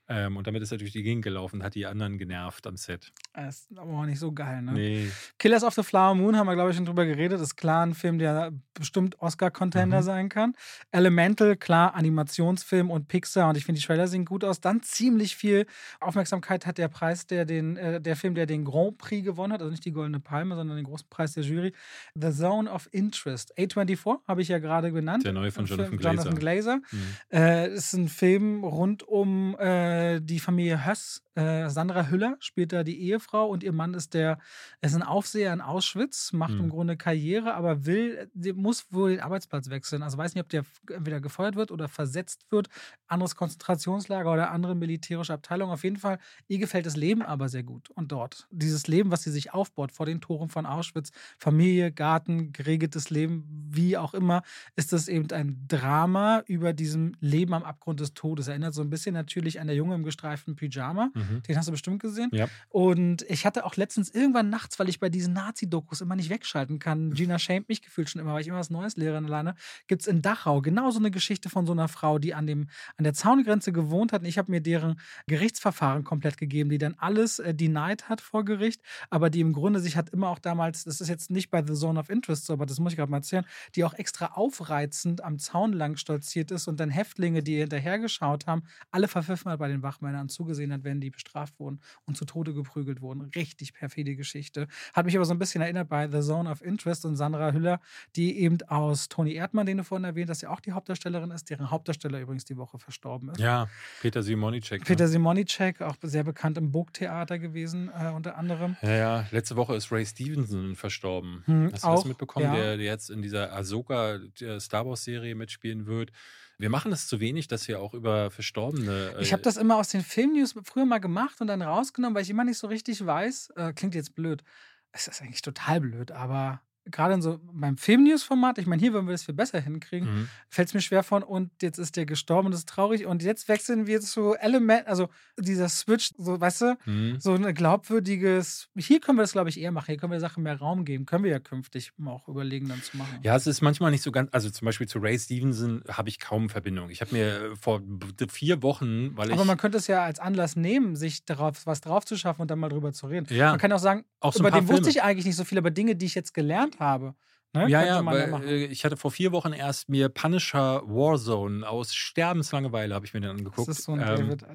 [0.09, 2.75] Ähm, und damit ist er durch die Gegend gelaufen und hat die anderen genervt am
[2.75, 3.13] Set.
[3.33, 4.73] Das ist aber auch nicht so geil, ne?
[4.73, 5.11] Nee.
[5.39, 7.39] Killers of the Flower Moon haben wir, glaube ich, schon drüber geredet.
[7.39, 10.03] Ist klar ein Film, der bestimmt Oscar-Contender Mhm.
[10.03, 10.53] sein kann.
[10.91, 13.49] Elemental, klar, Animationsfilm und Pixar.
[13.49, 14.59] Und ich finde, die Trailer sehen gut aus.
[14.59, 15.65] Dann ziemlich viel
[16.01, 19.61] Aufmerksamkeit hat der Preis, der den, äh, der Film, der den Grand Prix gewonnen hat.
[19.61, 21.73] Also nicht die Goldene Palme, sondern den großen Preis der Jury.
[22.15, 23.57] The Zone of Interest.
[23.57, 25.23] A24 habe ich ja gerade genannt.
[25.23, 26.15] Der neue von Film- Jonathan Glazer.
[26.15, 26.75] Jonathan Glazer.
[26.91, 26.99] Mhm.
[27.31, 31.21] Äh, ist ein Film rund um äh, die Familie Höss.
[31.35, 34.37] Äh, Sandra Hüller spielt da die Ehefrau und ihr Mann ist der,
[34.81, 36.59] ist ein Aufseher in Auschwitz, macht Mhm.
[36.59, 40.03] im Grunde Karriere, aber will, muss wohl den Arbeitsplatz wechseln.
[40.03, 40.63] Also weiß nicht, ob der
[40.95, 42.67] entweder gefeuert wird oder versetzt wird,
[43.07, 45.71] anderes Konzentrationslager oder andere militärische Abteilung.
[45.71, 47.89] Auf jeden Fall, ihr gefällt das Leben aber sehr gut.
[47.89, 52.53] Und dort, dieses Leben, was sie sich aufbaut vor den Toren von Auschwitz, Familie, Garten,
[52.53, 54.43] geregeltes Leben, wie auch immer,
[54.75, 58.47] ist das eben ein Drama über diesem Leben am Abgrund des Todes.
[58.47, 61.09] Erinnert so ein bisschen natürlich an der Junge im gestreiften Pyjama.
[61.13, 61.43] Mhm.
[61.43, 62.29] Den hast du bestimmt gesehen.
[62.31, 62.47] Ja.
[62.69, 66.79] Und ich hatte auch letztens irgendwann nachts, weil ich bei diesen Nazi-Dokus immer nicht wegschalten
[66.79, 69.55] kann, Gina schämt mich gefühlt schon immer, weil ich immer was Neues lehre alleine,
[69.87, 72.69] gibt es in Dachau genau so eine Geschichte von so einer Frau, die an, dem,
[72.97, 74.21] an der Zaungrenze gewohnt hat.
[74.21, 78.45] Und ich habe mir deren Gerichtsverfahren komplett gegeben, die dann alles äh, denied hat vor
[78.45, 81.63] Gericht, aber die im Grunde sich hat immer auch damals, das ist jetzt nicht bei
[81.65, 83.45] The Zone of Interest so, aber das muss ich gerade mal erzählen,
[83.75, 88.47] die auch extra aufreizend am Zaun lang stolziert ist und dann Häftlinge, die ihr hinterhergeschaut
[88.47, 92.25] haben, alle verpfiffen hat bei den Wachmännern zugesehen hat, wenn die bestraft wurden und zu
[92.25, 93.21] Tode geprügelt wurden.
[93.35, 94.67] Richtig perfide Geschichte.
[94.93, 97.79] Hat mich aber so ein bisschen erinnert bei The Zone of Interest und Sandra Hüller,
[98.15, 101.49] die eben aus Toni Erdmann, den du vorhin erwähnt hast, ja auch die Hauptdarstellerin ist,
[101.49, 103.39] deren Hauptdarsteller übrigens die Woche verstorben ist.
[103.39, 103.67] Ja,
[104.01, 104.85] Peter Simonicek.
[104.85, 108.75] Peter Simonicek, auch sehr bekannt im Burgtheater gewesen, äh, unter anderem.
[108.81, 111.43] Ja, ja, letzte Woche ist Ray Stevenson verstorben.
[111.45, 112.55] Hm, Hast du auch, das mitbekommen, ja.
[112.55, 116.11] der, der jetzt in dieser Ahsoka der Star Wars-Serie mitspielen wird?
[116.57, 119.15] Wir machen es zu wenig, dass wir auch über Verstorbene.
[119.19, 122.29] Ich habe das immer aus den Filmnews früher mal gemacht und dann rausgenommen, weil ich
[122.29, 123.53] immer nicht so richtig weiß.
[123.55, 124.43] Äh, klingt jetzt blöd.
[124.91, 126.61] Es ist eigentlich total blöd, aber
[126.91, 130.29] gerade in so beim Filmnews-Format, ich meine, hier würden wir das viel besser hinkriegen, Mhm.
[130.49, 133.23] fällt es mir schwer von und jetzt ist der gestorben und das ist traurig und
[133.23, 135.07] jetzt wechseln wir zu Element, also
[135.39, 137.19] dieser Switch, so, weißt du, Mhm.
[137.19, 140.27] so ein glaubwürdiges, hier können wir das, glaube ich, eher machen, hier können wir der
[140.29, 143.19] Sache mehr Raum geben, können wir ja künftig auch überlegen, dann zu machen.
[143.23, 146.19] Ja, es ist manchmal nicht so ganz, also zum Beispiel zu Ray Stevenson habe ich
[146.19, 146.89] kaum Verbindung.
[146.89, 149.33] Ich habe mir vor b- vier Wochen, weil ich.
[149.33, 152.51] Aber man könnte es ja als Anlass nehmen, sich darauf was drauf zu schaffen und
[152.51, 153.27] dann mal drüber zu reden.
[153.29, 153.51] Ja.
[153.51, 154.89] Man kann auch sagen, Auch so über den wusste Filme.
[154.89, 157.15] ich eigentlich nicht so viel, aber Dinge, die ich jetzt gelernt habe,
[157.53, 161.93] ne, ja, ja, weil, äh, ich hatte vor vier Wochen erst mir Punisher Warzone aus
[161.95, 163.67] Sterbenslangeweile habe ich mir den angeguckt.
[163.67, 164.45] das ist so ein Ähm, David.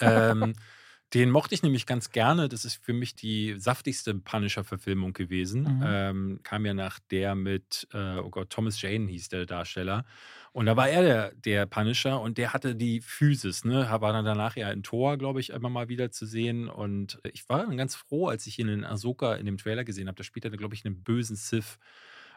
[0.00, 0.52] ähm,
[1.14, 2.48] den mochte ich nämlich ganz gerne.
[2.48, 5.62] Das ist für mich die saftigste Punisher-Verfilmung gewesen.
[5.78, 5.82] Mhm.
[5.84, 10.04] Ähm, kam ja nach der mit, äh, oh Gott, Thomas Jane hieß der Darsteller.
[10.52, 13.88] Und da war er der, der Punisher und der hatte die Physis, ne?
[13.90, 16.68] War dann danach ja in Tor, glaube ich, immer mal wieder zu sehen.
[16.68, 20.08] Und ich war dann ganz froh, als ich ihn in Ahsoka in dem Trailer gesehen
[20.08, 20.16] habe.
[20.16, 21.78] Da spielt er, glaube ich, einen bösen Sith.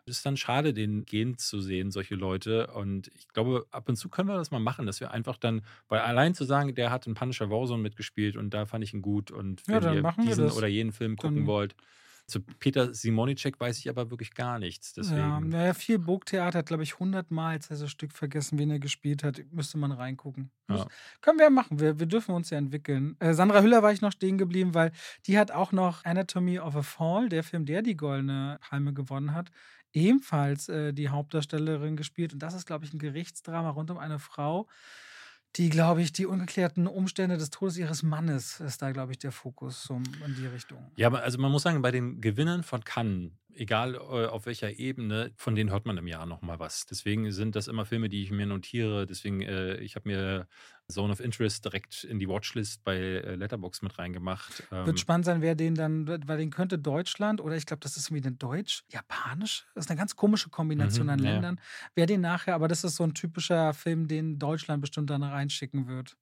[0.05, 2.67] Es ist dann schade, den gehen zu sehen, solche Leute.
[2.67, 5.63] Und ich glaube, ab und zu können wir das mal machen, dass wir einfach dann,
[5.89, 9.01] weil allein zu sagen, der hat in Punisher Warzone mitgespielt und da fand ich ihn
[9.01, 11.75] gut und Ja, wenn dann ihr diesen oder jenen Film gucken wollt.
[12.27, 14.95] Zu Peter Simonicek weiß ich aber wirklich gar nichts.
[14.95, 15.49] Ja, Deswegen.
[15.49, 19.23] naja, viel Burgtheater hat, glaube ich, 100 Mal jetzt das Stück vergessen, wen er gespielt
[19.23, 19.41] hat.
[19.51, 20.49] Müsste man reingucken.
[20.67, 20.87] Muss, Ja.
[21.21, 21.79] Können wir ja machen.
[21.79, 23.15] Wir, wir dürfen uns ja entwickeln.
[23.19, 24.91] Äh, Sandra Hüller war ich noch stehen geblieben, weil
[25.27, 29.33] die hat auch noch Anatomy of a Fall, der Film, der die Goldene Palme gewonnen
[29.35, 29.51] hat,
[29.93, 32.33] ebenfalls äh, die Hauptdarstellerin gespielt.
[32.33, 34.67] Und das ist, glaube ich, ein Gerichtsdrama rund um eine Frau,
[35.55, 39.31] die, glaube ich, die ungeklärten Umstände des Todes ihres Mannes ist da, glaube ich, der
[39.31, 40.91] Fokus so in die Richtung.
[40.97, 44.77] Ja, aber also man muss sagen, bei den Gewinnern von Cannes, egal äh, auf welcher
[44.77, 46.85] Ebene, von denen hört man im Jahr nochmal was.
[46.85, 49.05] Deswegen sind das immer Filme, die ich mir notiere.
[49.05, 50.47] Deswegen, äh, ich habe mir
[50.91, 54.63] Zone of Interest direkt in die Watchlist bei äh, Letterbox mit reingemacht.
[54.71, 57.97] Ähm, Wird spannend sein, wer den dann, weil den könnte Deutschland oder ich glaube, das
[57.97, 59.65] ist irgendwie eine deutsch-japanisch.
[59.73, 61.31] Das ist eine ganz komische Kombination Mhm, an ja.
[61.31, 61.61] Ländern.
[61.95, 65.87] Wer den nachher, aber das ist so ein typischer Film, den Deutschland bestimmt dann reinschicken
[65.87, 66.17] wird.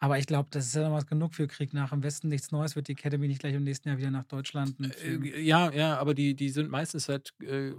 [0.00, 2.28] Aber ich glaube, das ist ja damals genug für Krieg nach im Westen.
[2.28, 4.76] Nichts Neues wird die Academy nicht gleich im nächsten Jahr wieder nach Deutschland.
[4.80, 7.72] Äh, ja, ja, aber die, die sind meistens halt äh,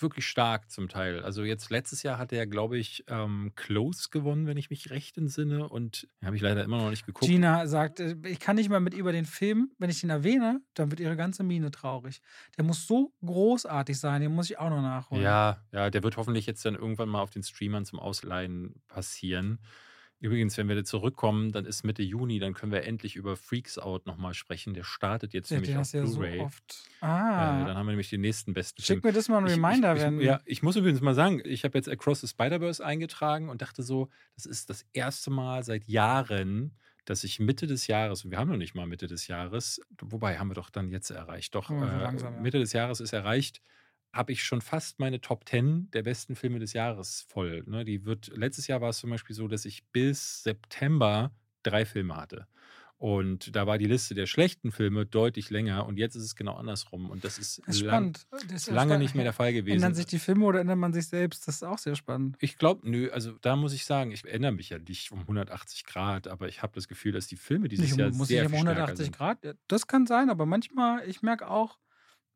[0.00, 1.22] wirklich stark zum Teil.
[1.22, 5.18] Also jetzt letztes Jahr hat er, glaube ich, ähm, Close gewonnen, wenn ich mich recht
[5.18, 5.68] entsinne.
[5.68, 7.30] Und habe ich leider immer noch nicht geguckt.
[7.30, 10.60] Gina sagt, äh, ich kann nicht mal mit über den Film, wenn ich den erwähne,
[10.74, 12.20] dann wird ihre ganze Miene traurig.
[12.56, 15.22] Der muss so großartig sein, den muss ich auch noch nachholen.
[15.22, 19.58] Ja, ja, der wird hoffentlich jetzt dann irgendwann mal auf den Streamern zum Ausleihen passieren.
[20.20, 23.78] Übrigens, wenn wir da zurückkommen, dann ist Mitte Juni, dann können wir endlich über Freaks
[23.78, 24.74] Out nochmal sprechen.
[24.74, 26.40] Der startet jetzt Ja, nämlich auf ja so Blu-ray.
[26.40, 26.82] oft.
[27.00, 29.00] äh, Ah, dann haben wir nämlich den nächsten besten schick Film.
[29.04, 30.18] mir das mal ein Ich- Reminder, ich, wenn.
[30.20, 33.62] ich, ja, ich muss übrigens mal sagen, ich habe jetzt Across the Spider-Verse eingetragen und
[33.62, 36.72] dachte so, das ist das erste Mal seit Jahren,
[37.04, 40.38] dass ich Mitte des Jahres, und wir haben noch nicht mal Mitte des Jahres, wobei
[40.38, 42.40] haben wir doch dann jetzt erreicht, doch, so äh, langsam, ja.
[42.40, 43.62] Mitte des Jahres ist erreicht,
[44.12, 47.62] habe ich schon fast meine Top 10 der besten Filme des Jahres voll.
[47.66, 47.84] Ne?
[47.84, 51.32] Die wird, letztes Jahr war es zum Beispiel so, dass ich bis September
[51.62, 52.46] drei Filme hatte.
[52.96, 56.54] Und da war die Liste der schlechten Filme deutlich länger und jetzt ist es genau
[56.56, 57.10] andersrum.
[57.10, 58.26] Und das ist, Das ist lang, spannend.
[58.50, 59.02] Das ist lange spannend.
[59.02, 59.76] nicht mehr der Fall gewesen.
[59.76, 61.46] Ändern sich die Filme oder ändert man sich selbst?
[61.46, 62.36] Das ist auch sehr spannend.
[62.40, 65.84] Ich glaube, nö, also da muss ich sagen, ich erinnere mich ja nicht um 180
[65.84, 68.52] Grad, aber ich habe das Gefühl, dass die Filme dieses Nicht Jahr muss sehr nicht
[68.52, 69.16] um viel stärker 180 sind.
[69.16, 69.56] Grad.
[69.68, 71.78] Das kann sein, aber manchmal, ich merke auch,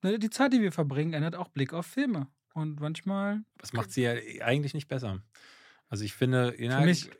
[0.02, 2.28] die Zeit, die wir verbringen, ändert auch Blick auf Filme.
[2.54, 3.42] Und manchmal.
[3.58, 4.12] Das macht sie ja
[4.44, 5.22] eigentlich nicht besser.
[5.88, 7.10] Also ich finde, na, mich.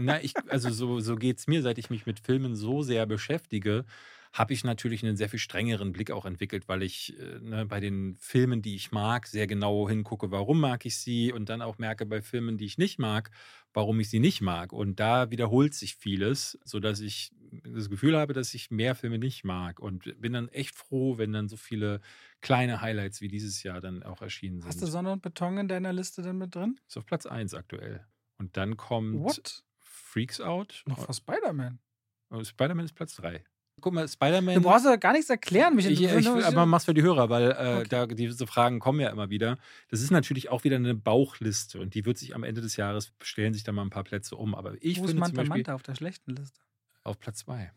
[0.00, 3.06] na, ich, also so, so geht es mir, seit ich mich mit Filmen so sehr
[3.06, 3.84] beschäftige,
[4.32, 7.80] habe ich natürlich einen sehr viel strengeren Blick auch entwickelt, weil ich äh, ne, bei
[7.80, 11.78] den Filmen, die ich mag, sehr genau hingucke, warum mag ich sie und dann auch
[11.78, 13.30] merke bei Filmen, die ich nicht mag,
[13.72, 14.72] warum ich sie nicht mag.
[14.72, 17.32] Und da wiederholt sich vieles, sodass ich
[17.64, 21.32] das Gefühl habe, dass ich mehr Filme nicht mag und bin dann echt froh, wenn
[21.32, 22.00] dann so viele
[22.40, 24.68] kleine Highlights wie dieses Jahr dann auch erschienen sind.
[24.68, 26.78] Hast du Sonne und Beton in deiner Liste denn mit drin?
[26.86, 28.06] Ist auf Platz 1 aktuell.
[28.38, 29.64] Und dann kommt What?
[29.80, 30.84] Freaks Out.
[30.86, 31.80] Noch vor Spider-Man.
[32.28, 33.44] Und Spider-Man ist Platz 3.
[33.80, 34.62] Guck mal, Du Spider-Man.
[34.62, 35.74] brauchst ja gar nichts erklären.
[35.76, 37.86] Mich Ich, ich, aber mach's für die Hörer, weil äh, Okay.
[37.88, 39.58] da diese Fragen kommen ja immer wieder.
[39.88, 43.12] Das ist natürlich auch wieder eine Bauchliste und die wird sich am Ende des Jahres
[43.22, 44.54] stellen sich da mal ein paar Plätze um.
[44.54, 46.60] Aber ich Wo ist finde zum Manta Beispiel Manta auf der schlechten Liste?
[47.02, 47.72] auf Platz 2.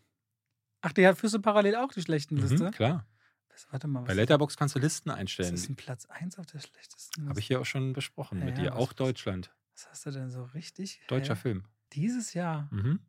[0.81, 2.65] Ach, der führst du parallel auch die schlechten Liste?
[2.65, 3.05] Mhm, klar.
[3.49, 5.53] Was- Warte mal, Bei Letterbox kannst du Listen einstellen.
[5.53, 7.53] ist ein Platz 1 auf der schlechtesten Habe ich Liste?
[7.53, 8.69] hier auch schon besprochen Ja, mit ja, dir.
[8.71, 9.51] was- Auch Deutschland.
[9.75, 11.01] Was hast du denn so richtig?
[11.07, 11.35] Deutscher?
[11.35, 11.63] Film.
[11.93, 12.67] Dieses Jahr.
[12.71, 12.99] Mhm.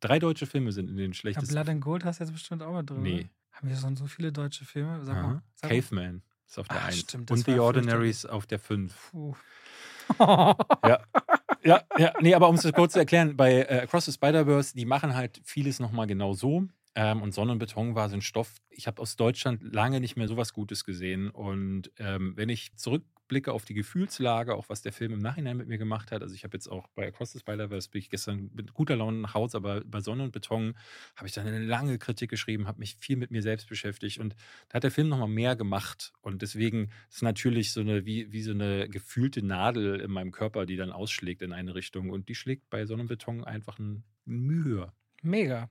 [0.00, 1.54] Drei deutsche Filme sind in den Ja, schlechtesten.
[1.54, 3.02] Blood and Gold hast du jetzt bestimmt auch mal drin.
[3.02, 3.20] Nee.
[3.20, 3.28] Oder?
[3.52, 5.04] Haben wir schon so viele deutsche Filme?
[5.04, 5.42] Sag mal.
[5.54, 5.76] Sag mal.
[5.76, 6.98] Caveman ist auf der Ah, 1.
[7.00, 9.10] stimmt, das Und The Ordinaries auf der 5.
[9.10, 9.34] Puh.
[10.18, 10.98] Ja.
[11.62, 14.86] Ja, ja, nee, aber um es kurz zu erklären, bei äh, Across the Spider-Verse, die
[14.86, 16.64] machen halt vieles nochmal genau so.
[16.94, 20.16] Ähm, und Sonne und Beton war so ein Stoff, ich habe aus Deutschland lange nicht
[20.16, 21.28] mehr sowas Gutes gesehen.
[21.30, 22.72] Und ähm, wenn ich
[23.30, 26.34] zurückblicke auf die Gefühlslage, auch was der Film im Nachhinein mit mir gemacht hat, also
[26.34, 29.34] ich habe jetzt auch bei Across the Spider-Verse, bin ich gestern mit guter Laune nach
[29.34, 30.76] Hause, aber bei Sonne und Beton
[31.16, 34.34] habe ich dann eine lange Kritik geschrieben, habe mich viel mit mir selbst beschäftigt und
[34.68, 36.12] da hat der Film nochmal mehr gemacht.
[36.22, 40.66] Und deswegen ist natürlich so eine, wie, wie so eine gefühlte Nadel in meinem Körper,
[40.66, 42.10] die dann ausschlägt in eine Richtung.
[42.10, 44.92] Und die schlägt bei Sonne und Beton einfach ein Mühe.
[45.22, 45.70] Mega.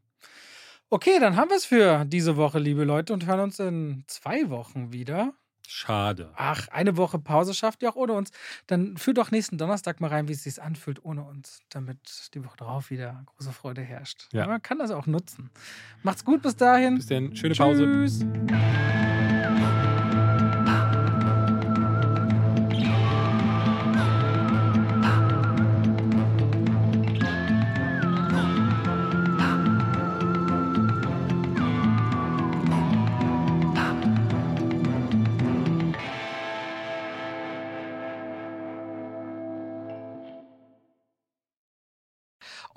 [0.89, 4.49] Okay, dann haben wir es für diese Woche, liebe Leute, und hören uns in zwei
[4.49, 5.33] Wochen wieder.
[5.71, 6.31] Schade.
[6.35, 8.31] Ach, eine Woche Pause schafft ihr auch ohne uns.
[8.65, 11.99] Dann führt doch nächsten Donnerstag mal rein, wie es sich anfühlt ohne uns, damit
[12.33, 14.27] die Woche drauf wieder große Freude herrscht.
[14.33, 14.47] Ja.
[14.47, 15.51] Man kann das auch nutzen.
[16.01, 16.95] Macht's gut bis dahin.
[16.95, 18.07] Bis dann, schöne Pause.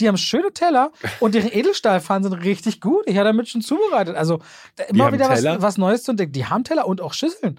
[0.00, 3.04] Die haben schöne Teller und ihre Edelstahlpfannen sind richtig gut.
[3.06, 4.16] Ich habe damit schon zubereitet.
[4.16, 4.40] Also
[4.88, 6.32] immer wieder was, was, Neues zu entdecken.
[6.32, 7.58] Die haben Teller und auch Schüsseln.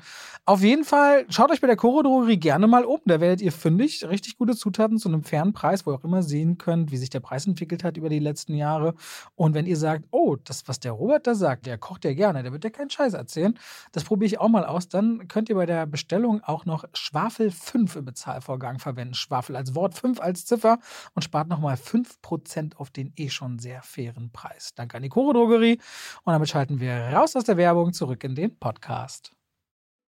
[0.49, 3.01] Auf jeden Fall, schaut euch bei der Koro Drogerie gerne mal um.
[3.03, 4.07] Da werdet ihr fündig.
[4.07, 7.09] Richtig gute Zutaten zu einem fairen Preis, wo ihr auch immer sehen könnt, wie sich
[7.09, 8.93] der Preis entwickelt hat über die letzten Jahre.
[9.35, 12.43] Und wenn ihr sagt, oh, das, was der Robert da sagt, der kocht ja gerne,
[12.43, 13.59] der wird ja keinen Scheiß erzählen,
[13.91, 14.87] das probiere ich auch mal aus.
[14.87, 19.15] Dann könnt ihr bei der Bestellung auch noch Schwafel 5 im Bezahlvorgang verwenden.
[19.15, 20.79] Schwafel als Wort, 5 als Ziffer
[21.13, 24.73] und spart nochmal 5% auf den eh schon sehr fairen Preis.
[24.75, 25.81] Danke an die Koro Drogerie.
[26.23, 29.36] Und damit schalten wir raus aus der Werbung zurück in den Podcast.